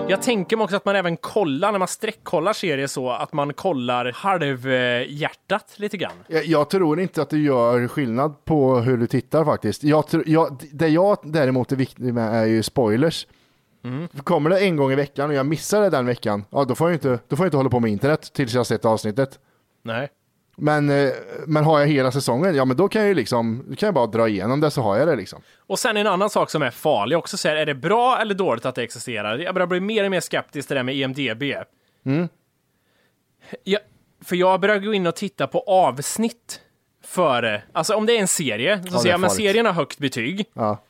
Jag 0.08 0.22
tänker 0.22 0.58
mig 0.58 0.64
också 0.64 0.76
att 0.76 0.86
man 0.86 0.96
även 0.96 1.18
kollar, 1.18 1.72
när 1.72 1.80
man 1.80 1.88
sträckkollar 1.88 2.54
serier 2.54 2.88
så, 2.88 3.10
att 3.10 3.34
man 3.34 3.54
kollar 3.54 4.12
halvhjärtat 4.16 5.74
lite 5.76 5.98
grann. 5.98 6.12
Jag, 6.28 6.46
jag 6.46 6.70
tror 6.70 7.00
inte 7.00 7.22
att 7.22 7.30
du 7.30 7.44
gör 7.44 7.88
skillnad 7.88 8.46
på 8.46 8.76
hur 8.76 8.98
du 8.98 9.08
tittar 9.08 9.46
faktiskt. 9.46 9.84
Jag, 9.84 10.06
jag, 10.26 10.64
det 10.72 10.88
jag 10.88 11.18
däremot 11.24 11.72
är 11.72 11.76
viktig 11.76 12.14
med 12.14 12.36
är 12.42 12.46
ju 12.46 12.64
spoilers. 12.64 13.28
Kommer 14.24 14.50
det 14.50 14.60
en 14.60 14.76
gång 14.76 14.92
i 14.92 14.96
veckan 14.96 15.30
och 15.30 15.36
jag 15.36 15.46
missar 15.46 15.82
det 15.82 15.90
den 15.90 16.06
veckan, 16.06 16.46
ja 16.50 16.66
då 16.66 16.76
får 16.76 16.90
jag 16.90 16.96
inte, 16.96 17.20
då 17.28 17.36
får 17.36 17.44
jag 17.44 17.48
inte 17.48 17.58
hålla 17.58 17.70
på 17.70 17.80
med 17.80 17.92
internet 17.92 18.34
tills 18.34 18.54
jag 18.54 18.68
sett 18.68 18.86
avsnittet. 18.86 19.40
Nej. 19.84 20.10
Men, 20.56 20.90
eh, 20.90 21.10
men 21.48 21.64
har 21.64 21.80
jag 21.80 21.88
hela 21.88 22.12
säsongen, 22.12 22.56
ja 22.56 22.66
men 22.66 22.78
då 22.78 22.88
kan 22.88 23.02
jag 23.02 23.10
ju 23.10 23.14
liksom, 23.14 23.66
då 23.68 23.76
kan 23.76 23.88
jag 23.88 23.94
bara 23.94 24.08
dra 24.08 24.28
igenom 24.28 24.60
det 24.60 24.72
så 24.72 24.82
har 24.82 24.98
jag 24.98 25.08
det 25.08 25.16
liksom. 25.16 25.42
Och 25.68 25.80
sen 25.80 25.98
en 25.98 26.08
annan 26.08 26.30
sak 26.30 26.50
som 26.50 26.62
är 26.62 26.72
farlig 26.72 27.18
också, 27.18 27.38
så 27.38 27.48
här, 27.48 27.56
är 27.56 27.66
det 27.66 27.76
bra 27.76 28.18
eller 28.22 28.36
dåligt 28.36 28.66
att 28.66 28.76
det 28.76 28.84
existerar? 28.84 29.38
Jag 29.38 29.54
börjar 29.54 29.68
bli 29.68 29.80
mer 29.80 30.06
och 30.06 30.12
mer 30.12 30.20
skeptisk 30.20 30.68
till 30.68 30.76
det 30.76 30.80
där 30.80 30.84
med 30.84 30.96
E 30.96 31.02
IMDB. 31.02 31.44
Mm. 32.06 32.30
Ja, 33.64 33.80
för 34.24 34.36
jag 34.36 34.60
börjar 34.60 34.80
gå 34.80 34.94
in 34.94 35.08
och 35.08 35.16
titta 35.16 35.48
på 35.48 35.60
avsnitt 35.60 36.62
före, 37.04 37.64
alltså 37.74 37.96
om 37.96 38.06
det 38.06 38.14
är 38.18 38.20
en 38.20 38.28
serie, 38.28 38.84
så 38.84 38.96
är 38.96 39.00
ser 39.00 39.10
jag 39.10 39.20
men 39.20 39.30
serien 39.30 39.66
har 39.66 39.74
högt 39.74 40.00
betyg. 40.00 40.46
Ja. 40.54 40.84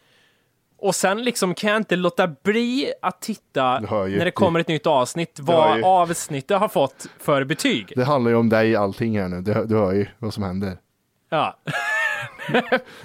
Och 0.81 0.95
sen 0.95 1.23
liksom 1.23 1.53
kan 1.55 1.69
jag 1.69 1.77
inte 1.77 1.95
låta 1.95 2.27
bli 2.27 2.93
att 3.01 3.21
titta 3.21 3.79
när 3.79 4.25
det 4.25 4.31
kommer 4.31 4.59
ett 4.59 4.67
nytt 4.67 4.87
avsnitt, 4.87 5.37
vad 5.41 5.77
ju. 5.77 5.83
avsnittet 5.83 6.59
har 6.59 6.67
fått 6.67 7.07
för 7.19 7.43
betyg. 7.43 7.93
Det 7.95 8.03
handlar 8.03 8.31
ju 8.31 8.37
om 8.37 8.49
dig 8.49 8.75
allting 8.75 9.19
här 9.19 9.27
nu, 9.27 9.41
du, 9.41 9.65
du 9.65 9.75
hör 9.77 9.91
ju 9.93 10.07
vad 10.19 10.33
som 10.33 10.43
händer. 10.43 10.77
Ja. 11.29 11.57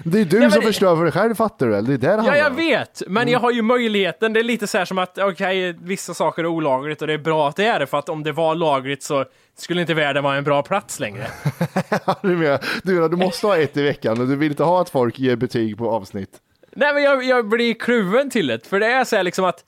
Det 0.03 0.19
är 0.21 0.25
du 0.25 0.39
men 0.39 0.51
som 0.51 0.59
det- 0.61 0.67
förstör 0.67 0.95
för 0.95 1.03
dig 1.03 1.11
själv 1.11 1.35
fattar 1.35 1.65
du 1.65 1.71
väl? 1.71 1.85
Det 1.85 1.93
är 1.93 1.97
där 1.97 2.17
det 2.17 2.23
Ja, 2.27 2.35
jag 2.37 2.51
vet, 2.55 3.03
men 3.07 3.21
Mm. 3.21 3.31
jag 3.33 3.39
har 3.39 3.51
ju 3.51 3.61
möjligheten. 3.61 4.33
Det 4.33 4.39
är 4.39 4.43
lite 4.43 4.67
så 4.67 4.77
här 4.77 4.85
som 4.85 4.97
att, 4.97 5.17
okej, 5.17 5.73
vissa 5.81 6.13
saker 6.13 6.43
är 6.43 6.47
olagligt 6.47 7.01
och 7.01 7.07
det 7.07 7.13
är 7.13 7.17
bra 7.17 7.49
att 7.49 7.55
det 7.55 7.65
är 7.65 7.79
det, 7.79 7.87
för 7.87 7.97
att 7.99 8.09
om 8.09 8.23
det 8.23 8.31
var 8.31 8.55
lagligt 8.55 9.03
så 9.03 9.25
skulle 9.57 9.81
inte 9.81 9.93
världen 9.93 10.23
vara 10.23 10.35
en 10.35 10.43
bra 10.43 10.63
plats 10.63 10.99
längre. 10.99 11.27
Du, 12.21 12.27
menar, 12.37 12.59
du, 12.83 12.93
menar, 12.93 13.09
du 13.09 13.17
måste 13.17 13.47
ha 13.47 13.57
ett 13.57 13.77
i 13.77 13.83
veckan 13.83 14.21
och 14.21 14.27
du 14.27 14.35
vill 14.35 14.51
inte 14.51 14.63
ha 14.63 14.81
att 14.81 14.89
folk 14.89 15.19
ger 15.19 15.35
betyg 15.35 15.77
på 15.77 15.91
avsnitt. 15.91 16.29
Nej, 16.79 16.93
men 16.93 17.03
jag, 17.03 17.23
jag 17.23 17.47
blir 17.47 17.73
kluven 17.73 18.29
till 18.29 18.47
det, 18.47 18.67
för 18.67 18.79
det 18.79 18.85
är 18.85 19.03
så 19.03 19.15
här 19.15 19.23
liksom 19.23 19.45
att 19.45 19.63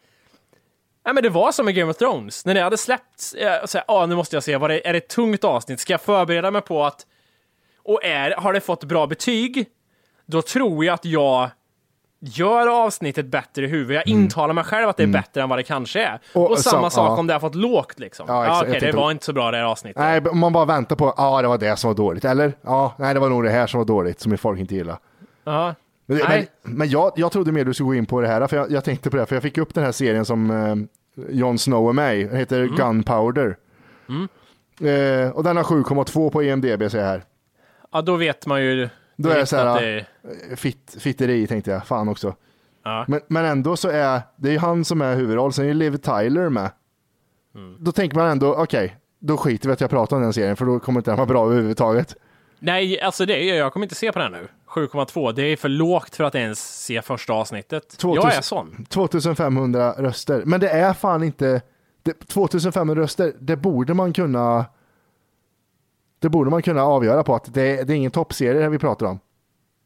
Nej 1.06 1.14
men 1.14 1.24
det 1.24 1.30
var 1.30 1.52
som 1.52 1.70
i 1.70 1.74
Game 1.74 1.92
of 1.92 1.98
Thrones, 1.98 2.46
när 2.46 2.54
det 2.54 2.62
hade 2.62 2.78
släppts, 2.78 3.34
eh, 3.34 3.66
så 3.66 3.78
här, 3.78 3.86
ah, 3.88 4.06
nu 4.06 4.16
måste 4.16 4.36
jag 4.36 4.44
se, 4.44 4.58
vad 4.58 4.70
det, 4.70 4.88
är 4.88 4.94
det 4.94 4.98
ett 4.98 5.08
tungt 5.10 5.44
avsnitt? 5.44 5.80
Ska 5.80 5.94
jag 5.94 6.02
förbereda 6.02 6.52
mig 6.52 6.62
på 6.62 6.86
att, 6.86 7.06
och 7.84 8.04
är, 8.04 8.32
har 8.32 8.54
det 8.54 8.62
fått 8.62 8.84
bra 8.84 9.08
betyg, 9.08 9.66
då 10.26 10.42
tror 10.42 10.86
jag 10.86 10.94
att 10.94 11.06
jag 11.06 11.50
gör 12.20 12.86
avsnittet 12.86 13.26
bättre 13.26 13.66
i 13.66 13.68
huvudet. 13.68 14.04
Jag 14.08 14.14
intalar 14.16 14.54
mig 14.54 14.64
själv 14.64 14.90
att 14.90 14.98
det 14.98 15.04
är 15.04 15.08
bättre 15.08 15.42
än 15.42 15.50
vad 15.50 15.60
det 15.60 15.64
kanske 15.64 16.04
är. 16.04 16.20
Och, 16.34 16.40
Mm. 16.42 16.52
Och 16.52 16.60
samma 16.60 16.90
sam- 16.90 16.92
sak 16.92 17.10
ja. 17.10 17.20
om 17.20 17.28
det 17.28 17.34
har 17.34 17.40
fått 17.40 17.56
lågt 17.56 18.00
liksom. 18.00 18.26
Ja, 18.30 18.46
exakt. 18.46 18.70
okej, 18.70 18.92
det 18.92 18.98
var 18.98 19.12
inte 19.12 19.26
så 19.26 19.34
bra 19.34 19.52
det 19.52 19.58
här 19.58 19.64
avsnittet. 19.64 19.98
Nej, 20.00 20.22
om 20.22 20.40
man 20.40 20.54
bara 20.54 20.66
väntar 20.66 20.96
på, 20.96 21.14
ja 21.18 21.42
det 21.42 21.48
var 21.48 21.58
det 21.58 21.76
som 21.78 21.88
var 21.88 21.96
dåligt, 21.96 22.26
eller? 22.26 22.54
Ja, 22.62 22.94
nej 22.98 23.14
det 23.14 23.20
var 23.20 23.30
nog 23.30 23.44
det 23.44 23.50
här 23.50 23.68
som 23.68 23.78
var 23.78 23.86
dåligt, 23.86 24.20
som 24.20 24.38
folk 24.38 24.60
inte 24.60 24.76
gillar. 24.76 24.98
Ja. 25.44 25.76
Men, 26.10 26.20
men, 26.28 26.46
men 26.78 26.90
jag, 26.90 27.12
jag 27.16 27.32
trodde 27.32 27.52
mer 27.52 27.66
du 27.66 27.74
skulle 27.74 27.88
gå 27.88 27.96
in 27.96 28.06
på 28.06 28.22
det 28.22 28.28
här, 28.28 28.48
för 28.48 28.58
jag, 28.58 28.72
jag 28.72 28.84
tänkte 28.84 29.10
på 29.10 29.16
det, 29.16 29.22
här, 29.22 29.26
för 29.28 29.36
jag 29.36 29.44
fick 29.44 29.58
upp 29.58 29.74
den 29.74 29.84
här 29.84 29.92
serien 29.92 30.26
som 30.26 30.52
eh, 30.52 30.76
Jon 31.30 31.60
Snow 31.60 31.90
är 31.90 31.94
med 31.94 32.20
i, 32.20 32.24
den 32.24 32.38
heter 32.38 32.62
Mm. 32.62 32.76
Gunpowder. 32.76 33.58
Eh, 34.82 35.30
och 35.30 35.44
den 35.44 35.58
har 35.58 35.64
7,2 35.64 36.30
på 36.30 36.44
E 36.44 36.50
IMDB 36.50 36.92
säger 36.92 37.04
jag 37.04 37.12
här. 37.12 37.24
ja, 37.92 38.02
då 38.02 38.16
vet 38.16 38.46
man 38.46 38.64
ju 38.64 38.90
Då 39.16 39.30
är 39.30 39.36
det 39.38 39.46
så 39.46 39.58
här, 39.58 39.82
det 39.82 40.56
Fitt, 40.56 40.96
fitteri 41.00 41.48
tänkte 41.48 41.72
jag, 41.72 41.88
fan 41.88 42.10
också. 42.10 42.36
Ja. 42.84 43.06
Men, 43.08 43.22
men 43.28 43.46
ändå 43.46 43.78
så 43.78 43.90
är 43.90 44.22
det 44.36 44.50
är 44.50 44.54
ju 44.54 44.60
han 44.60 44.86
som 44.86 45.02
är 45.02 45.16
huvudroll, 45.16 45.54
sen 45.54 45.66
är 45.66 45.68
ju 45.68 45.74
Liv 45.74 45.98
Tyler 45.98 46.50
med. 46.50 46.72
Mm. 47.56 47.76
Då 47.80 47.92
tänker 47.92 48.18
man 48.18 48.28
ändå, 48.28 48.56
okej, 48.56 48.98
då 49.20 49.38
skiter 49.38 49.68
vi 49.70 49.74
att 49.74 49.82
jag 49.82 49.90
pratar 49.90 50.16
om 50.18 50.24
den 50.24 50.34
serien, 50.34 50.56
för 50.56 50.66
då 50.66 50.80
kommer 50.80 51.00
inte 51.00 51.12
den 51.12 51.18
vara 51.18 51.28
bra 51.28 51.46
överhuvudtaget. 51.46 52.16
Nej, 52.60 53.02
alltså 53.02 53.26
det 53.26 53.44
jag 53.44 53.74
kommer 53.74 53.86
inte 53.86 53.96
se 53.96 54.12
på 54.12 54.20
den 54.20 54.32
nu. 54.32 54.48
7,2, 54.68 55.32
det 55.34 55.42
är 55.42 55.58
för 55.58 55.70
lågt 55.70 56.16
för 56.16 56.24
att 56.24 56.36
ens 56.36 56.84
se 56.86 57.02
första 57.02 57.34
avsnittet. 57.34 57.98
2000 57.98 58.30
Jag 58.30 58.38
är 58.38 58.42
sån. 58.42 58.86
2500 58.90 59.92
röster. 59.98 60.44
Men 60.46 60.60
det 60.60 60.70
är 60.70 60.94
fan 60.94 61.24
inte... 61.24 61.62
Det, 62.04 62.14
2500 62.28 62.96
röster, 62.96 63.34
det 63.40 63.56
borde 63.56 63.94
man 63.94 64.14
kunna... 64.14 64.66
Det 66.20 66.30
borde 66.30 66.50
man 66.50 66.62
kunna 66.62 66.84
avgöra 66.84 67.24
på 67.24 67.36
att 67.36 67.54
det, 67.54 67.84
det 67.84 67.94
är 67.94 67.98
ingen 67.98 68.12
toppserie 68.12 68.62
här 68.62 68.70
vi 68.70 68.80
pratar 68.80 69.06
om. 69.06 69.20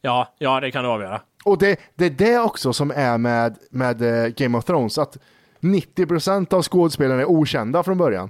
Ja, 0.02 0.34
ja, 0.38 0.60
det 0.60 0.72
kan 0.72 0.84
du 0.84 0.90
avgöra. 0.90 1.22
Och 1.46 1.58
det, 1.58 1.80
det 1.96 2.06
är 2.06 2.10
det 2.10 2.40
också 2.40 2.74
som 2.74 2.92
är 2.92 3.18
med, 3.18 3.58
med 3.72 4.02
eh, 4.02 4.28
Game 4.28 4.58
of 4.58 4.66
Thrones, 4.66 4.98
att 4.98 5.18
90% 5.62 6.54
av 6.54 6.64
skådespelarna 6.64 7.22
är 7.22 7.26
okända 7.26 7.84
från 7.84 7.98
början. 7.98 8.30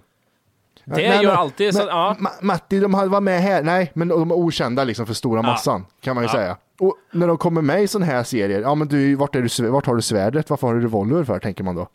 Det 0.85 1.01
gör 1.23 1.33
alltid 1.35 1.73
så- 1.73 1.79
men, 1.79 1.87
ja. 1.87 2.15
Ma- 2.19 2.41
Matti, 2.43 2.79
de 2.79 2.91
varit 2.91 3.23
med 3.23 3.41
här, 3.41 3.63
nej, 3.63 3.91
men 3.93 4.07
de 4.07 4.31
är 4.31 4.35
okända 4.35 4.83
liksom 4.83 5.05
för 5.05 5.13
stora 5.13 5.37
Ja. 5.39 5.41
massan, 5.41 5.85
kan 6.01 6.15
man 6.15 6.23
ju 6.23 6.27
Ja. 6.29 6.33
säga. 6.33 6.57
Och 6.79 6.95
när 7.11 7.27
de 7.27 7.37
kommer 7.37 7.61
med 7.61 7.83
i 7.83 7.87
sådana 7.87 8.05
här 8.11 8.23
serier, 8.23 8.61
ja 8.61 8.75
men 8.75 8.87
du, 8.87 9.15
vart, 9.15 9.35
är 9.35 9.61
du, 9.63 9.69
vart 9.69 9.85
har 9.85 9.95
du 9.95 10.01
svärdet? 10.01 10.49
Varför 10.49 10.67
har 10.67 10.73
du 10.75 10.81
revolver 10.81 11.23
för, 11.23 11.39
tänker 11.39 11.63
man 11.63 11.75
då. 11.75 11.87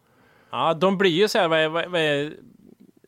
Ja, 0.51 0.74
de 0.74 0.99
blir 0.99 1.11
ju 1.11 1.28
så 1.28 1.39
här, 1.39 1.49
vad, 1.49 1.70
vad, 1.72 1.91
vad, 1.91 2.32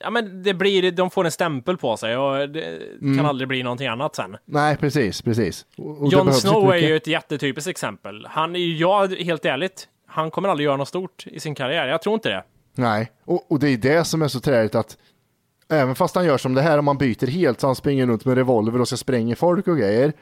ja 0.01 0.11
men 0.11 0.43
det 0.43 0.55
blir, 0.55 0.93
de 0.93 1.11
får 1.11 1.25
en 1.25 1.31
stämpel 1.31 1.77
på 1.77 1.97
sig 1.97 2.17
och 2.17 2.49
det 2.49 2.63
Mm. 3.01 3.17
kan 3.17 3.27
aldrig 3.27 3.49
bli 3.49 3.63
någonting 3.63 3.87
annat 3.87 4.17
sen. 4.17 4.37
Nej, 4.45 4.77
precis, 4.77 5.23
precis. 5.23 5.67
Och, 5.79 6.13
Jon 6.13 6.33
Snow 6.33 6.71
är 6.73 6.77
ju 6.77 6.97
ett 6.97 7.07
jättetypiskt 7.07 7.69
exempel. 7.71 8.27
Han 8.31 8.57
är 8.57 8.61
ju, 8.61 8.77
ja, 8.77 9.07
helt 9.21 9.45
ärligt, 9.45 9.89
han 10.07 10.31
kommer 10.31 10.49
aldrig 10.49 10.65
göra 10.65 10.77
något 10.77 10.89
stort 10.89 11.27
i 11.27 11.41
sin 11.41 11.55
karriär. 11.55 11.87
Jag 11.87 12.03
tror 12.03 12.15
inte 12.15 12.29
det. 12.29 12.45
Nej, 12.75 13.11
och, 13.25 13.53
och 13.53 13.59
det 13.59 13.69
är 13.69 13.77
det 13.77 14.05
som 14.05 14.23
är 14.23 14.29
så 14.29 14.41
träligt 14.41 14.75
att 14.75 14.97
även 15.71 15.95
fast 15.95 16.15
han 16.15 16.25
gör 16.25 16.39
som 16.39 16.55
det 16.55 16.63
här, 16.63 16.79
om 16.79 16.85
man 16.85 16.99
byter 16.99 17.27
helt 17.27 17.61
så 17.61 17.67
han 17.67 17.77
springer 17.77 18.07
runt 18.07 18.25
med 18.25 18.37
revolver 18.37 18.81
och 18.81 18.89
så 18.89 18.97
spränger 18.97 19.35
folk 19.35 19.69
och 19.69 19.79
grejer, 19.79 20.13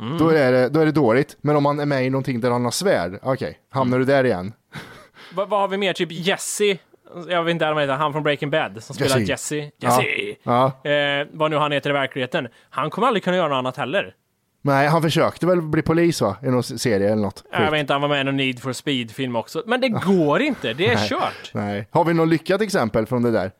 Mm. 0.00 0.18
då, 0.18 0.28
är 0.28 0.52
det, 0.52 0.68
då 0.68 0.80
är 0.80 0.86
det 0.86 0.92
dåligt. 0.92 1.36
Men 1.40 1.56
om 1.56 1.62
man 1.62 1.80
är 1.80 1.86
med 1.86 2.06
i 2.06 2.10
någonting 2.10 2.40
där 2.40 2.50
han 2.50 2.64
har 2.64 2.70
svärd, 2.70 3.18
okej, 3.22 3.58
hamnar 3.70 3.98
du 3.98 4.04
där 4.04 4.24
igen? 4.24 4.52
Vad, 5.34 5.48
vad 5.48 5.60
har 5.60 5.68
vi 5.68 5.76
mer? 5.76 5.92
Typ 5.92 6.08
Jesse, 6.12 6.78
jag 7.28 7.44
vet 7.44 7.50
inte 7.52 7.64
vad 7.64 7.74
han 7.74 7.80
heter, 7.80 7.94
han 7.94 8.12
från 8.12 8.22
Breaking 8.22 8.50
Bad 8.50 8.82
som 8.82 8.94
spelar 8.94 9.18
Jesse. 9.18 9.56
Jesse. 9.56 9.70
Ja. 9.78 10.02
Jesse! 10.02 10.36
Ja. 10.42 10.90
Eh, 10.90 11.26
vad 11.32 11.50
nu 11.50 11.56
han 11.56 11.72
heter 11.72 11.90
i 11.90 11.92
verkligheten. 11.92 12.48
Han 12.70 12.90
kommer 12.90 13.06
aldrig 13.06 13.24
kunna 13.24 13.36
göra 13.36 13.48
något 13.48 13.56
annat 13.58 13.76
heller. 13.76 14.14
Nej, 14.62 14.88
han 14.88 15.02
försökte 15.02 15.46
väl 15.46 15.62
bli 15.62 15.82
polis 15.82 16.20
va? 16.22 16.36
I 16.42 16.46
någon 16.46 16.62
serie 16.62 17.06
eller 17.12 17.22
något. 17.22 17.44
Jag 17.52 17.70
vet 17.70 17.80
inte, 17.80 17.92
han 17.92 18.02
var 18.02 18.08
med 18.08 18.20
i 18.20 18.24
någon 18.24 18.36
Need 18.36 18.62
for 18.62 18.72
Speed-film 18.72 19.36
också. 19.36 19.62
Men 19.66 19.80
det 19.80 19.88
går 19.88 20.40
inte, 20.42 20.72
det 20.72 20.86
är 20.86 20.94
Nej. 20.94 21.08
kört. 21.08 21.50
Nej. 21.54 21.86
Har 21.90 22.04
vi 22.04 22.14
något 22.14 22.28
lyckat 22.28 22.60
exempel 22.60 23.06
från 23.06 23.22
det 23.22 23.30
där? 23.30 23.50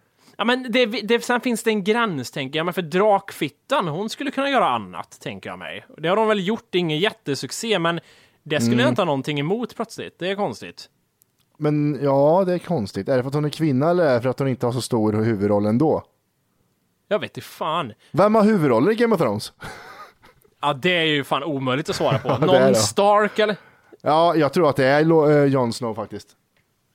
Ja, 0.41 0.45
men 0.45 0.67
det, 0.73 0.87
det, 0.87 1.25
sen 1.25 1.41
finns 1.41 1.63
det 1.63 1.71
en 1.71 1.85
gräns, 1.85 2.31
tänker 2.31 2.59
jag. 2.59 2.65
Men 2.65 2.75
för 2.75 2.83
Drakfittan, 2.83 3.89
hon 3.89 4.11
skulle 4.11 4.31
kunna 4.31 4.51
göra 4.51 4.69
annat, 4.69 5.21
tänker 5.21 5.51
jag 5.51 5.59
mig. 5.59 5.85
Det 5.99 6.09
har 6.09 6.17
de 6.17 6.29
väl 6.29 6.47
gjort, 6.47 6.75
ingen 6.75 6.99
jättesuccé, 6.99 7.79
men 7.79 8.01
det 8.43 8.57
skulle 8.61 8.73
Mm. 8.73 8.81
jag 8.81 8.89
inte 8.89 9.01
ha 9.01 9.07
någonting 9.07 9.41
emot 9.41 9.77
plötsligt. 9.77 10.19
Det 10.19 10.31
är 10.31 10.35
konstigt. 10.35 10.89
Men 11.59 11.99
ja, 12.03 12.45
det 12.47 12.55
är 12.55 12.59
konstigt. 12.59 13.09
Är 13.09 13.17
det 13.17 13.23
för 13.23 13.29
att 13.29 13.35
hon 13.35 13.45
är 13.45 13.49
kvinna 13.49 13.91
eller 13.91 14.05
är 14.07 14.15
det 14.15 14.23
för 14.23 14.29
att 14.29 14.39
hon 14.39 14.49
inte 14.49 14.67
har 14.67 14.73
så 14.73 14.81
stor 14.81 15.13
huvudroll 15.13 15.67
ändå? 15.67 16.03
Jag 17.09 17.19
vet 17.19 17.31
inte 17.37 17.41
fan. 17.49 17.93
Vem 18.13 18.35
har 18.35 18.43
huvudrollen 18.43 18.93
i 18.93 18.95
Game 18.95 19.15
of 19.15 19.21
Thrones? 19.21 19.53
Ja, 20.63 20.73
det 20.73 20.91
är 20.97 21.05
ju 21.05 21.25
fan 21.25 21.43
omöjligt 21.45 21.91
att 21.91 21.97
svara 21.97 22.19
på. 22.19 22.29
Någon. 22.47 22.75
Stark 22.75 23.39
eller? 23.39 23.57
Ja, 24.03 24.35
jag 24.37 24.53
tror 24.53 24.69
att 24.69 24.77
det 24.77 24.85
är 24.87 25.31
eh, 25.31 25.45
Jon 25.45 25.73
Snow 25.73 25.95
faktiskt. 25.95 26.29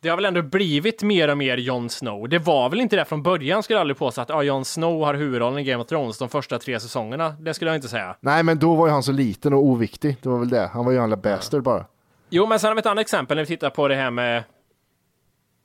Det 0.05 0.09
har 0.09 0.15
väl 0.17 0.25
ändå 0.25 0.41
blivit 0.41 1.03
mer 1.03 1.27
och 1.27 1.37
mer 1.37 1.57
Jon 1.57 1.89
Snow. 1.89 2.29
Det 2.29 2.39
var 2.39 2.69
väl 2.69 2.81
inte 2.81 2.95
det 2.95 3.05
från 3.05 3.23
början, 3.23 3.63
skulle 3.63 3.75
jag 3.75 3.81
aldrig 3.81 3.97
påstå 3.97 4.21
att 4.21 4.29
ja, 4.29 4.43
Jon 4.43 4.65
Snow 4.65 5.05
har 5.05 5.13
huvudrollen 5.13 5.59
i 5.59 5.63
Game 5.63 5.83
of 5.83 5.87
Thrones 5.87 6.17
de 6.17 6.29
första 6.29 6.59
tre 6.59 6.79
säsongerna. 6.79 7.29
Det 7.39 7.53
skulle 7.53 7.71
jag 7.71 7.77
inte 7.77 7.87
säga. 7.87 8.15
Nej, 8.19 8.43
men 8.43 8.59
då 8.59 8.75
var 8.75 8.87
ju 8.87 8.93
han 8.93 9.03
så 9.03 9.11
liten 9.11 9.53
och 9.53 9.63
oviktig. 9.63 10.17
Det 10.21 10.29
var 10.29 10.39
väl 10.39 10.49
det. 10.49 10.69
Han 10.73 10.85
var 10.85 10.91
ju 10.91 10.97
en 10.97 11.21
bastard 11.21 11.63
bara. 11.63 11.85
Jo, 12.29 12.45
men 12.45 12.59
sen 12.59 12.67
har 12.67 12.75
vi 12.75 12.79
ett 12.79 12.85
annat 12.85 13.01
exempel 13.01 13.37
när 13.37 13.43
vi 13.43 13.47
tittar 13.47 13.69
på 13.69 13.87
det 13.87 13.95
här 13.95 14.11
med 14.11 14.43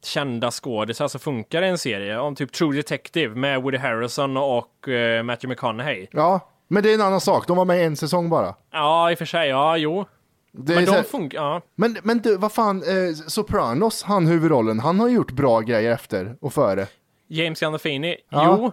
kända 0.05 0.51
skådisar 0.51 1.09
som 1.09 1.21
funkar 1.21 1.63
i 1.63 1.69
en 1.69 1.79
serie. 1.79 2.19
Om 2.19 2.35
typ 2.35 2.53
True 2.53 2.77
Detective 2.77 3.35
med 3.35 3.63
Woody 3.63 3.79
Harrelson 3.79 4.37
och 4.37 4.89
eh, 4.89 5.23
Matthew 5.23 5.49
McConaughey. 5.55 6.07
Ja, 6.11 6.41
men 6.69 6.83
det 6.83 6.91
är 6.91 6.95
en 6.95 7.01
annan 7.01 7.21
sak. 7.21 7.47
De 7.47 7.57
var 7.57 7.65
med 7.65 7.87
en 7.87 7.97
säsong 7.97 8.31
bara. 8.31 8.55
Ja, 8.73 9.11
i 9.11 9.15
och 9.15 9.19
för 9.19 9.25
sig. 9.25 9.49
Ja, 9.49 9.77
jo. 9.77 10.05
Det 10.53 10.75
men 10.75 10.85
de 10.85 10.91
här- 10.91 11.03
funkar... 11.03 11.39
Ja. 11.39 11.63
Men, 11.75 11.97
men 12.03 12.19
du, 12.19 12.37
vad 12.37 12.53
fan, 12.53 12.83
eh, 12.83 13.15
Sopranos, 13.27 14.03
han 14.03 14.27
huvudrollen, 14.27 14.81
han 14.81 15.01
har 15.01 15.09
gjort 15.09 15.33
bra 15.33 15.61
grejer 15.61 15.93
efter 15.93 16.37
och 16.41 16.53
före. 16.53 16.87
James 17.29 17.61
Gandolfini. 17.61 18.17
Ja. 18.29 18.57
Jo. 18.59 18.73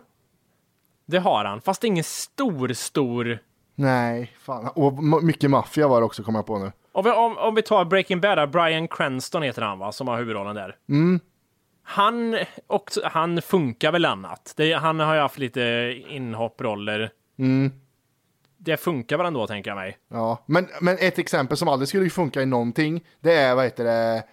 Det 1.05 1.17
har 1.17 1.45
han. 1.45 1.61
Fast 1.61 1.83
ingen 1.83 2.03
stor, 2.03 2.73
stor... 2.73 3.39
Nej, 3.75 4.31
fan. 4.39 4.67
Och 4.75 5.03
mycket 5.23 5.49
maffia 5.49 5.87
var 5.87 5.99
det 5.99 6.05
också, 6.05 6.23
kommer 6.23 6.39
jag 6.39 6.45
på 6.45 6.59
nu. 6.59 6.71
Om 6.91 7.03
vi, 7.03 7.11
om, 7.11 7.37
om 7.37 7.55
vi 7.55 7.61
tar 7.61 7.85
Breaking 7.85 8.21
Bad, 8.21 8.37
där, 8.37 8.47
Bryan 8.47 8.87
Cranston 8.87 9.43
heter 9.43 9.61
han 9.61 9.79
va, 9.79 9.91
som 9.91 10.07
har 10.07 10.17
huvudrollen 10.17 10.55
där. 10.55 10.75
Mm. 10.89 11.19
Han, 11.83 12.37
också, 12.67 13.01
han 13.03 13.41
funkar 13.41 13.91
väl 13.91 14.05
annat. 14.05 14.53
Det, 14.57 14.73
han 14.73 14.99
har 14.99 15.15
ju 15.15 15.21
haft 15.21 15.37
lite 15.37 15.93
inhopproller. 16.09 17.09
Mm. 17.39 17.71
Det 18.59 18.77
funkar 18.77 19.17
väl 19.17 19.25
ändå, 19.25 19.47
tänker 19.47 19.71
jag 19.71 19.75
mig. 19.75 19.97
Ja, 20.11 20.43
men, 20.45 20.67
men 20.81 20.97
ett 20.99 21.19
exempel 21.19 21.57
som 21.57 21.67
aldrig 21.67 21.87
skulle 21.89 22.09
funka 22.09 22.41
i 22.41 22.45
någonting, 22.45 23.03
det 23.23 23.33
är, 23.33 23.55
vad 23.55 23.63
heter 23.63 23.83
det, 23.83 24.23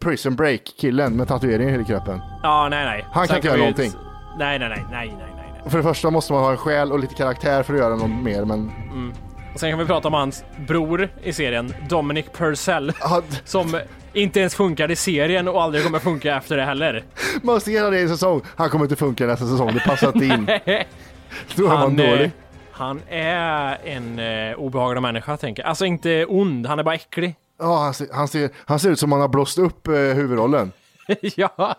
Prison 0.00 0.36
Break-killen 0.36 1.16
med 1.16 1.28
tatuering 1.28 1.68
i 1.68 1.72
hela 1.72 1.84
kroppen. 1.84 2.20
Ja, 2.42 2.68
nej, 2.68 2.84
nej. 2.84 3.04
Han 3.12 3.12
kan 3.12 3.26
Sen 3.26 3.36
inte 3.36 3.48
göra 3.48 3.58
någonting. 3.58 3.92
Nej, 4.38 4.58
nej, 4.58 4.68
nej, 4.68 4.84
nej, 4.90 5.14
nej, 5.18 5.28
nej. 5.36 5.70
För 5.70 5.78
det 5.78 5.84
första 5.84 6.10
måste 6.10 6.32
man 6.32 6.42
ha 6.42 6.50
en 6.50 6.56
själ 6.56 6.92
och 6.92 6.98
lite 6.98 7.14
karaktär 7.14 7.62
för 7.62 7.72
att 7.74 7.80
göra 7.80 7.96
något 7.96 8.22
mer, 8.24 8.44
men 8.44 8.70
Mm. 8.92 9.12
Och 9.54 9.60
sen 9.60 9.70
kan 9.70 9.78
vi 9.78 9.84
prata 9.86 10.08
om 10.08 10.14
hans 10.14 10.44
bror 10.68 11.08
i 11.22 11.32
serien, 11.32 11.74
Dominic 11.88 12.26
Purcell, 12.32 12.92
som 13.44 13.80
inte 14.12 14.40
ens 14.40 14.54
funkade 14.54 14.92
i 14.92 14.96
serien 14.96 15.48
och 15.48 15.62
aldrig 15.62 15.84
kommer 15.84 15.98
funka 15.98 16.36
efter 16.36 16.56
det 16.56 16.64
heller. 16.64 17.04
man 17.42 17.60
ser 17.60 17.90
det 17.90 17.98
i 17.98 18.02
en 18.02 18.08
säsong. 18.08 18.40
Han 18.56 18.70
kommer 18.70 18.84
inte 18.84 18.96
funka 18.96 19.26
nästa 19.26 19.46
säsong, 19.46 19.70
det 19.74 19.80
passar 19.80 20.06
inte 20.08 20.24
in. 20.26 20.46
Då 21.56 21.66
är 21.66 21.68
man 21.68 22.00
eh, 22.00 22.10
dålig. 22.10 22.30
Han 22.72 23.02
är 23.08 23.78
en 23.84 24.18
eh, 24.18 24.54
obehaglig 24.58 25.02
människa, 25.02 25.36
tänker 25.36 25.62
jag. 25.62 25.68
Alltså 25.68 25.84
inte 25.84 26.26
ond, 26.26 26.66
han 26.66 26.78
är 26.78 26.82
bara 26.82 26.94
äcklig. 26.94 27.34
Ja, 27.58 27.78
han 27.78 27.94
ser, 27.94 28.08
han, 28.12 28.28
ser, 28.28 28.50
han 28.54 28.78
ser 28.78 28.90
ut 28.90 28.98
som 28.98 29.12
han 29.12 29.20
har 29.20 29.28
blåst 29.28 29.58
upp 29.58 29.88
eh, 29.88 29.94
huvudrollen. 29.94 30.72
ja. 31.36 31.76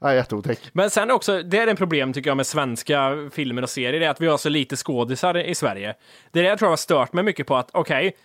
Nej, 0.00 0.16
jätteotäck. 0.16 0.58
Men 0.72 0.90
sen 0.90 1.10
också, 1.10 1.42
det 1.42 1.58
är 1.58 1.66
en 1.66 1.76
problem 1.76 2.12
tycker 2.12 2.30
jag 2.30 2.36
med 2.36 2.46
svenska 2.46 3.30
filmer 3.32 3.62
och 3.62 3.70
serier, 3.70 4.00
det 4.00 4.06
är 4.06 4.10
att 4.10 4.20
vi 4.20 4.26
har 4.26 4.38
så 4.38 4.48
lite 4.48 4.76
skådisar 4.76 5.38
i 5.38 5.54
Sverige. 5.54 5.94
Det 6.30 6.38
är 6.38 6.42
det 6.42 6.48
jag 6.48 6.58
tror 6.58 6.66
jag 6.66 6.72
har 6.72 6.76
stört 6.76 7.12
mig 7.12 7.24
mycket 7.24 7.46
på 7.46 7.56
att, 7.56 7.70
okej, 7.72 8.16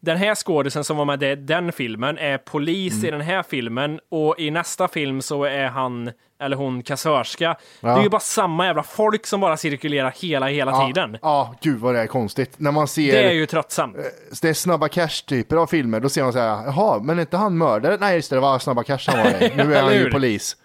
den 0.00 0.16
här 0.16 0.34
skådisen 0.34 0.84
som 0.84 0.96
var 0.96 1.04
med 1.04 1.22
i 1.22 1.34
den 1.34 1.72
filmen 1.72 2.18
är 2.18 2.38
polis 2.38 2.94
Mm. 2.94 3.06
i 3.06 3.10
den 3.10 3.20
här 3.20 3.42
filmen 3.42 4.00
och 4.10 4.34
i 4.38 4.50
nästa 4.50 4.88
film 4.88 5.22
så 5.22 5.44
är 5.44 5.66
han 5.66 6.10
eller 6.40 6.56
hon 6.56 6.82
kassörska. 6.82 7.44
Ja. 7.80 7.88
Det 7.94 8.00
är 8.00 8.02
ju 8.02 8.08
bara 8.08 8.20
samma 8.20 8.66
jävla 8.66 8.82
folk 8.82 9.26
som 9.26 9.40
bara 9.40 9.56
cirkulerar 9.56 10.14
hela, 10.20 10.46
hela 10.48 10.70
Ja, 10.70 10.86
tiden. 10.86 11.18
Ja, 11.22 11.54
gud 11.62 11.78
vad 11.80 11.94
det 11.94 12.00
är 12.00 12.06
konstigt. 12.06 12.54
När 12.56 12.72
man 12.72 12.88
ser... 12.88 13.12
Det 13.12 13.22
är 13.28 13.32
ju 13.32 13.46
tröttsamt. 13.46 13.96
det 14.42 14.48
är 14.48 14.54
snabba 14.54 14.88
cash-typer 14.88 15.56
av 15.56 15.66
filmer, 15.66 16.00
då 16.00 16.08
ser 16.08 16.22
man 16.22 16.32
så 16.32 16.38
här, 16.38 16.46
jaha, 16.66 17.00
men 17.02 17.16
är 17.18 17.20
inte 17.20 17.36
han 17.36 17.58
mördare? 17.58 17.96
Nej, 18.00 18.14
just 18.16 18.30
det, 18.30 18.36
det 18.36 18.40
var 18.40 18.58
snabba 18.58 18.82
cash 18.82 18.98
han 19.06 19.18
var 19.18 19.42
i. 19.42 19.52
Nu 19.56 19.74
är 19.74 19.82
han 19.82 19.94
ju 19.94 20.10
polis. 20.10 20.56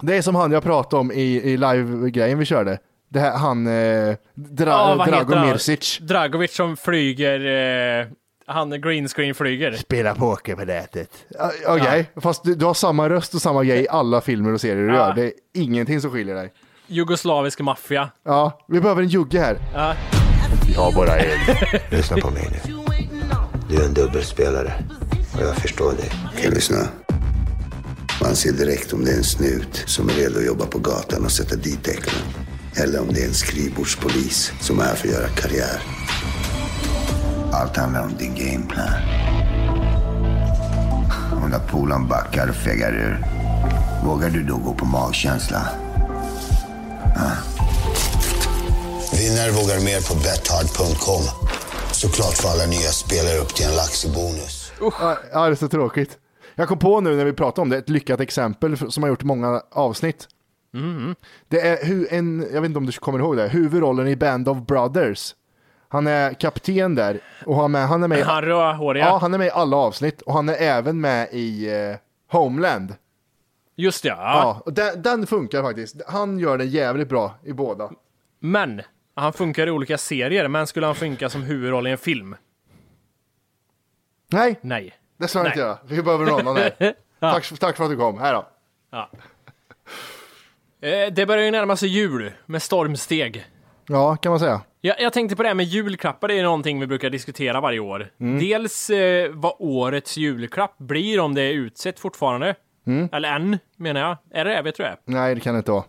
Det 0.00 0.16
är 0.16 0.22
som 0.22 0.34
han 0.34 0.52
jag 0.52 0.62
pratade 0.62 1.00
om 1.00 1.12
i, 1.12 1.22
i 1.42 1.56
live-grejen 1.56 2.38
vi 2.38 2.44
körde. 2.44 2.78
Det 3.08 3.20
här, 3.20 3.36
han, 3.38 3.66
eh, 3.66 4.14
Dra, 4.34 4.94
vad 4.94 5.08
Drago? 5.08 5.46
Mirsic. 5.46 5.98
Dragovic 6.02 6.54
som 6.54 6.76
flyger, 6.76 7.40
eh, 8.00 8.06
han 8.46 8.80
green 8.80 9.08
screen 9.08 9.34
flyger. 9.34 9.72
Spela 9.72 10.14
poker 10.14 10.56
på 10.56 10.64
nätet. 10.64 11.10
Ja, 11.28 11.50
Okej, 11.66 12.10
fast 12.22 12.44
du, 12.44 12.54
du 12.54 12.64
har 12.64 12.74
samma 12.74 13.08
röst 13.08 13.34
och 13.34 13.42
samma 13.42 13.64
grej 13.64 13.80
i 13.82 13.88
alla 13.88 14.20
filmer 14.20 14.52
och 14.52 14.60
serier 14.60 14.76
du 14.88 14.94
Ja. 14.94 14.94
gör. 15.08 15.14
Det 15.14 15.22
är 15.26 15.32
ingenting 15.54 16.00
som 16.00 16.10
skiljer 16.10 16.34
dig. 16.34 16.52
Jugoslavisk 16.86 17.60
maffia. 17.60 18.10
Ja, 18.24 18.64
vi 18.68 18.80
behöver 18.80 19.02
en 19.02 19.08
jugge 19.08 19.40
här. 19.40 19.58
Ja. 19.74 19.94
Jag 20.74 20.80
har 20.80 20.92
bara 20.92 21.16
en. 21.16 21.38
Lyssna 21.90 22.16
på 22.16 22.30
mig 22.30 22.48
nu. 22.66 22.74
Du 23.68 23.76
är 23.82 23.86
en 23.86 23.94
dubbelspelare. 23.94 24.72
Och 25.34 25.42
jag 25.42 25.56
förstår 25.56 25.92
dig. 25.92 26.10
Okej, 26.34 26.50
lyssna. 26.50 26.76
Man 28.22 28.36
ser 28.36 28.52
direkt 28.52 28.92
om 28.92 29.04
det 29.04 29.10
är 29.12 29.16
en 29.16 29.24
snut 29.24 29.82
som 29.86 30.08
är 30.08 30.12
redo 30.12 30.38
att 30.38 30.46
jobba 30.46 30.66
på 30.66 30.78
gatan 30.78 31.24
och 31.24 31.30
sätta 31.32 31.56
dit 31.56 31.88
äcklen. 31.88 32.22
Eller 32.76 33.00
om 33.00 33.06
det 33.10 33.20
är 33.22 33.26
en 33.28 33.34
skrivbordspolis 33.34 34.52
som 34.60 34.78
är 34.78 34.84
här 34.84 34.94
för 34.94 35.08
att 35.08 35.14
göra 35.14 35.28
karriär. 35.28 35.82
Allt 37.54 37.76
handlar 37.76 38.02
om 38.02 38.16
din 38.18 38.34
gameplan. 38.34 38.88
Om 41.42 41.50
när 41.50 41.58
polaren 41.58 42.08
backar 42.08 42.48
och 42.48 42.54
fegar 42.54 42.92
ur, 42.92 43.24
vågar 44.06 44.30
du 44.30 44.42
då 44.42 44.56
gå 44.56 44.74
på 44.74 44.86
magkänsla? 44.86 45.68
Ah. 47.16 47.36
Vinnare 49.18 49.50
vågar 49.50 49.84
mer 49.84 50.00
på 50.08 50.14
betthard.com. 50.14 51.24
Såklart 51.92 52.34
får 52.34 52.48
alla 52.48 52.66
nya 52.66 52.90
spelare 52.90 53.38
upp 53.38 53.54
till 53.54 53.66
en 53.66 53.76
lax 53.76 54.06
bonus. 54.06 54.72
Ja, 54.80 55.18
Ja, 55.32 55.46
det 55.46 55.52
är 55.52 55.54
så 55.54 55.68
tråkigt. 55.68 56.18
Jag 56.54 56.68
kom 56.68 56.78
på 56.78 57.00
nu 57.00 57.16
när 57.16 57.24
vi 57.24 57.32
pratade 57.32 57.62
om 57.62 57.70
det, 57.70 57.78
ett 57.78 57.88
lyckat 57.88 58.20
exempel 58.20 58.92
som 58.92 59.02
har 59.02 59.10
gjort 59.10 59.22
många 59.22 59.62
avsnitt. 59.70 60.28
Mm. 60.74 61.14
Det 61.48 61.60
är 61.60 62.12
en, 62.14 62.46
jag 62.52 62.60
vet 62.60 62.68
inte 62.68 62.78
om 62.78 62.86
du 62.86 62.92
kommer 62.92 63.18
ihåg 63.18 63.36
det, 63.36 63.48
huvudrollen 63.48 64.08
i 64.08 64.16
Band 64.16 64.48
of 64.48 64.66
Brothers. 64.66 65.34
Han 65.88 66.06
är 66.06 66.32
kapten 66.34 66.94
där 66.94 67.20
och 67.46 67.56
han, 67.56 67.74
är, 67.74 67.86
han 67.86 68.02
är 68.02 68.08
med 68.08 68.18
i, 68.18 68.22
Han 68.22 68.42
rödhåriga. 68.44 69.04
ja, 69.04 69.18
han 69.18 69.34
är 69.34 69.38
med 69.38 69.46
i 69.46 69.50
alla 69.50 69.76
avsnitt 69.76 70.22
och 70.22 70.32
han 70.32 70.48
är 70.48 70.54
även 70.54 71.00
med 71.00 71.28
i 71.32 71.70
eh, 71.74 71.96
Homeland. 72.30 72.94
Just 73.76 74.02
det, 74.02 74.08
ja. 74.08 74.16
Ja, 74.18 74.62
och 74.64 74.72
den, 74.72 75.02
den 75.02 75.26
funkar 75.26 75.62
faktiskt. 75.62 75.96
Han 76.08 76.38
gör 76.38 76.58
den 76.58 76.68
jävligt 76.70 77.08
bra 77.08 77.34
i 77.44 77.52
båda. 77.52 77.90
Men, 78.38 78.82
Han 79.14 79.32
funkar 79.32 79.66
i 79.66 79.70
olika 79.70 79.98
serier, 79.98 80.48
men 80.48 80.66
skulle 80.66 80.86
han 80.86 80.94
funka 80.94 81.28
som 81.28 81.42
huvudroll 81.42 81.86
i 81.86 81.90
en 81.90 81.98
film? 81.98 82.36
Nej, 84.32 84.58
Nej. 84.60 84.94
det 85.16 85.28
ska 85.28 85.38
jag 85.38 85.46
inte 85.46 85.58
göra. 85.58 85.78
Vi 85.86 86.02
behöver 86.02 86.26
någon 86.26 86.40
annan 86.40 86.56
här. 86.56 86.72
Ja. 87.18 87.32
tack, 87.32 87.58
tack 87.58 87.76
för 87.76 87.84
att 87.84 87.90
du 87.90 87.96
kom. 87.96 88.18
Här 88.20 88.34
då. 88.34 88.46
Ja. 88.90 89.10
Eh, 90.80 91.12
Det 91.12 91.26
börjar 91.26 91.44
ju 91.44 91.50
närma 91.50 91.76
sig 91.76 91.88
jul 91.88 92.32
med 92.46 92.62
stormsteg. 92.62 93.46
Ja, 93.86 94.16
kan 94.16 94.30
man 94.30 94.38
säga. 94.40 94.60
Jag, 94.86 95.00
jag 95.00 95.12
tänkte 95.12 95.36
på 95.36 95.42
det 95.42 95.48
här 95.48 95.54
med 95.54 95.66
julklappar, 95.66 96.28
det 96.28 96.38
är 96.38 96.42
någonting 96.42 96.80
vi 96.80 96.86
brukar 96.86 97.10
diskutera 97.10 97.60
varje 97.60 97.78
år. 97.78 98.10
Mm. 98.20 98.38
Dels 98.38 98.90
eh, 98.90 99.30
vad 99.32 99.54
årets 99.58 100.16
julklapp 100.16 100.78
blir, 100.78 101.20
om 101.20 101.34
det 101.34 101.42
är 101.42 101.52
utsett 101.52 102.00
fortfarande. 102.00 102.54
Mm. 102.86 103.08
Eller 103.12 103.32
än, 103.32 103.58
menar 103.76 104.00
jag. 104.00 104.16
Är 104.30 104.44
det 104.44 104.54
det? 104.54 104.62
Vet 104.62 104.76
du 104.76 104.82
det? 104.82 104.96
Nej, 105.04 105.34
det 105.34 105.40
kan 105.40 105.54
det 105.54 105.58
inte 105.58 105.70
vara. 105.70 105.84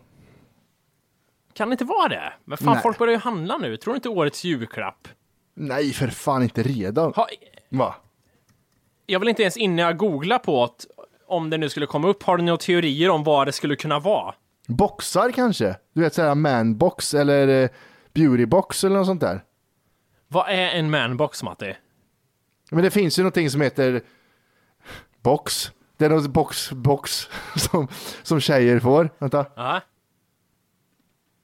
Kan 1.54 1.70
det 1.70 1.74
inte 1.74 1.86
vara 1.86 2.08
det? 2.08 2.34
Men 2.46 2.58
fan, 2.58 2.74
Nej. 2.74 2.82
folk 2.82 2.98
börjar 2.98 3.14
ju 3.14 3.20
handla 3.20 3.58
nu. 3.58 3.78
Tror 3.78 3.94
du 3.94 3.96
inte 3.96 4.10
årets 4.10 4.44
julklapp? 4.44 5.08
Nej, 5.56 5.94
för 5.94 6.08
fan 6.08 6.44
inte 6.44 6.64
redan. 6.64 7.14
Ha, 7.14 7.28
Va? 7.70 7.96
jag 9.06 9.20
vill 9.20 9.30
inte 9.30 9.42
ens 9.42 9.58
innan 9.58 9.86
jag 9.86 9.98
googlar 9.98 10.40
på 10.40 10.64
att 10.64 10.86
om 11.28 11.50
det 11.50 11.58
nu 11.58 11.70
skulle 11.70 11.86
komma 11.86 12.08
upp, 12.08 12.24
har 12.24 12.38
du 12.38 12.44
några 12.44 12.58
teorier 12.58 13.10
om 13.10 13.24
vad 13.24 13.48
det 13.48 13.52
skulle 13.52 13.76
kunna 13.76 14.00
vara? 14.00 14.36
Boxar 14.68 15.32
kanske? 15.32 15.76
Du 15.94 16.02
vet 16.02 16.14
såhär 16.14 16.36
manbox 16.36 17.14
eller 17.14 17.64
eh, 17.64 17.70
beautybox 18.16 18.84
eller 18.84 18.98
något 18.98 19.06
sånt 19.08 19.22
där. 19.22 19.44
Vad 20.28 20.50
är 20.50 20.70
en 20.72 20.90
manbox, 20.90 21.44
Matti? 21.44 21.76
Men 22.72 22.84
det 22.84 22.92
finns 22.92 23.20
ju 23.20 23.24
någonting 23.24 23.50
som 23.50 23.62
heter 23.62 24.02
box. 25.22 25.72
Det 25.98 26.06
är 26.06 26.10
något 26.10 26.28
box, 26.28 26.72
box 26.72 27.30
som, 27.56 27.88
som 28.24 28.40
tjejer 28.40 28.80
får. 28.80 29.10
Vänta. 29.20 29.46
Ja. 29.56 29.82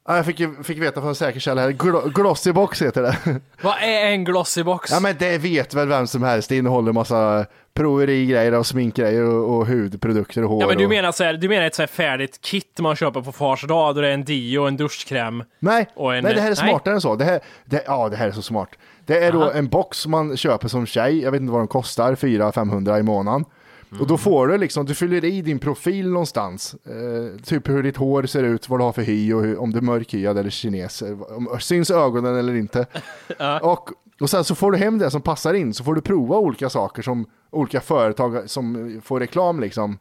Ja, 0.07 0.15
jag 0.15 0.25
fick, 0.25 0.41
fick 0.63 0.77
veta 0.77 1.01
från 1.01 1.09
en 1.09 1.15
säker 1.15 1.39
källa 1.39 1.61
här. 1.61 1.71
Glo 1.71 2.09
glossy 2.09 2.51
box 2.51 2.81
heter 2.81 3.01
det. 3.01 3.17
Vad 3.61 3.73
är 3.81 4.05
en 4.05 4.23
glossy 4.23 4.63
box? 4.63 4.91
Ja 4.91 4.99
men 4.99 5.15
det 5.19 5.37
vet 5.37 5.73
väl 5.73 5.87
vem 5.87 6.07
som 6.07 6.23
helst. 6.23 6.49
Det 6.49 6.57
innehåller 6.57 6.91
massa 6.91 7.45
proverigrejer 7.73 8.53
och 8.53 8.65
sminkgrejer 8.67 9.23
och, 9.23 9.57
och 9.57 9.67
hudprodukter 9.67 10.43
och 10.43 10.49
hår. 10.49 10.61
Ja 10.61 10.67
men 10.67 10.77
du 10.77 10.87
menar, 10.87 11.11
så 11.11 11.23
här, 11.23 11.33
du 11.33 11.49
menar 11.49 11.65
ett 11.65 11.75
så 11.75 11.81
här 11.81 11.87
färdigt 11.87 12.41
kit 12.41 12.79
man 12.79 12.95
köper 12.95 13.21
på 13.21 13.31
fars 13.31 13.67
dag, 13.67 13.95
då 13.95 14.01
det 14.01 14.07
är 14.07 14.13
en 14.13 14.25
deo, 14.25 14.65
en 14.65 14.77
duschkräm 14.77 15.43
Nej, 15.59 15.87
och 15.95 16.15
en... 16.15 16.23
nej, 16.23 16.33
det 16.33 16.41
här 16.41 16.51
är 16.51 16.55
Nej. 16.63 16.69
smartare 16.69 16.93
än 16.93 17.01
så. 17.01 17.15
Det 17.15 17.25
här, 17.25 17.39
det, 17.65 17.83
ja, 17.85 18.09
det 18.09 18.15
här 18.15 18.27
är 18.27 18.31
så 18.31 18.41
smart. 18.41 18.69
Det 19.05 19.23
är 19.23 19.31
då 19.31 19.41
Aha. 19.41 19.51
en 19.51 19.67
box 19.67 20.07
man 20.07 20.37
köper 20.37 20.67
som 20.67 20.85
tjej. 20.85 21.21
Jag 21.21 21.31
vet 21.31 21.41
inte 21.41 21.51
vad 21.51 21.61
de 21.61 21.67
kostar, 21.67 22.15
400-500 22.15 22.99
i 22.99 23.03
månaden. 23.03 23.45
Och 23.91 23.95
Mm. 23.97 24.07
då 24.07 24.17
får 24.17 24.47
du 24.47 24.57
liksom, 24.57 24.85
du 24.85 24.95
fyller 24.95 25.25
i 25.25 25.41
din 25.41 25.59
profil 25.59 26.09
någonstans. 26.09 26.75
Eh, 26.85 27.41
typ 27.43 27.69
hur 27.69 27.83
ditt 27.83 27.97
hår 27.97 28.23
ser 28.23 28.43
ut, 28.43 28.69
vad 28.69 28.79
du 28.79 28.83
har 28.83 28.91
för 28.91 29.01
hy 29.01 29.33
och 29.33 29.41
hur, 29.41 29.57
om 29.61 29.71
du 29.71 29.77
är 29.77 29.81
mörkhyad 29.81 30.37
eller 30.37 30.49
kines. 30.49 31.01
eh, 31.01 31.21
Om, 31.21 31.57
syns 31.59 31.91
ögonen 31.91 32.35
eller 32.35 32.55
inte. 32.55 32.85
och, 33.61 33.89
och 34.21 34.29
sen 34.29 34.43
så 34.43 34.55
får 34.55 34.71
du 34.71 34.77
hem 34.77 34.97
det 34.97 35.11
som 35.11 35.21
passar 35.21 35.53
in, 35.53 35.73
så 35.73 35.83
får 35.83 35.95
du 35.95 36.01
prova 36.01 36.37
olika 36.37 36.69
saker 36.69 37.01
som 37.01 37.25
olika 37.49 37.81
företag 37.81 38.49
som 38.49 39.01
får 39.03 39.19
reklam 39.19 39.59
liksom 39.59 39.97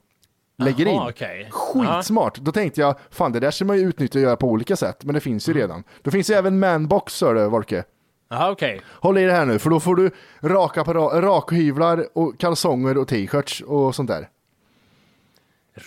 lägger 0.59 0.87
in. 0.87 1.01
okej. 1.01 1.49
Skitsmart. 1.51 2.39
Då 2.39 2.53
tänkte 2.53 2.81
jag, 2.81 2.95
fan 3.11 3.33
det 3.33 3.41
där 3.41 3.51
ska 3.51 3.65
man 3.65 3.77
ju 3.79 3.83
utnyttja 3.83 4.19
och 4.19 4.23
göra 4.23 4.37
på 4.37 4.49
olika 4.49 4.77
sätt, 4.77 5.05
men 5.05 5.15
det 5.15 5.21
finns 5.21 5.49
ju 5.49 5.53
redan. 5.53 5.85
Då 6.03 6.11
finns 6.11 6.31
ju 6.31 6.35
även 6.35 6.59
manbox, 6.59 7.19
du, 7.21 7.49
Volke. 7.49 7.85
Jaha, 8.31 8.51
okej. 8.51 8.81
Håll 9.01 9.19
i 9.19 9.25
det 9.25 9.33
här 9.33 9.47
nu, 9.47 9.59
för 9.59 9.71
då 9.71 9.81
får 9.81 9.97
du 9.97 10.11
raka 10.43 10.85
para- 10.85 11.21
rakhyvlar 11.23 12.07
och 12.13 12.39
kalsonger 12.41 12.99
och 12.99 13.09
t-shirts 13.09 13.61
och 13.61 13.95
sånt 13.95 14.09
där. 14.09 14.29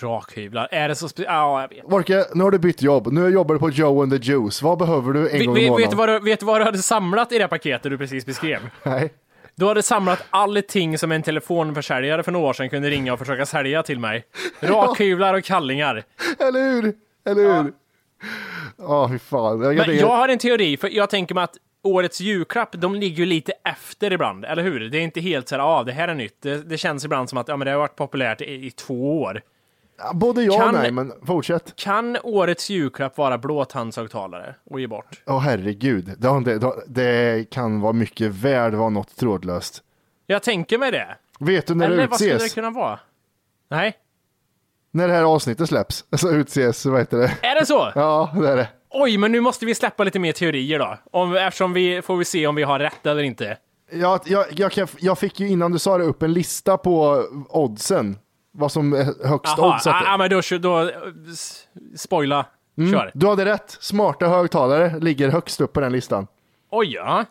Rakhyvlar. 0.02 0.68
Är 0.72 0.88
det 0.90 0.96
så 0.96 1.10
spe... 1.10 1.24
Ja, 1.24 1.62
jag 1.62 1.70
vet. 1.70 1.92
Volke, 1.92 2.26
nu 2.34 2.44
har 2.44 2.52
du 2.52 2.60
bytt 2.60 2.82
jobb. 2.82 3.14
Nu 3.14 3.30
jobbar 3.30 3.56
du 3.56 3.60
på 3.60 3.70
Joe 3.70 4.02
and 4.04 4.12
the 4.12 4.32
Juice. 4.32 4.62
Vad 4.62 4.78
behöver 4.78 5.14
du 5.14 5.30
en 5.30 5.46
gång 5.46 5.58
i 5.58 5.70
vet, 5.70 5.80
vet, 5.80 5.90
du 5.90 5.96
vad 5.96 6.10
du, 6.10 6.20
vet 6.20 6.40
du 6.40 6.46
vad 6.46 6.62
du 6.62 6.66
hade 6.66 6.78
samlat 6.78 7.32
i 7.32 7.38
det 7.38 7.48
paketet 7.48 7.92
du 7.92 7.98
precis 7.98 8.26
beskrev? 8.26 8.60
Nej. 8.84 9.14
Du 9.56 9.66
hade 9.66 9.84
samlat 9.84 10.24
allting 10.30 10.98
som 10.98 11.12
en 11.12 11.24
telefonförsäljare 11.24 12.24
för 12.24 12.32
några 12.32 12.48
år 12.48 12.54
sedan 12.54 12.70
kunde 12.70 12.90
ringa 12.90 13.14
och 13.14 13.20
försöka 13.20 13.46
sälja 13.46 13.84
till 13.84 14.00
mig. 14.00 14.26
Rakhyvlar 14.60 15.34
och 15.34 15.44
kallingar. 15.44 16.04
Eller 16.40 16.72
hur? 16.72 16.94
Eller 17.26 17.64
hur? 17.64 17.74
Ja, 18.78 19.10
fy 19.10 19.20
fan. 19.20 19.62
Jag, 19.62 19.88
Men 19.88 19.98
jag 19.98 20.08
har 20.08 20.30
en 20.30 20.38
teori, 20.38 20.78
för 20.78 20.90
jag 20.90 21.10
tänker 21.10 21.36
mig 21.36 21.44
att 21.44 21.58
årets 21.84 22.22
julklapp, 22.22 22.70
de 22.72 22.96
ligger 22.96 23.18
ju 23.18 23.26
lite 23.26 23.54
efter 23.64 24.14
ibland, 24.14 24.46
eller 24.46 24.64
hur? 24.64 24.80
Det 24.90 24.98
är 24.98 25.02
inte 25.02 25.22
helt 25.22 25.50
så 25.50 25.56
här, 25.56 25.80
ah, 25.80 25.84
det 25.84 25.92
här 25.92 26.08
är 26.08 26.16
nytt. 26.16 26.42
Det, 26.42 26.58
det 26.58 26.78
känns 26.78 27.06
ibland 27.06 27.30
som 27.30 27.38
att 27.38 27.48
ja, 27.48 27.58
men 27.58 27.66
det 27.66 27.72
har 27.72 27.80
varit 27.80 27.96
populärt 27.96 28.42
i, 28.42 28.66
i 28.68 28.72
två 28.72 29.22
år. 29.22 29.42
Både 30.14 30.44
ja 30.44 30.68
och 30.68 30.74
nej, 30.74 30.92
men 30.92 31.14
fortsätt. 31.26 31.76
Kan 31.76 32.18
årets 32.24 32.70
julklapp 32.70 33.18
vara 33.18 33.38
blåtandshögtalare 33.38 34.56
och 34.70 34.80
ge 34.80 34.88
bort? 34.88 35.22
Åh 35.26 35.40
herregud, 35.40 36.12
det, 36.18 36.40
det, 36.60 36.74
det 36.88 37.50
kan 37.50 37.82
vara 37.82 37.94
mycket 37.94 38.32
väl 38.32 38.76
vara 38.76 38.90
något 38.90 39.16
trådlöst. 39.16 39.84
Jag 40.28 40.44
tänker 40.44 40.78
mig 40.78 40.92
det. 40.92 41.18
Vet 41.40 41.68
du 41.68 41.76
när 41.76 41.86
eller 41.86 41.98
det 41.98 42.08
vad 42.08 42.20
skulle 42.20 42.34
utses? 42.36 42.54
det 42.54 42.56
kunna 42.62 42.70
vara? 42.70 43.00
Nej, 43.70 43.94
När 44.92 45.08
det 45.08 45.14
här 45.14 45.24
avsnittet 45.24 45.70
släpps, 45.70 46.06
så 46.18 46.32
utses, 46.32 46.86
vad 46.86 47.00
heter 47.00 47.18
det? 47.18 47.32
är 47.42 47.60
det 47.60 47.66
så? 47.66 47.92
Ja, 47.96 48.34
det 48.42 48.50
är 48.50 48.56
det. 48.58 48.68
Oj, 48.94 49.18
men 49.18 49.32
nu 49.32 49.40
måste 49.42 49.66
vi 49.66 49.76
släppa 49.76 50.04
lite 50.04 50.20
mer 50.20 50.32
teorier 50.32 50.80
då. 50.80 50.98
Om, 51.12 51.36
eftersom 51.36 51.74
vi 51.74 52.02
får 52.02 52.18
vi 52.18 52.26
se 52.26 52.48
om 52.48 52.56
vi 52.56 52.64
har 52.64 52.80
rätt 52.80 53.06
eller 53.06 53.24
inte. 53.24 53.58
Jag, 53.92 54.20
jag, 54.26 54.46
jag, 54.52 54.72
kan- 54.72 54.88
jag 55.00 55.18
fick 55.18 55.40
ju 55.40 55.48
innan 55.48 55.72
du 55.72 55.80
sa 55.80 55.98
det 55.98 56.04
upp 56.04 56.24
en 56.24 56.34
lista 56.34 56.78
på 56.78 57.26
oddsen. 57.50 58.18
Vad 58.52 58.72
som 58.72 58.94
är 58.94 59.28
högst 59.28 59.54
Jaha, 59.58 59.76
odds. 59.76 59.88
att- 59.88 59.94
ah, 59.94 60.14
ah, 60.14 60.18
men 60.18 60.30
då, 60.30 60.42
då 60.60 60.92
spoila. 61.96 62.46
Mm, 62.78 62.92
Kör. 62.94 63.12
Du 63.14 63.28
hade 63.28 63.46
rätt. 63.46 63.78
Smarta 63.80 64.28
högtalare 64.28 65.00
ligger 65.00 65.30
högst 65.30 65.62
upp 65.62 65.74
på 65.74 65.80
den 65.80 65.92
listan. 65.92 66.28
Oj, 66.72 66.94
ja. 66.94 67.26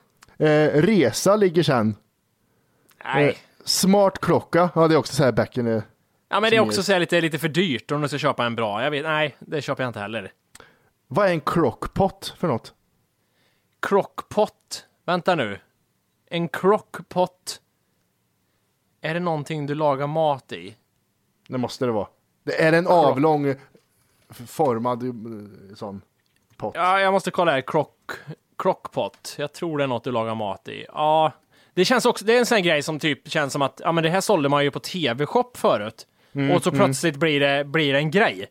Eh, 0.47 0.83
resa 0.83 1.37
ligger 1.37 1.63
sen. 1.63 1.97
Nej. 3.05 3.29
Eh, 3.29 3.35
smart 3.65 4.19
klocka, 4.21 4.71
ja 4.75 4.89
det 4.89 4.95
är 4.95 4.99
också 4.99 5.15
så 5.15 5.25
här 5.25 5.33
back 5.33 5.59
in 5.59 5.65
the... 5.65 5.83
Ja, 6.29 6.41
men 6.41 6.51
det 6.51 6.57
är 6.57 6.61
också 6.61 6.83
så 6.83 6.93
här 6.93 7.01
lite, 7.01 7.21
lite 7.21 7.39
för 7.39 7.49
dyrt 7.49 7.91
om 7.91 8.01
du 8.01 8.09
ska 8.09 8.19
köpa 8.19 8.45
en 8.47 8.55
bra. 8.57 8.83
Jag 8.85 8.91
vet, 8.91 9.05
nej, 9.05 9.37
det 9.39 9.63
köper 9.63 9.83
jag 9.83 9.89
inte 9.91 10.01
heller. 10.01 10.31
Vad 11.15 11.29
är 11.29 11.31
en 11.31 11.41
crockpot 11.41 12.35
för 12.39 12.49
något? 12.49 12.75
Crockpot. 13.83 14.87
Vänta 15.05 15.35
nu. 15.35 15.59
En 16.27 16.49
crockpot. 16.49 17.61
Är 19.01 19.15
det 19.15 19.21
någonting 19.21 19.67
du 19.67 19.75
lagar 19.75 20.07
mat 20.07 20.53
i? 20.53 20.77
Det 21.49 21.59
måste 21.59 21.87
det 21.87 21.93
vara. 21.93 22.07
Det 22.45 22.63
är 22.63 22.73
en 22.73 22.87
avlång 22.87 23.47
eh, 23.47 23.57
formad 24.47 25.03
eh, 25.03 25.13
sån 25.75 26.03
pott. 26.57 26.75
Ja, 26.75 27.01
jag 27.01 27.13
måste 27.13 27.31
kolla 27.31 27.53
här. 27.53 27.63
Crock, 27.67 28.11
crockpot. 28.59 29.35
Jag 29.39 29.53
tror 29.53 29.79
det 29.79 29.85
är 29.85 29.89
något 29.89 30.05
du 30.05 30.13
lagar 30.13 30.35
mat 30.35 30.69
i. 30.69 30.87
Ja, 30.89 31.33
det 31.75 31.85
känns 31.85 32.07
också, 32.07 32.25
det 32.25 32.35
är 32.35 32.39
en 32.39 32.47
sån 32.47 32.63
grej 32.63 32.83
som 32.83 32.99
typ 32.99 33.31
känns 33.31 33.53
som 33.53 33.63
att, 33.63 33.81
ja 33.85 33.93
men 33.93 34.05
det 34.05 34.11
här 34.11 34.21
sålde 34.21 34.49
man 34.49 34.65
ju 34.65 34.71
på 34.71 34.81
tv-shop 34.81 35.51
förut. 35.55 36.07
Mm, 36.33 36.57
och 36.57 36.63
så 36.63 36.71
mm. 36.71 36.79
plötsligt 36.79 37.17
blir, 37.17 37.41
det, 37.41 37.65
blir 37.65 37.93
det 37.93 37.99
en 37.99 38.11
grej. 38.11 38.49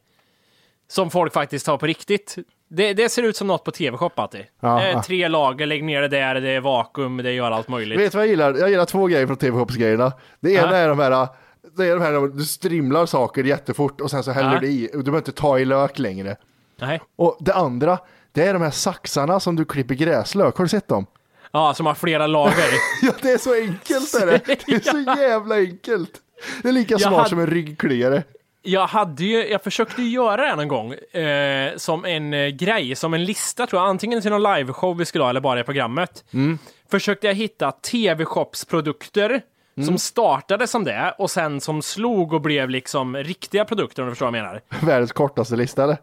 Som 0.91 1.09
folk 1.11 1.33
faktiskt 1.33 1.65
tar 1.65 1.77
på 1.77 1.85
riktigt. 1.87 2.35
Det, 2.69 2.93
det 2.93 3.09
ser 3.09 3.23
ut 3.23 3.37
som 3.37 3.47
något 3.47 3.63
på 3.63 3.71
tv-shop, 3.71 4.09
Matti. 4.17 4.45
Ja, 4.59 4.83
Eh. 4.83 5.01
Tre 5.01 5.27
lager, 5.27 5.65
lägg 5.65 5.83
ner 5.83 6.01
det 6.01 6.07
där, 6.07 6.35
det 6.35 6.49
är 6.49 6.59
vakuum, 6.61 7.17
det 7.17 7.31
gör 7.31 7.51
allt 7.51 7.67
möjligt. 7.67 7.99
Vet 7.99 8.11
du 8.11 8.17
vad 8.17 8.25
jag 8.25 8.29
gillar? 8.29 8.53
Jag 8.57 8.69
gillar 8.69 8.85
två 8.85 9.05
grejer 9.07 9.27
från 9.27 9.37
TV-shopsgrejerna. 9.37 10.11
Det 10.39 10.51
ena 10.51 10.71
Ja. 10.71 10.77
är 10.77 10.87
de 10.87 10.99
här, 10.99 11.27
det 11.77 11.85
är 11.87 11.93
de 11.95 12.01
här, 12.01 12.37
du 12.37 12.43
strimlar 12.45 13.05
saker 13.05 13.43
jättefort 13.43 14.01
och 14.01 14.11
sen 14.11 14.23
så 14.23 14.31
häller 14.31 14.53
Ja. 14.53 14.59
du 14.59 14.67
i. 14.67 14.87
Och 14.93 14.97
du 14.97 15.03
behöver 15.03 15.17
inte 15.17 15.31
ta 15.31 15.59
i 15.59 15.65
lök 15.65 15.99
längre. 15.99 16.35
Nej. 16.79 17.01
Och 17.15 17.37
det 17.39 17.53
andra, 17.53 17.97
det 18.31 18.43
är 18.47 18.53
de 18.53 18.61
här 18.61 18.71
saxarna 18.71 19.39
som 19.39 19.55
du 19.55 19.65
klipper 19.65 19.95
gräslök. 19.95 20.57
Har 20.57 20.65
du 20.65 20.69
sett 20.69 20.87
dem? 20.87 21.05
Ja, 21.51 21.73
som 21.73 21.85
har 21.85 21.93
flera 21.93 22.27
lager. 22.27 22.69
Ja, 23.01 23.11
det 23.21 23.31
är 23.31 23.37
så 23.37 23.53
enkelt 23.53 24.13
är 24.13 24.25
det. 24.25 24.41
Det 24.65 24.73
är 24.87 24.91
så 24.91 25.21
jävla 25.21 25.55
enkelt. 25.55 26.11
Det 26.61 26.67
är 26.69 26.73
lika 26.73 26.93
Jag 26.93 27.01
smart 27.01 27.13
hade- 27.13 27.29
som 27.29 27.39
en 27.39 27.47
ryggkliare. 27.47 28.23
Jag 28.64 28.88
hade 28.88 29.24
ju, 29.24 29.47
jag 29.47 29.64
försökte 29.64 30.01
göra 30.01 30.45
det 30.45 30.55
någon 30.55 30.68
gång, 30.68 30.93
eh, 30.93 31.76
som 31.78 32.05
en 32.05 32.34
eh, 32.34 32.47
grej, 32.47 32.95
som 32.95 33.14
en 33.14 33.24
lista 33.26 33.68
tror 33.68 33.82
jag, 33.82 33.89
antingen 33.89 34.22
till 34.22 34.32
någon 34.32 34.53
liveshow 34.55 34.97
vi 34.97 35.05
skulle 35.05 35.24
ha 35.24 35.30
eller 35.30 35.41
bara 35.41 35.59
i 35.59 35.64
programmet. 35.64 36.24
Mm. 36.34 36.57
Försökte 36.91 37.28
jag 37.28 37.34
hitta 37.34 37.72
tv-shopsprodukter 37.72 39.41
Mm. 39.78 39.88
som 39.88 39.97
startade 39.97 40.68
som 40.68 40.84
det 40.84 41.16
och 41.18 41.32
sen 41.32 41.62
som 41.62 41.82
slog 41.82 42.34
och 42.34 42.41
blev 42.41 42.70
liksom 42.70 43.18
riktiga 43.18 43.66
produkter 43.66 44.01
om 44.01 44.07
du 44.07 44.12
förstår 44.12 44.26
vad 44.32 44.38
jag 44.38 44.43
menar. 44.43 44.62
Världens 44.86 45.12
kortaste 45.12 45.55
lista 45.55 45.84
eller? 45.84 45.97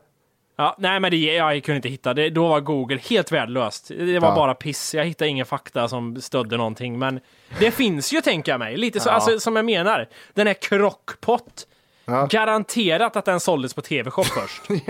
Ja, 0.57 0.77
nej 0.79 1.01
men 1.01 1.11
det, 1.11 1.17
jag 1.17 1.65
kunde 1.65 1.77
inte 1.77 1.89
hitta 1.89 2.15
det. 2.15 2.31
Då 2.31 2.49
var 2.49 2.61
Google 2.61 2.99
helt 3.11 3.33
värdelöst. 3.33 3.89
Det 3.89 4.19
var 4.19 4.29
Ja. 4.29 4.35
bara 4.35 4.55
piss. 4.55 4.95
Jag 4.95 5.05
hittade 5.05 5.29
ingen 5.31 5.47
fakta 5.47 5.89
som 5.89 6.21
stödde 6.21 6.57
någonting. 6.57 6.99
Men 6.99 7.21
det 7.59 7.71
finns 7.71 8.13
ju, 8.13 8.21
tänker 8.21 8.53
jag 8.53 8.59
mig. 8.59 8.77
Lite 8.77 9.01
så, 9.01 9.09
Ja. 9.09 9.13
alltså, 9.13 9.41
som 9.41 9.57
jag 9.57 9.65
menar. 9.65 10.09
Den 10.35 10.47
här 10.47 10.55
crockpot. 10.55 11.67
Ja. 12.09 12.27
Garanterat 12.31 13.17
att 13.17 13.25
den 13.25 13.41
såldes 13.41 13.75
på 13.75 13.81
tv-shop 13.83 14.25
först. 14.25 14.63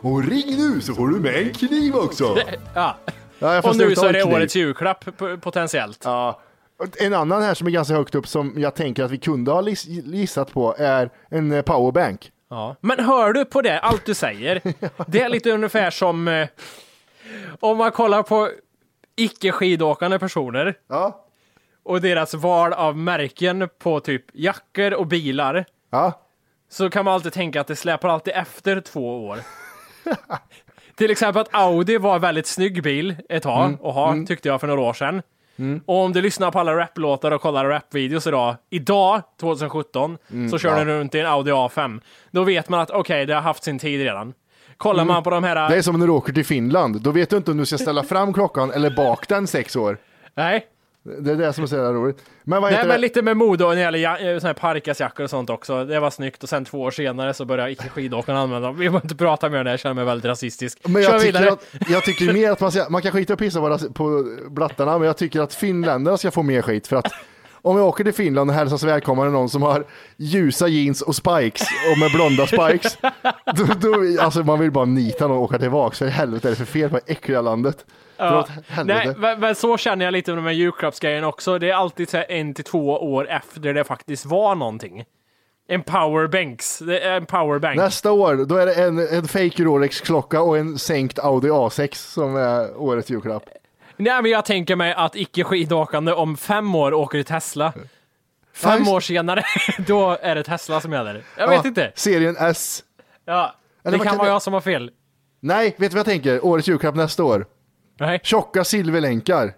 Och 0.00 0.24
ring 0.24 0.56
nu 0.56 0.80
så 0.80 0.94
får 0.94 1.08
du 1.08 1.20
med 1.20 1.34
en 1.34 1.54
kniv 1.54 1.96
också. 1.96 2.36
ja. 2.74 2.96
Ja, 3.38 3.60
Och 3.64 3.76
nu 3.76 3.96
så 3.96 4.06
är 4.06 4.12
det 4.12 4.20
kniv. 4.22 4.34
årets 4.34 4.56
julklapp 4.56 5.04
potentiellt. 5.40 6.00
Ja. 6.04 6.40
En 6.98 7.14
annan 7.14 7.42
här 7.42 7.54
som 7.54 7.66
är 7.66 7.70
ganska 7.70 7.94
högt 7.94 8.14
upp 8.14 8.26
som 8.28 8.54
jag 8.56 8.74
tänker 8.74 9.04
att 9.04 9.10
vi 9.10 9.18
kunde 9.18 9.50
ha 9.52 9.68
gissat 9.88 10.52
på 10.52 10.74
är 10.78 11.10
en 11.30 11.52
eh, 11.52 11.62
powerbank. 11.62 12.32
Ja. 12.50 12.76
Men 12.80 13.04
hör 13.04 13.32
du 13.32 13.44
på 13.44 13.62
det, 13.62 13.80
allt 13.80 14.04
du 14.06 14.14
säger? 14.14 14.60
Det 15.06 15.20
är 15.20 15.28
lite 15.28 15.50
ungefär 15.50 15.90
som... 15.90 16.28
eh, 16.28 16.48
om 17.60 17.76
man 17.78 17.90
kollar 17.90 18.22
på 18.22 18.48
icke 19.16 19.52
skidåkande 19.52 20.18
personer 20.18 20.74
Ja. 20.88 21.24
och 21.82 22.00
deras 22.00 22.34
val 22.34 22.72
av 22.72 22.96
märken 22.96 23.68
på 23.78 24.00
typ 24.00 24.24
jackor 24.32 24.94
och 24.94 25.06
bilar 25.06 25.64
Ja. 25.90 26.20
Så 26.70 26.90
kan 26.90 27.04
man 27.04 27.14
alltid 27.14 27.32
tänka 27.32 27.60
att 27.60 27.66
det 27.66 27.76
släpar 27.76 28.08
alltid 28.08 28.34
efter 28.36 28.80
två 28.80 29.26
år. 29.28 29.38
Till 30.96 31.10
exempel 31.10 31.40
att 31.42 31.48
Audi 31.54 31.98
var 31.98 32.14
en 32.14 32.20
väldigt 32.20 32.46
snygg 32.46 32.82
bil 32.82 33.16
ett 33.28 33.42
tag 33.42 33.64
Mm, 33.64 33.78
att 33.84 33.94
ha, 33.94 34.12
mm. 34.12 34.26
tyckte 34.26 34.48
jag 34.48 34.60
för 34.60 34.66
några 34.66 34.80
år 34.80 34.92
sedan. 34.92 35.22
Mm. 35.58 35.80
Och 35.86 35.96
om 35.96 36.12
du 36.12 36.22
lyssnar 36.22 36.50
på 36.50 36.58
alla 36.58 36.76
raplåtar 36.76 37.30
och 37.30 37.40
kollar 37.40 37.64
rapvideos 37.64 38.26
idag, 38.26 38.56
idag, 38.70 39.22
2017, 39.40 40.18
Mm, 40.32 40.48
så 40.50 40.58
kör 40.58 40.70
ja. 40.70 40.76
den 40.78 40.86
runt 40.86 41.14
i 41.14 41.20
en 41.20 41.26
Audi 41.26 41.50
A5. 41.50 42.00
Då 42.30 42.44
vet 42.44 42.68
man 42.68 42.80
att 42.80 42.90
okej, 42.90 43.26
det 43.26 43.34
har 43.34 43.40
haft 43.42 43.64
sin 43.64 43.78
tid 43.78 44.00
redan. 44.00 44.34
Kollar 44.76 45.02
Mm. 45.02 45.14
man 45.14 45.22
på 45.22 45.30
de 45.30 45.44
här... 45.44 45.68
Det 45.70 45.76
är 45.76 45.82
som 45.82 45.98
när 46.00 46.06
du 46.06 46.12
åker 46.12 46.32
till 46.32 46.44
Finland. 46.44 47.00
Då 47.00 47.10
vet 47.10 47.30
du 47.30 47.36
inte 47.36 47.50
om 47.50 47.56
du 47.56 47.66
ska 47.66 47.78
ställa 47.78 48.02
fram 48.02 48.32
klockan 48.32 48.70
eller 48.70 48.90
bak 48.90 49.28
den 49.28 49.46
sex 49.46 49.76
år. 49.76 49.98
Nej. 50.34 50.66
Det 51.02 51.30
är 51.30 51.36
det 51.36 51.52
som 51.52 51.64
är 51.64 51.68
så 51.68 51.74
jävla 51.74 51.92
roligt. 51.92 52.18
Men 52.44 52.62
vad 52.62 52.70
heter 52.70 52.82
Nej, 52.82 52.88
men 52.88 53.00
det? 53.00 53.06
lite 53.06 53.22
med 53.22 53.36
mode 53.36 53.64
och 53.64 53.70
när 53.70 53.76
det 53.76 53.82
gäller 53.82 53.98
ja, 53.98 54.18
eh, 54.18 54.38
såna 54.38 54.48
här 54.48 54.54
parkasjackor 54.54 55.24
och 55.24 55.30
sånt 55.30 55.50
också. 55.50 55.84
Det 55.84 56.00
var 56.00 56.10
snyggt 56.10 56.42
och 56.42 56.48
sen 56.48 56.64
två 56.64 56.80
år 56.82 56.90
senare 56.90 57.34
så 57.34 57.44
började 57.44 57.70
icke 57.72 57.88
skidåkarna 57.88 58.40
använda 58.40 58.68
dem. 58.68 58.76
Vi 58.76 58.84
behöver 58.88 59.04
inte 59.06 59.16
prata 59.16 59.48
mer 59.48 59.58
om 59.58 59.64
det, 59.64 59.70
jag 59.70 59.80
känner 59.80 59.94
mig 59.94 60.04
väldigt 60.04 60.24
rasistisk. 60.24 60.78
Men 60.84 61.02
Kör 61.02 61.12
jag 61.12 61.20
tycker, 61.20 61.38
vidare. 61.38 61.52
att, 61.52 61.90
jag 61.90 62.04
tycker 62.04 62.32
mer 62.32 62.50
att 62.50 62.60
man 62.60 62.72
ska, 62.72 62.86
man 62.90 63.02
kan 63.02 63.12
skita 63.12 63.32
och 63.32 63.38
pissa 63.38 63.60
på, 63.60 63.68
ras- 63.68 63.92
på 63.94 64.24
blattarna, 64.50 64.98
men 64.98 65.06
jag 65.06 65.16
tycker 65.16 65.40
att 65.40 65.54
finländarna 65.54 66.16
ska 66.16 66.30
få 66.30 66.42
mer 66.42 66.62
skit 66.62 66.86
för 66.86 66.96
att 66.96 67.12
om 67.62 67.76
jag 67.76 67.86
åker 67.86 68.04
till 68.04 68.12
Finland 68.14 68.50
och 68.50 68.56
hälsas 68.56 68.82
välkommen 68.82 69.32
någon 69.32 69.48
som 69.48 69.62
har 69.62 69.84
ljusa 70.16 70.68
jeans 70.68 71.02
och 71.02 71.16
spikes 71.16 71.68
och 71.92 71.98
med 71.98 72.10
blonda 72.12 72.46
spikes, 72.46 72.98
då, 73.56 73.64
då, 73.80 74.22
alltså 74.22 74.42
man 74.42 74.58
vill 74.60 74.70
bara 74.70 74.84
nita 74.84 75.28
någon 75.28 75.36
och 75.36 75.42
åka 75.42 75.58
tillbaks, 75.58 75.98
för 75.98 76.06
helvete 76.06 76.48
är 76.48 76.50
det 76.50 76.56
för 76.56 76.64
fel 76.64 76.90
på 76.90 76.96
det 76.96 77.12
äckliga 77.12 77.40
landet? 77.40 77.84
Ja. 78.20 78.46
Nej, 78.84 79.14
men, 79.16 79.40
men 79.40 79.54
så 79.54 79.76
känner 79.76 80.04
jag 80.04 80.12
lite 80.12 80.30
med 80.30 80.38
de 80.38 80.44
här 80.44 80.52
julklappsgrejerna 80.52 81.28
också. 81.28 81.58
Det 81.58 81.70
är 81.70 81.74
alltid 81.74 82.08
så 82.08 82.22
en 82.28 82.54
till 82.54 82.64
två 82.64 83.12
år 83.12 83.28
efter 83.28 83.60
det 83.60 83.84
faktiskt 83.84 84.26
var 84.26 84.54
någonting. 84.54 85.04
En 85.68 85.82
powerbanks. 85.82 86.82
En 87.02 87.26
powerbank. 87.26 87.76
Nästa 87.76 88.12
år, 88.12 88.44
då 88.48 88.56
är 88.56 88.66
det 88.66 88.74
en, 88.74 88.98
en 88.98 89.28
fake 89.28 89.64
Rolex-klocka 89.64 90.40
och 90.40 90.58
en 90.58 90.78
sänkt 90.78 91.18
Audi 91.18 91.48
A6 91.48 91.94
som 91.94 92.36
är 92.36 92.76
årets 92.76 93.10
julklapp. 93.10 93.44
Nej, 93.96 94.22
men 94.22 94.30
jag 94.30 94.44
tänker 94.44 94.76
mig 94.76 94.94
att 94.94 95.16
icke 95.16 95.44
skidåkande 95.44 96.12
om 96.12 96.36
fem 96.36 96.74
år 96.74 96.94
åker 96.94 97.18
i 97.18 97.24
Tesla. 97.24 97.72
Fem 98.54 98.88
år 98.88 99.00
senare, 99.00 99.42
då 99.86 100.18
är 100.22 100.34
det 100.34 100.42
Tesla 100.42 100.80
som 100.80 100.92
gäller. 100.92 101.22
Jag 101.36 101.48
vet 101.48 101.60
Ja, 101.64 101.68
inte. 101.68 101.92
Serien 101.94 102.36
S. 102.38 102.82
Ja, 103.24 103.54
det 103.82 103.98
kan 103.98 104.18
vara 104.18 104.28
jag 104.28 104.42
som 104.42 104.52
har 104.52 104.60
fel. 104.60 104.90
Nej, 105.40 105.74
vet 105.78 105.90
du 105.90 105.94
vad 105.94 105.98
jag 105.98 106.06
tänker? 106.06 106.44
Årets 106.44 106.68
julklapp 106.68 106.94
nästa 106.94 107.24
år. 107.24 107.46
Nej. 108.00 108.20
Tjocka 108.22 108.64
silverlänkar. 108.64 109.52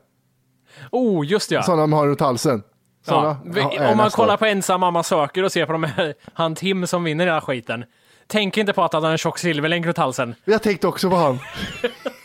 Oh, 0.90 1.26
just 1.26 1.48
det, 1.48 1.54
ja. 1.54 1.62
Sådana 1.62 1.82
de 1.82 1.92
har 1.92 2.06
runt 2.06 2.20
halsen. 2.20 2.62
Såna, 3.06 3.36
Ja, 3.54 3.90
om 3.90 3.96
man 3.96 4.10
kollar 4.10 4.36
på 4.36 4.46
ensam 4.46 4.80
mamma 4.80 5.02
söker 5.02 5.42
och 5.42 5.52
ser 5.52 5.66
på 5.66 5.72
de 5.72 5.84
här, 5.84 6.14
han 6.34 6.54
Tim 6.54 6.86
som 6.86 7.04
vinner 7.04 7.26
den 7.26 7.34
här 7.34 7.40
skiten. 7.40 7.84
Tänk 8.26 8.58
inte 8.58 8.72
på 8.72 8.84
att 8.84 8.92
han 8.92 9.04
har 9.04 9.10
en 9.10 9.18
tjock 9.18 9.38
silverlänk 9.38 9.86
runt 9.86 9.96
halsen. 9.98 10.34
Jag 10.44 10.62
tänkte 10.62 10.86
också 10.86 11.10
på 11.10 11.16
han. 11.16 11.38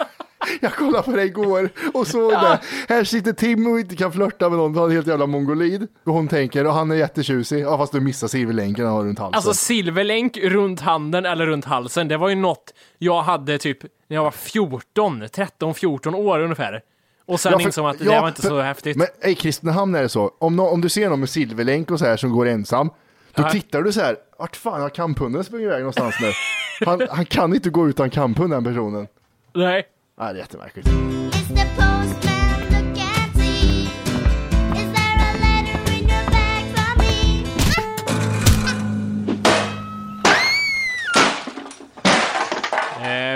Jag 0.62 0.74
kollade 0.74 1.04
på 1.04 1.12
det 1.12 1.24
igår 1.24 1.70
och 1.94 2.08
såg 2.08 2.32
det. 2.32 2.60
Här 2.90 3.04
sitter 3.04 3.34
Tim 3.34 3.68
och 3.68 3.80
inte 3.80 3.96
kan 3.96 4.12
flörta 4.12 4.50
med 4.50 4.58
någon, 4.58 4.76
han 4.76 4.90
är 4.90 4.94
helt 4.94 5.08
jävla 5.08 5.26
mongolid. 5.26 5.88
Och 6.06 6.14
hon 6.14 6.28
tänker, 6.28 6.66
och 6.68 6.74
han 6.74 6.92
är 6.92 6.96
jättetjusig. 6.96 7.60
Ja, 7.60 7.78
fast 7.78 7.92
du 7.94 8.00
missar 8.00 8.28
silverlänken 8.28 8.86
han 8.86 8.94
har 8.96 9.04
runt 9.04 9.20
halsen. 9.20 9.36
Alltså 9.38 9.54
silverlänk 9.54 10.38
runt 10.38 10.82
handen 10.82 11.26
eller 11.26 11.46
runt 11.46 11.66
halsen, 11.66 12.08
det 12.08 12.18
var 12.18 12.30
ju 12.30 12.36
något 12.36 12.74
jag 12.98 13.22
hade 13.22 13.58
typ 13.58 13.84
när 14.08 14.16
jag 14.18 14.24
var 14.24 14.32
14, 14.32 15.24
13, 15.32 15.74
14 15.74 16.16
år 16.16 16.40
ungefär. 16.40 16.82
Och 17.26 17.40
sen 17.40 17.52
Ja, 17.52 17.60
för- 17.60 17.66
insåg 17.66 17.84
man 17.84 17.92
att 17.92 18.00
det 18.00 18.06
ja, 18.06 18.22
var 18.22 18.28
inte 18.28 18.42
för- 18.42 18.50
så 18.50 18.62
häftigt. 18.62 18.98
Men 18.98 19.08
i 19.32 19.36
Kristinehamn 19.36 19.96
är 19.96 20.02
det 20.02 20.10
så, 20.10 20.32
om, 20.40 20.56
nå- 20.56 20.68
om 20.70 20.82
du 20.82 20.90
ser 20.90 21.10
någon 21.10 21.20
med 21.20 21.30
silverlänk 21.30 21.92
och 21.92 22.00
så 22.00 22.06
här 22.06 22.18
som 22.18 22.30
går 22.32 22.48
ensam, 22.48 22.90
då 23.34 23.44
Ja. 23.44 23.50
tittar 23.50 23.82
du 23.82 23.92
så 23.92 24.02
här, 24.02 24.16
vart 24.40 24.56
fan 24.56 24.82
har 24.82 24.90
kamphunden 24.90 25.44
sprungit 25.44 25.66
iväg 25.66 25.80
någonstans 25.80 26.16
nu? 26.22 26.32
Han, 26.86 27.02
han 27.10 27.26
kan 27.26 27.54
inte 27.56 27.70
gå 27.70 27.88
utan 27.90 28.10
kamphund 28.10 28.52
den 28.54 28.64
personen. 28.64 29.08
Nej. 29.54 29.84
Nej, 30.20 30.34
det 30.34 30.40
är 30.40 30.42
jättemärkligt. 30.42 30.88
Eh, 30.88 30.94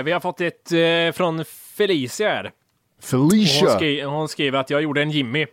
vi 0.04 0.12
har 0.12 0.20
fått 0.20 0.40
ett 0.40 0.72
eh, 0.72 1.12
från 1.12 1.44
Felicia 1.76 2.28
här. 2.28 2.52
Felicia. 3.02 3.68
Hon, 3.68 3.76
skri 3.78 4.02
hon 4.02 4.28
skriver 4.28 4.58
att 4.58 4.70
jag 4.70 4.82
gjorde 4.82 5.02
en 5.02 5.10
Jimmy. 5.10 5.46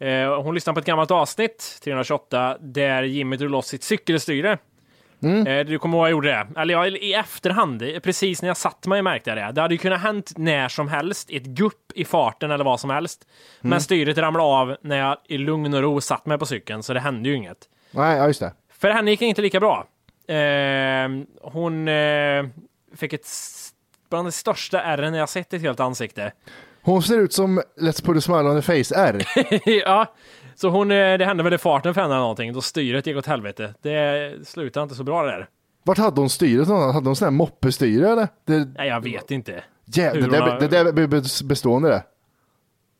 Eh, 0.00 0.42
hon 0.42 0.54
lyssnade 0.54 0.74
på 0.74 0.80
ett 0.80 0.86
gammalt 0.86 1.10
avsnitt, 1.10 1.80
328, 1.84 2.58
där 2.60 3.02
Jimmy 3.02 3.36
drog 3.36 3.50
loss 3.50 3.66
sitt 3.66 3.82
cykelstyre. 3.82 4.58
Mm. 5.22 5.46
Eh, 5.46 5.66
du 5.66 5.78
kommer 5.78 5.96
ihåg 5.98 6.04
jag 6.06 6.10
gjorde 6.10 6.28
det? 6.28 6.60
Eller 6.60 6.74
ja, 6.74 6.86
i 6.86 7.14
efterhand, 7.14 7.82
precis 8.02 8.42
när 8.42 8.48
jag 8.48 8.56
satt 8.56 8.86
mig 8.86 9.02
märkte 9.02 9.30
jag 9.30 9.36
det. 9.38 9.52
Det 9.52 9.60
hade 9.60 9.74
ju 9.74 9.78
kunnat 9.78 10.00
hänt 10.00 10.32
när 10.36 10.68
som 10.68 10.88
helst, 10.88 11.28
ett 11.32 11.42
gupp 11.44 11.92
i 11.94 12.04
farten 12.04 12.50
eller 12.50 12.64
vad 12.64 12.80
som 12.80 12.90
helst. 12.90 13.26
Men 13.60 13.72
Mm. 13.72 13.80
styret 13.80 14.18
ramlade 14.18 14.48
av 14.48 14.76
när 14.82 14.96
jag 14.98 15.16
i 15.28 15.38
lugn 15.38 15.74
och 15.74 15.82
ro 15.82 16.00
satt 16.00 16.26
mig 16.26 16.38
på 16.38 16.46
cykeln, 16.46 16.82
så 16.82 16.94
det 16.94 17.00
hände 17.00 17.28
ju 17.28 17.34
inget. 17.34 17.58
Nej, 17.90 18.16
ja, 18.18 18.26
just 18.26 18.40
det. 18.40 18.52
För 18.78 18.90
henne 18.90 19.10
gick 19.10 19.20
det 19.20 19.26
inte 19.26 19.42
lika 19.42 19.60
bra. 19.60 19.86
Eh, 20.28 21.08
hon 21.42 21.88
eh, 21.88 22.44
fick 22.96 23.12
ett 23.12 23.26
bland 24.10 24.26
de 24.26 24.32
största 24.32 24.80
ärren 24.82 25.14
jag 25.14 25.28
sett 25.28 25.52
i 25.52 25.56
ett 25.56 25.62
helt 25.62 25.80
ansikte. 25.80 26.32
Hon 26.82 27.02
ser 27.02 27.18
ut 27.18 27.32
som 27.32 27.60
Let's 27.80 28.04
put 28.04 28.16
a 28.16 28.20
smile 28.20 28.42
on 28.48 28.62
the 28.62 28.84
face 28.84 28.94
R. 28.96 29.22
ja, 29.84 30.06
så 30.56 30.68
hon, 30.68 30.90
eh, 30.90 31.18
det 31.18 31.24
hände 31.24 31.42
väl 31.42 31.52
i 31.54 31.58
farten 31.58 31.94
för 31.94 32.00
henne 32.00 32.14
eller 32.14 32.20
någonting, 32.22 32.52
då 32.52 32.60
styret 32.60 33.06
gick 33.06 33.16
åt 33.16 33.26
helvete. 33.26 33.74
Det 33.82 34.32
slutade 34.48 34.82
inte 34.82 34.94
så 34.94 35.04
bra 35.04 35.22
det 35.22 35.30
där. 35.30 35.48
Vart 35.84 35.98
hade 35.98 36.20
hon 36.20 36.30
styret 36.30 36.68
någonstans? 36.68 36.94
Hade 36.94 37.08
hon 37.08 37.16
sån 37.16 37.26
här 37.26 37.30
moppestyre 37.30 38.10
eller? 38.10 38.28
Det, 38.44 38.68
Nej, 38.76 38.88
jag 38.88 39.00
vet 39.00 39.30
inte. 39.30 39.52
hur 39.52 40.30
det, 40.30 40.38
har- 40.38 40.60
det 40.60 40.68
där 40.68 40.84
är 40.84 40.92
be- 41.06 41.22
bestående 41.44 41.88
det. 41.88 42.02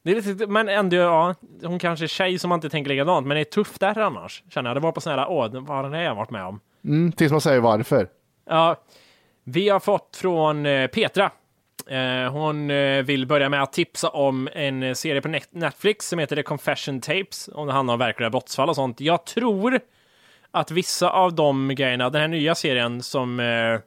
Det 0.05 0.11
är 0.11 0.15
lite, 0.23 0.47
men 0.47 0.69
ändå, 0.69 0.97
ja, 0.97 1.35
hon 1.65 1.79
kanske 1.79 2.05
är 2.05 2.09
tjej 2.09 2.39
som 2.39 2.49
man 2.49 2.57
inte 2.57 2.69
tänker 2.69 2.89
likadant, 2.91 3.27
men 3.27 3.35
det 3.35 3.41
är 3.41 3.45
tufft 3.45 3.81
där 3.81 3.99
annars. 3.99 4.43
Känner 4.51 4.71
jag. 4.71 4.77
Det 4.77 4.81
var 4.81 4.93
på 4.93 5.01
sån 5.01 5.13
här, 5.13 5.27
åh, 5.31 5.49
vad 5.53 5.69
har 5.77 5.83
den 5.83 5.93
här 5.93 6.15
varit 6.15 6.31
med 6.31 6.45
om? 6.45 6.61
Mm, 6.85 7.13
tills 7.13 7.33
man 7.33 7.41
säger 7.41 7.61
varför. 7.61 8.09
Ja, 8.49 8.77
vi 9.45 9.69
har 9.69 9.81
fått 9.81 10.17
från 10.17 10.67
eh, 10.67 10.87
Petra. 10.87 11.31
Eh, 11.91 12.33
hon 12.33 12.71
eh, 12.71 13.03
vill 13.03 13.27
börja 13.27 13.49
med 13.49 13.63
att 13.63 13.73
tipsa 13.73 14.09
om 14.09 14.49
en 14.53 14.97
serie 14.97 15.21
på 15.21 15.29
Net- 15.29 15.49
Netflix 15.51 16.09
som 16.09 16.19
heter 16.19 16.37
The 16.37 16.43
Confession 16.43 17.01
Tapes. 17.01 17.49
Om 17.55 17.67
det 17.67 17.73
handlar 17.73 17.95
om 17.95 17.99
verkliga 17.99 18.31
brottsfall 18.31 18.69
och 18.69 18.77
sånt. 18.77 19.01
Jag 19.01 19.25
tror 19.27 19.81
att 20.51 20.71
vissa 20.71 21.11
av 21.11 21.35
de 21.35 21.75
grejerna, 21.75 22.11
den 22.11 22.21
här 22.21 22.29
nya 22.29 22.55
serien 22.55 23.03
som 23.03 23.41
eh, 23.41 23.81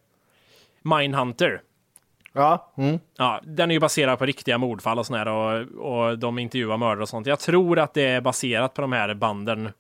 Mindhunter. 0.81 1.61
Ja. 2.33 2.71
Mm. 2.77 2.99
Ja, 3.17 3.41
den 3.43 3.71
är 3.71 3.73
ju 3.73 3.79
baserad 3.79 4.19
på 4.19 4.25
riktiga 4.25 4.57
mordfall 4.57 4.99
och 4.99 5.05
sånt 5.05 5.17
här 5.17 5.27
och, 5.27 5.61
och 5.77 6.19
de 6.19 6.39
intervjuar 6.39 6.77
mördare 6.77 7.01
och 7.01 7.09
sånt. 7.09 7.27
Jag 7.27 7.39
tror 7.39 7.79
att 7.79 7.93
det 7.93 8.05
är 8.05 8.21
baserat 8.21 8.73
på 8.73 8.81
de 8.81 8.91
här 8.91 9.13
banden 9.13 9.71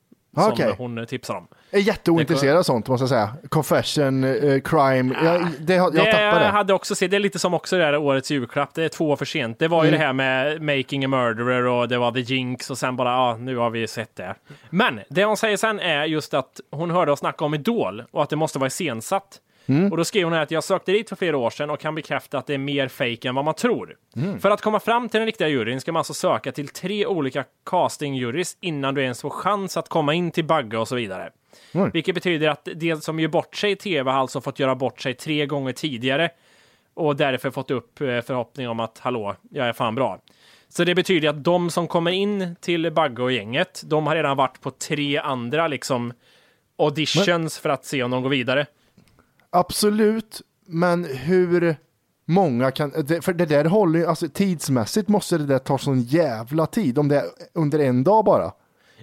som 0.43 0.53
Okej. 0.53 0.73
hon 0.77 1.05
tipsar 1.05 1.33
om. 1.35 1.47
Jag 1.71 1.81
är 1.81 1.83
jätteointresserad 1.85 2.57
av 2.57 2.63
sånt 2.63 2.87
måste 2.87 3.03
jag 3.03 3.09
säga. 3.09 3.33
Confession, 3.49 4.23
eh, 4.23 4.59
crime, 4.61 5.15
jag, 5.23 5.47
det, 5.59 5.75
jag 5.75 5.93
det 5.93 6.11
tappar 6.11 6.39
det. 6.39 6.45
hade 6.45 6.73
också 6.73 6.95
sett, 6.95 7.11
det 7.11 7.17
är 7.17 7.19
lite 7.19 7.39
som 7.39 7.53
också 7.53 7.77
det 7.77 7.83
här 7.85 7.97
årets 7.97 8.31
julklapp, 8.31 8.73
det 8.73 8.83
är 8.83 8.89
två 8.89 9.09
år 9.09 9.15
för 9.15 9.25
sent. 9.25 9.59
Det 9.59 9.67
var 9.67 9.83
ju 9.83 9.87
Mm. 9.87 9.99
det 9.99 10.05
här 10.05 10.13
med 10.13 10.61
Making 10.61 11.05
a 11.05 11.07
Murderer 11.07 11.65
och 11.65 11.87
det 11.87 11.97
var 11.97 12.11
The 12.11 12.19
Jinx 12.19 12.69
och 12.69 12.77
sen 12.77 12.95
bara, 12.95 13.09
ja, 13.09 13.37
nu 13.39 13.57
har 13.57 13.69
vi 13.69 13.87
sett 13.87 14.15
det. 14.15 14.35
Men 14.69 14.99
det 15.09 15.23
hon 15.25 15.37
säger 15.37 15.57
sen 15.57 15.79
är 15.79 16.05
just 16.05 16.33
att 16.33 16.59
hon 16.71 16.91
hörde 16.91 17.11
oss 17.11 17.19
snacka 17.19 17.45
om 17.45 17.53
Idol 17.53 18.03
och 18.11 18.23
att 18.23 18.29
det 18.29 18.35
måste 18.35 18.59
vara 18.59 18.67
iscensatt. 18.67 19.39
Mm. 19.69 19.91
Och 19.91 19.97
då 19.97 20.05
skriver 20.05 20.29
hon 20.29 20.39
att 20.39 20.51
jag 20.51 20.63
sökte 20.63 20.91
dit 20.91 21.09
för 21.09 21.15
flera 21.15 21.37
år 21.37 21.49
sedan 21.49 21.69
och 21.69 21.79
kan 21.79 21.95
bekräfta 21.95 22.37
att 22.37 22.47
det 22.47 22.53
är 22.53 22.57
mer 22.57 22.87
fake 22.87 23.27
än 23.27 23.35
vad 23.35 23.45
man 23.45 23.53
tror. 23.53 23.95
Mm. 24.15 24.39
För 24.39 24.51
att 24.51 24.61
komma 24.61 24.79
fram 24.79 25.09
till 25.09 25.17
den 25.17 25.25
riktiga 25.25 25.47
juryn 25.47 25.81
ska 25.81 25.91
man 25.91 25.99
alltså 25.99 26.13
söka 26.13 26.51
till 26.51 26.67
tre 26.67 27.05
olika 27.05 27.45
castingjurys 27.65 28.57
innan 28.61 28.95
du 28.95 29.01
ens 29.03 29.21
får 29.21 29.29
chans 29.29 29.77
att 29.77 29.89
komma 29.89 30.13
in 30.13 30.31
till 30.31 30.45
Bagge 30.45 30.77
och 30.77 30.87
så 30.87 30.95
vidare. 30.95 31.29
Mm. 31.71 31.89
Vilket 31.93 32.15
betyder 32.15 32.49
att 32.49 32.67
det 32.75 33.03
som 33.03 33.19
gör 33.19 33.27
bort 33.27 33.55
sig 33.55 33.71
i 33.71 33.75
tv 33.75 34.11
har 34.11 34.19
alltså 34.19 34.41
fått 34.41 34.59
göra 34.59 34.75
bort 34.75 35.01
sig 35.01 35.13
tre 35.13 35.45
gånger 35.45 35.73
tidigare 35.73 36.29
och 36.93 37.15
därför 37.15 37.51
fått 37.51 37.71
upp 37.71 38.01
eh, 38.01 38.21
förhoppning 38.21 38.69
om 38.69 38.79
att 38.79 38.99
hallå, 38.99 39.35
jag 39.51 39.67
är 39.67 39.73
fan 39.73 39.95
bra. 39.95 40.19
Så 40.69 40.83
det 40.83 40.95
betyder 40.95 41.29
att 41.29 41.43
de 41.43 41.69
som 41.69 41.87
kommer 41.87 42.11
in 42.11 42.55
till 42.61 42.91
Bagge 42.91 43.23
och 43.23 43.31
gänget, 43.31 43.81
de 43.85 44.07
har 44.07 44.15
redan 44.15 44.37
varit 44.37 44.61
på 44.61 44.71
tre 44.71 45.17
andra 45.17 45.67
liksom 45.67 46.13
auditions 46.77 47.59
för 47.59 47.69
att 47.69 47.85
se 47.85 48.03
om 48.03 48.11
de 48.11 48.23
går 48.23 48.29
vidare. 48.29 48.65
Absolut, 49.49 50.41
men 50.65 51.03
hur 51.05 51.75
många 52.25 52.71
kan, 52.71 52.91
för 53.21 53.33
det 53.33 53.45
där 53.45 53.65
håller 53.65 53.99
ju, 53.99 54.05
alltså 54.05 54.27
tidsmässigt 54.29 55.09
måste 55.09 55.37
det 55.37 55.45
där 55.45 55.59
ta 55.59 55.77
sån 55.77 56.01
jävla 56.01 56.65
tid, 56.65 56.97
om 56.99 57.07
det 57.07 57.15
är 57.15 57.25
under 57.53 57.79
en 57.79 58.03
dag 58.03 58.25
bara. 58.25 58.51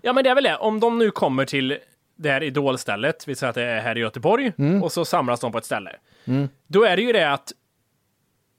Ja, 0.02 0.12
men 0.12 0.24
det 0.24 0.30
är 0.30 0.34
väl 0.34 0.44
det. 0.44 0.56
Om 0.56 0.80
de 0.80 0.98
nu 0.98 1.10
kommer 1.10 1.44
till 1.44 1.78
det 2.16 2.30
här 2.30 2.42
idolstället, 2.42 3.28
vi 3.28 3.34
säger 3.34 3.48
att 3.48 3.54
det 3.54 3.62
är 3.62 3.80
här 3.80 3.96
i 3.98 4.00
Göteborg, 4.00 4.52
Mm. 4.58 4.82
och 4.82 4.92
så 4.92 5.04
samlas 5.04 5.40
de 5.40 5.52
på 5.52 5.58
ett 5.58 5.64
ställe. 5.64 5.96
Mm. 6.24 6.48
Då 6.66 6.84
är 6.84 6.96
det 6.96 7.02
ju 7.02 7.12
det 7.12 7.32
att 7.32 7.52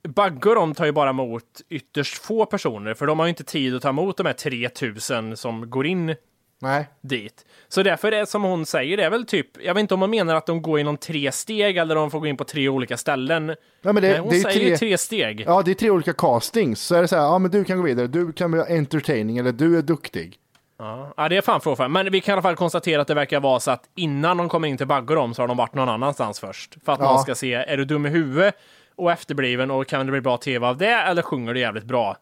Bagge 0.08 0.50
och 0.50 0.56
de 0.56 0.74
tar 0.74 0.86
ju 0.86 0.92
bara 0.92 1.10
emot 1.10 1.44
ytterst 1.70 2.18
få 2.18 2.46
personer, 2.46 2.94
för 2.94 3.08
de 3.08 3.20
har 3.20 3.26
ju 3.26 3.30
inte 3.30 3.44
tid 3.44 3.76
att 3.76 3.82
ta 3.82 3.90
emot 3.90 4.18
de 4.18 4.26
här 4.26 4.34
3000 4.34 5.38
som 5.38 5.70
går 5.70 5.86
in 5.88 6.16
Nej. 6.62 6.88
dit. 7.01 7.45
Så 7.68 7.84
därför 7.84 8.12
är 8.12 8.20
det 8.20 8.26
som 8.26 8.43
hon 8.43 8.66
säger, 8.66 8.97
det 8.97 9.03
är 9.03 9.10
väl 9.10 9.26
typ, 9.26 9.47
jag 9.64 9.74
vet 9.74 9.82
inte 9.82 9.93
om 9.93 10.01
hon 10.01 10.10
menar 10.10 10.36
att 10.36 10.45
de 10.45 10.62
går 10.62 10.80
inom 10.80 10.97
tre 10.97 11.32
steg 11.32 11.78
eller 11.78 11.95
om 11.95 12.01
de 12.01 12.12
får 12.12 12.20
gå 12.20 12.28
in 12.28 12.38
på 12.38 12.43
tre 12.43 12.70
olika 12.70 12.97
ställen. 12.97 13.55
Ja, 13.82 13.93
men 13.93 13.95
det, 13.95 14.10
Nej, 14.10 14.20
hon 14.20 14.30
det 14.30 14.36
är 14.38 14.41
säger 14.41 14.60
tre, 14.60 14.70
ju 14.70 14.78
tre 14.78 14.97
steg. 14.97 15.43
Ja, 15.47 15.62
det 15.62 15.72
är 15.72 15.76
tre 15.76 15.89
olika 15.89 16.14
castings. 16.14 16.82
Så 16.82 16.95
är 16.95 17.01
det 17.01 17.08
så 17.08 17.16
här, 17.16 17.24
ja 17.24 17.39
men 17.39 17.51
du 17.51 17.64
kan 17.64 17.78
gå 17.78 17.84
vidare, 17.84 18.08
du 18.08 18.34
kan 18.34 18.51
vara 18.51 18.66
entertaining 18.66 19.38
eller 19.38 19.51
du 19.51 19.78
är 19.78 19.82
duktig. 19.82 20.38
Ja, 20.80 21.14
ja, 21.18 21.30
det 21.30 21.38
är 21.38 21.41
fan 21.41 21.62
frågan. 21.62 21.91
Men 21.91 22.12
vi 22.12 22.22
kan 22.22 22.32
i 22.32 22.34
alla 22.34 22.41
fall 22.41 22.55
konstatera 22.55 23.01
att 23.01 23.08
det 23.08 23.14
verkar 23.14 23.39
vara 23.39 23.60
så 23.60 23.72
att 23.72 23.84
innan 23.95 24.38
de 24.38 24.49
kommer 24.49 24.68
in 24.68 24.78
till 24.78 24.88
Bagge 24.88 25.10
och 25.10 25.16
dem 25.16 25.34
så 25.34 25.41
har 25.41 25.47
de 25.47 25.58
varit 25.58 25.74
någon 25.74 25.89
annanstans 25.89 26.39
först. 26.39 26.76
För 26.86 26.91
att 26.91 26.99
Ja. 26.99 27.05
man 27.05 27.20
ska 27.24 27.36
se, 27.36 27.53
är 27.53 27.78
du 27.78 27.86
dum 27.86 28.05
i 28.05 28.10
huvudet 28.10 28.55
och 28.95 29.12
efterbliven 29.12 29.72
och 29.72 29.88
kan 29.88 30.05
det 30.05 30.12
bli 30.12 30.22
bra 30.22 30.38
tv 30.38 30.68
av 30.68 30.78
det 30.78 30.91
eller 30.91 31.22
sjunger 31.22 31.53
du 31.53 31.60
jävligt 31.60 31.84
bra? 31.84 32.18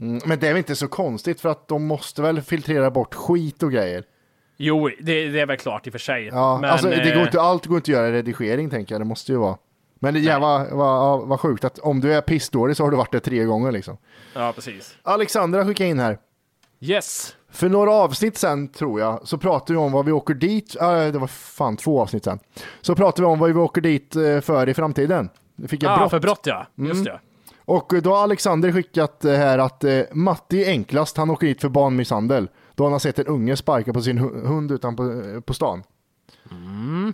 Mm, 0.00 0.20
men 0.26 0.38
det 0.38 0.46
är 0.46 0.50
väl 0.52 0.58
inte 0.58 0.76
så 0.76 0.88
konstigt 0.88 1.40
för 1.40 1.48
att 1.48 1.68
de 1.68 1.86
måste 1.86 2.22
väl 2.22 2.42
filtrera 2.42 2.90
bort 2.90 3.14
skit 3.14 3.62
och 3.62 3.72
grejer. 3.72 4.04
Jo, 4.56 4.88
det, 5.00 5.28
det 5.28 5.40
är 5.40 5.46
väl 5.46 5.56
klart 5.56 5.86
i 5.86 5.90
och 5.90 5.92
för 5.92 5.98
sig. 5.98 6.26
Ja, 6.26 6.58
men, 6.60 6.70
alltså, 6.70 6.88
det 6.88 6.96
går 7.10 7.16
eh, 7.16 7.22
inte, 7.22 7.40
allt 7.40 7.66
går 7.66 7.76
inte 7.76 7.84
att 7.90 7.96
göra 7.96 8.08
i 8.08 8.12
redigering 8.12 8.70
tänker 8.70 8.94
jag, 8.94 9.00
det 9.00 9.04
måste 9.04 9.32
ju 9.32 9.38
vara. 9.38 9.56
Men 10.02 10.14
det 10.14 10.20
jävla, 10.20 10.58
vad, 10.58 10.70
vad, 10.70 11.28
vad 11.28 11.40
sjukt 11.40 11.64
att 11.64 11.78
om 11.78 12.00
du 12.00 12.14
är 12.14 12.20
pissdålig 12.20 12.76
så 12.76 12.84
har 12.84 12.90
du 12.90 12.96
varit 12.96 13.12
det 13.12 13.20
tre 13.20 13.44
gånger 13.44 13.72
liksom. 13.72 13.96
Ja, 14.34 14.52
precis. 14.54 14.96
Alexandra 15.02 15.66
skickade 15.66 15.90
in 15.90 15.98
här. 15.98 16.18
Yes. 16.80 17.36
För 17.52 17.68
några 17.68 17.92
avsnitt 17.92 18.38
sen 18.38 18.68
tror 18.68 19.00
jag, 19.00 19.20
så 19.28 19.38
pratade 19.38 19.72
vi 19.72 19.78
om 19.78 19.92
vad 19.92 20.04
vi 20.04 20.12
åker 20.12 20.34
dit, 20.34 20.76
äh, 20.80 20.88
det 21.06 21.18
var 21.18 21.26
fan 21.26 21.76
två 21.76 22.00
avsnitt 22.00 22.24
sen. 22.24 22.38
Så 22.80 22.94
pratade 22.94 23.22
vi 23.22 23.32
om 23.32 23.38
vad 23.38 23.52
vi 23.52 23.60
åker 23.60 23.80
dit 23.80 24.16
eh, 24.16 24.40
för 24.40 24.68
i 24.68 24.74
framtiden. 24.74 25.30
Det 25.56 25.68
fick 25.68 25.82
jag 25.82 25.92
Ja, 25.92 25.96
brott. 25.98 26.10
för 26.10 26.20
brott 26.20 26.40
ja. 26.44 26.66
Just 26.74 27.06
Mm. 27.06 27.18
Och 27.70 27.92
då 28.02 28.14
har 28.14 28.22
Alexander 28.22 28.72
skickat 28.72 29.24
eh, 29.24 29.32
här 29.32 29.58
att 29.58 29.84
eh, 29.84 30.00
Matti 30.12 30.64
är 30.64 30.68
enklast, 30.68 31.16
han 31.16 31.30
åker 31.30 31.46
dit 31.46 31.60
för 31.60 31.68
barnmisshandel. 31.68 32.48
Då 32.74 32.84
han 32.84 32.92
har 32.92 32.98
sett 32.98 33.18
en 33.18 33.26
unge 33.26 33.56
sparka 33.56 33.92
på 33.92 34.02
sin 34.02 34.18
hu- 34.18 34.46
hund 34.46 34.72
utanpå 34.72 35.02
på, 35.02 35.40
på 35.40 35.54
stan. 35.54 35.82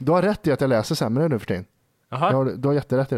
Du 0.00 0.12
har 0.12 0.22
rätt 0.22 0.46
i 0.46 0.52
att 0.52 0.60
jag 0.60 0.68
läser 0.68 0.94
sämre 0.94 1.28
nu 1.28 1.38
för 1.38 1.46
tiden. 1.46 1.64
Har, 2.10 2.44
du 2.44 2.68
har 2.68 2.74
jätterätt 2.74 3.12
i 3.12 3.14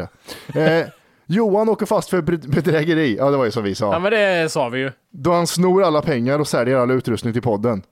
det. 0.53 0.61
Eh, 0.81 0.87
Johan 1.27 1.69
åker 1.69 1.87
fast 1.87 2.11
för 2.11 2.23
bed- 2.23 2.51
bedrägeri, 2.55 3.17
ja 3.17 3.31
det 3.31 3.37
var 3.37 3.45
ju 3.45 3.51
som 3.51 3.63
vi 3.65 3.75
sa. 3.75 3.93
Ja, 3.93 3.99
men 3.99 4.13
det 4.13 4.53
sa 4.53 4.69
vi 4.69 4.79
ju. 4.81 4.93
Då 5.11 5.33
han 5.33 5.47
snor 5.47 5.83
alla 5.85 6.03
pengar 6.03 6.39
och 6.39 6.49
säljer 6.49 6.77
all 6.77 6.91
utrustning 6.91 7.33
till 7.33 7.43
podden. 7.43 7.83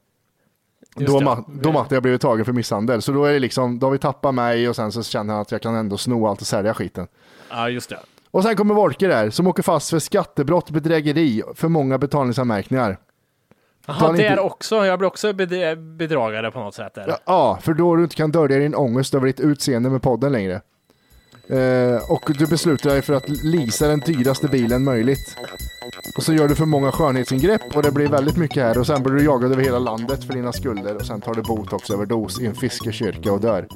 Just 0.97 1.13
Då, 1.13 1.21
det. 1.21 1.27
Ma- 1.27 1.45
då 1.63 1.73
Matti 1.73 1.95
har 1.95 2.03
blivit 2.03 2.21
tagen 2.21 2.45
för 2.45 2.53
misshandel. 2.53 3.03
Så 3.03 3.13
då 3.13 3.25
är 3.25 3.33
det 3.33 3.39
liksom, 3.39 3.79
då 3.79 3.87
har 3.87 3.93
vi 3.93 3.99
tappat 3.99 4.35
mig 4.35 4.69
och 4.69 4.77
sen 4.77 4.93
så 4.93 5.03
känner 5.03 5.33
han 5.35 5.43
att 5.43 5.53
jag 5.53 5.63
kan 5.63 5.75
ändå 5.75 5.97
sno 5.97 6.27
allt 6.27 6.41
och 6.41 6.47
sälja 6.47 6.75
skiten. 6.75 7.07
Ja, 7.51 7.69
just 7.69 7.91
det. 7.91 7.99
Och 8.31 8.43
sen 8.43 8.57
kommer 8.57 8.75
Wolke 8.75 9.07
där, 9.07 9.31
som 9.31 9.47
åker 9.47 9.63
fast 9.63 9.91
för 9.91 9.99
skattebrott, 9.99 10.71
bedrägeri, 10.71 11.43
för 11.55 11.69
många 11.69 11.99
betalningsanmärkningar. 11.99 12.99
Jaha, 13.87 14.13
där 14.13 14.31
inte- 14.31 14.41
också. 14.41 14.87
Jag 14.87 14.99
blir 14.99 15.07
också 15.09 15.33
bedra- 15.33 15.77
bedragare 15.77 16.51
på 16.51 16.59
något 16.61 16.75
sätt. 16.75 16.93
Ja, 17.07 17.19
Ja, 17.27 17.59
för 17.63 17.75
då 17.75 17.97
du 17.97 18.03
inte 18.03 18.17
kan 18.17 18.31
dölja 18.31 18.59
din 18.59 18.75
ångest 18.75 19.15
över 19.15 19.27
ditt 19.27 19.41
utseende 19.41 19.91
med 19.91 20.03
podden 20.03 20.33
längre. 20.33 20.61
Eh, 21.49 22.11
och 22.13 22.31
du 22.39 22.47
beslutar 22.47 22.91
dig 22.91 23.03
för 23.03 23.15
att 23.15 23.29
leasa 23.29 23.89
den 23.89 24.01
dyraste 24.01 24.49
bilen 24.49 24.85
möjligt. 24.85 25.37
Och 26.17 26.23
så 26.23 26.33
gör 26.35 26.49
du 26.49 26.55
för 26.55 26.65
många 26.67 26.93
skönhetsingrepp 26.93 27.77
och 27.77 27.83
det 27.83 27.91
blir 27.93 28.09
väldigt 28.09 28.37
mycket 28.37 28.63
här 28.63 28.79
och 28.79 28.87
sen 28.87 29.03
blir 29.03 29.15
du 29.15 29.25
jagad 29.25 29.53
över 29.53 29.63
hela 29.63 29.79
landet 29.79 30.25
för 30.25 30.35
dina 30.35 30.53
skulder 30.53 30.95
och 30.95 31.07
sen 31.07 31.21
tar 31.21 31.35
du 31.35 31.43
botox 31.43 31.91
över 31.91 32.07
dos 32.07 32.41
i 32.41 32.47
en 32.47 32.55
fiskekyrka 32.55 33.33
och 33.33 33.41
dör. 33.41 33.67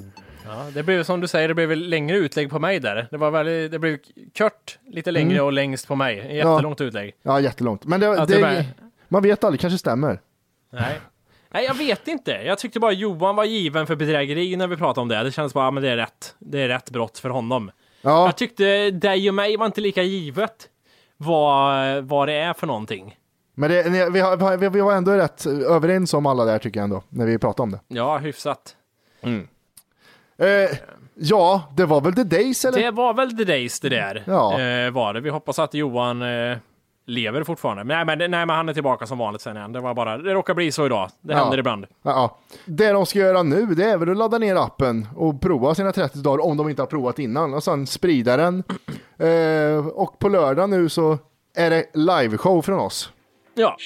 Ja, 0.51 0.67
det 0.75 0.83
blev 0.83 1.05
som 1.05 1.21
du 1.21 1.29
säger, 1.29 1.49
det 1.49 1.55
blev 1.55 1.69
väl 1.69 1.89
längre 1.89 2.17
utlägg 2.17 2.51
på 2.51 2.59
mig 2.59 2.81
där. 2.81 3.09
Det 3.11 3.17
var 3.17 3.31
väldigt, 3.31 3.71
det 3.71 3.79
blev 3.79 3.99
kort, 4.39 4.79
lite 4.87 5.11
längre 5.11 5.33
Mm. 5.35 5.45
och 5.45 5.53
längst 5.53 5.89
på 5.89 5.95
mig. 5.95 6.37
Jättelångt 6.37 6.81
utlägg. 6.81 7.15
Ja, 7.23 7.41
jättelångt. 7.41 7.85
Men 7.85 8.01
det, 8.01 8.11
Att 8.23 8.29
det, 8.29 8.35
det 8.35 8.41
bara- 8.43 8.65
man 9.09 9.23
vet 9.23 9.45
aldrig, 9.45 9.61
kanske 9.61 9.79
stämmer. 9.79 10.21
Nej. 10.73 11.01
Nej, 11.53 11.65
jag 11.65 11.75
vet 11.75 12.09
inte. 12.09 12.31
Jag 12.31 12.59
tyckte 12.59 12.81
bara 12.81 12.93
Johan 12.93 13.37
var 13.37 13.45
given 13.45 13.87
för 13.87 13.97
bedrägeri 13.97 14.57
när 14.57 14.67
vi 14.67 14.77
pratade 14.77 15.01
om 15.03 15.09
det. 15.09 15.23
Det 15.23 15.33
kändes 15.33 15.55
bara, 15.55 15.65
ja, 15.65 15.71
men 15.71 15.83
det 15.83 15.89
är 15.89 15.97
rätt. 15.97 16.35
Det 16.39 16.61
är 16.63 16.69
rätt 16.69 16.91
brott 16.91 17.19
för 17.19 17.29
honom. 17.29 17.71
Ja. 18.03 18.25
Jag 18.27 18.37
tyckte 18.37 18.91
dig 18.91 19.29
och 19.29 19.35
mig 19.35 19.57
var 19.57 19.67
inte 19.67 19.81
lika 19.81 20.03
givet 20.03 20.69
vad, 21.17 22.05
vad 22.05 22.29
det 22.29 22.35
är 22.35 22.53
för 22.53 22.67
någonting. 22.67 23.17
Men 23.55 23.71
det, 23.71 23.83
vi, 24.11 24.21
har- 24.21 24.57
vi, 24.57 24.69
vi 24.69 24.81
var 24.81 24.93
ändå 24.95 25.13
rätt 25.13 25.47
överens 25.47 26.15
om 26.15 26.27
alla 26.27 26.45
där 26.45 26.59
tycker 26.59 26.81
jag 26.81 26.85
ändå, 26.85 27.03
när 27.09 27.27
vi 27.27 27.39
pratade 27.39 27.63
om 27.63 27.71
det. 27.71 27.81
Ja, 27.89 28.19
hyfsat. 28.19 28.77
Eh, 30.41 30.77
ja, 31.15 31.63
det 31.77 31.85
var 31.87 32.01
väl 32.01 32.15
The 32.15 32.25
Days 32.25 32.65
eller? 32.65 32.83
Det 32.83 32.91
var 32.91 33.15
väl 33.15 33.37
The 33.37 33.45
Days 33.45 33.81
det 33.81 33.89
där. 33.89 34.23
Ja. 34.27 34.61
Eh, 34.61 34.91
var 34.91 35.15
det. 35.15 35.21
Vi 35.21 35.31
hoppas 35.31 35.59
att 35.59 35.75
Johan 35.75 36.23
eh, 36.23 36.59
lever 37.07 37.45
fortfarande. 37.45 37.85
Men, 37.85 38.07
nej, 38.07 38.17
men, 38.17 38.31
nej, 38.31 38.47
men 38.47 38.57
han 38.57 38.69
är 38.69 38.73
tillbaka 38.75 39.07
som 39.07 39.19
vanligt 39.19 39.43
sen 39.43 39.57
igen. 39.57 39.73
Det 39.73 39.81
var 39.81 39.95
bara, 39.95 40.19
det 40.19 40.35
råkar 40.35 40.55
bli 40.55 40.73
så 40.73 40.87
idag. 40.87 41.11
Det 41.21 41.33
Ja. 41.33 41.39
händer 41.39 41.59
ibland. 41.59 41.87
Ja, 42.03 42.11
ja. 42.11 42.39
Det 42.65 42.93
de 42.93 43.07
ska 43.07 43.19
göra 43.19 43.43
nu, 43.43 43.67
det 43.67 43.85
är 43.85 43.97
väl 43.99 44.11
att 44.11 44.17
ladda 44.17 44.39
ner 44.39 44.57
appen 44.57 45.07
och 45.17 45.41
prova 45.41 45.75
sina 45.75 45.93
30 45.93 46.19
dagar 46.19 46.45
om 46.45 46.57
de 46.57 46.69
inte 46.69 46.83
har 46.83 46.87
provat 46.87 47.19
innan 47.19 47.55
och 47.55 47.63
sen 47.65 47.87
sprida 47.87 48.37
den. 48.37 48.63
Eh, 49.19 49.87
och 49.87 50.19
på 50.19 50.29
lördag 50.29 50.71
nu 50.71 50.89
så 50.89 51.19
är 51.57 51.71
det 51.71 51.85
liveshow 51.95 52.63
från 52.63 52.79
oss. 52.81 53.13
Ja. 53.55 53.77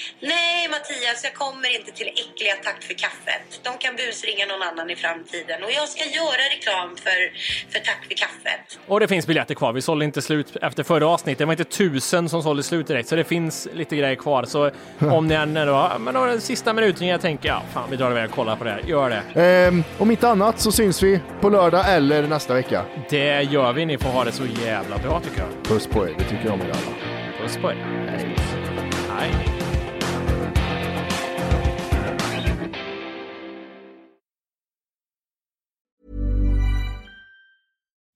Mattias, 0.85 1.25
jag 1.25 1.35
kommer 1.35 1.79
inte 1.79 1.93
till 1.93 2.09
äckliga 2.09 2.55
Tack 2.65 2.83
för 2.83 2.95
kaffet. 2.95 3.61
De 3.63 3.79
kan 3.79 3.97
busringa 3.97 4.47
någon 4.47 4.63
annan 4.63 4.91
i 4.91 4.97
framtiden 4.97 5.63
och 5.65 5.71
jag 5.71 5.89
ska 5.89 6.05
göra 6.05 6.43
reklam 6.57 6.97
för, 6.97 7.19
för 7.73 7.79
Tack 7.79 8.05
för 8.09 8.15
kaffet. 8.15 8.79
Och 8.87 9.01
det 9.01 9.09
finns 9.09 9.27
biljetter 9.27 9.55
kvar. 9.55 9.73
Vi 9.73 9.83
sålde 9.83 10.05
inte 10.05 10.23
slut 10.23 10.57
efter 10.57 10.83
förra 10.83 11.07
avsnittet. 11.09 11.39
Det 11.39 11.45
var 11.45 11.53
inte 11.53 11.65
tusen 11.65 12.29
som 12.29 12.43
sålde 12.43 12.63
slut 12.63 12.87
direkt, 12.87 13.09
så 13.09 13.17
det 13.17 13.25
finns 13.25 13.69
lite 13.73 13.97
grejer 13.97 14.15
kvar. 14.17 14.45
Så 14.45 14.71
om 14.99 15.27
ni 15.27 15.35
än 15.35 15.55
då, 15.55 15.93
men 15.99 16.15
då 16.15 16.25
den 16.25 16.41
sista 16.41 16.73
minuten 16.73 17.07
jag 17.07 17.21
tänker, 17.21 17.49
ja, 17.49 17.63
fan, 17.73 17.91
vi 17.91 17.97
drar 17.97 18.11
iväg 18.11 18.29
och 18.29 18.35
kollar 18.35 18.57
på 18.57 18.65
det 18.65 18.71
här. 18.71 18.83
Gör 18.87 19.23
det. 19.35 19.67
Eh, 19.67 20.03
om 20.03 20.11
inte 20.11 20.29
annat 20.29 20.61
så 20.61 20.73
syns 20.73 21.03
vi 21.03 21.21
på 21.41 21.49
lördag 21.49 21.95
eller 21.95 22.23
nästa 22.23 22.55
vecka. 22.55 22.85
Det 23.11 23.43
gör 23.43 23.73
vi. 23.73 23.87
Ni 23.87 23.99
får 23.99 24.09
ha 24.09 24.25
det 24.25 24.33
så 24.33 24.47
jävla 24.65 24.99
bra 24.99 25.21
tycker 25.21 25.41
jag. 25.41 25.65
Puss 25.65 25.87
på 25.87 26.09
er, 26.09 26.15
det 26.19 26.25
tycker 26.25 26.45
jag 26.45 26.55
om 26.55 26.61
er 26.61 26.65
alla. 26.65 27.43
Puss 27.43 27.57
på 27.57 27.71
er. 27.71 27.77
Hej. 28.11 28.37
Hej. 29.19 29.54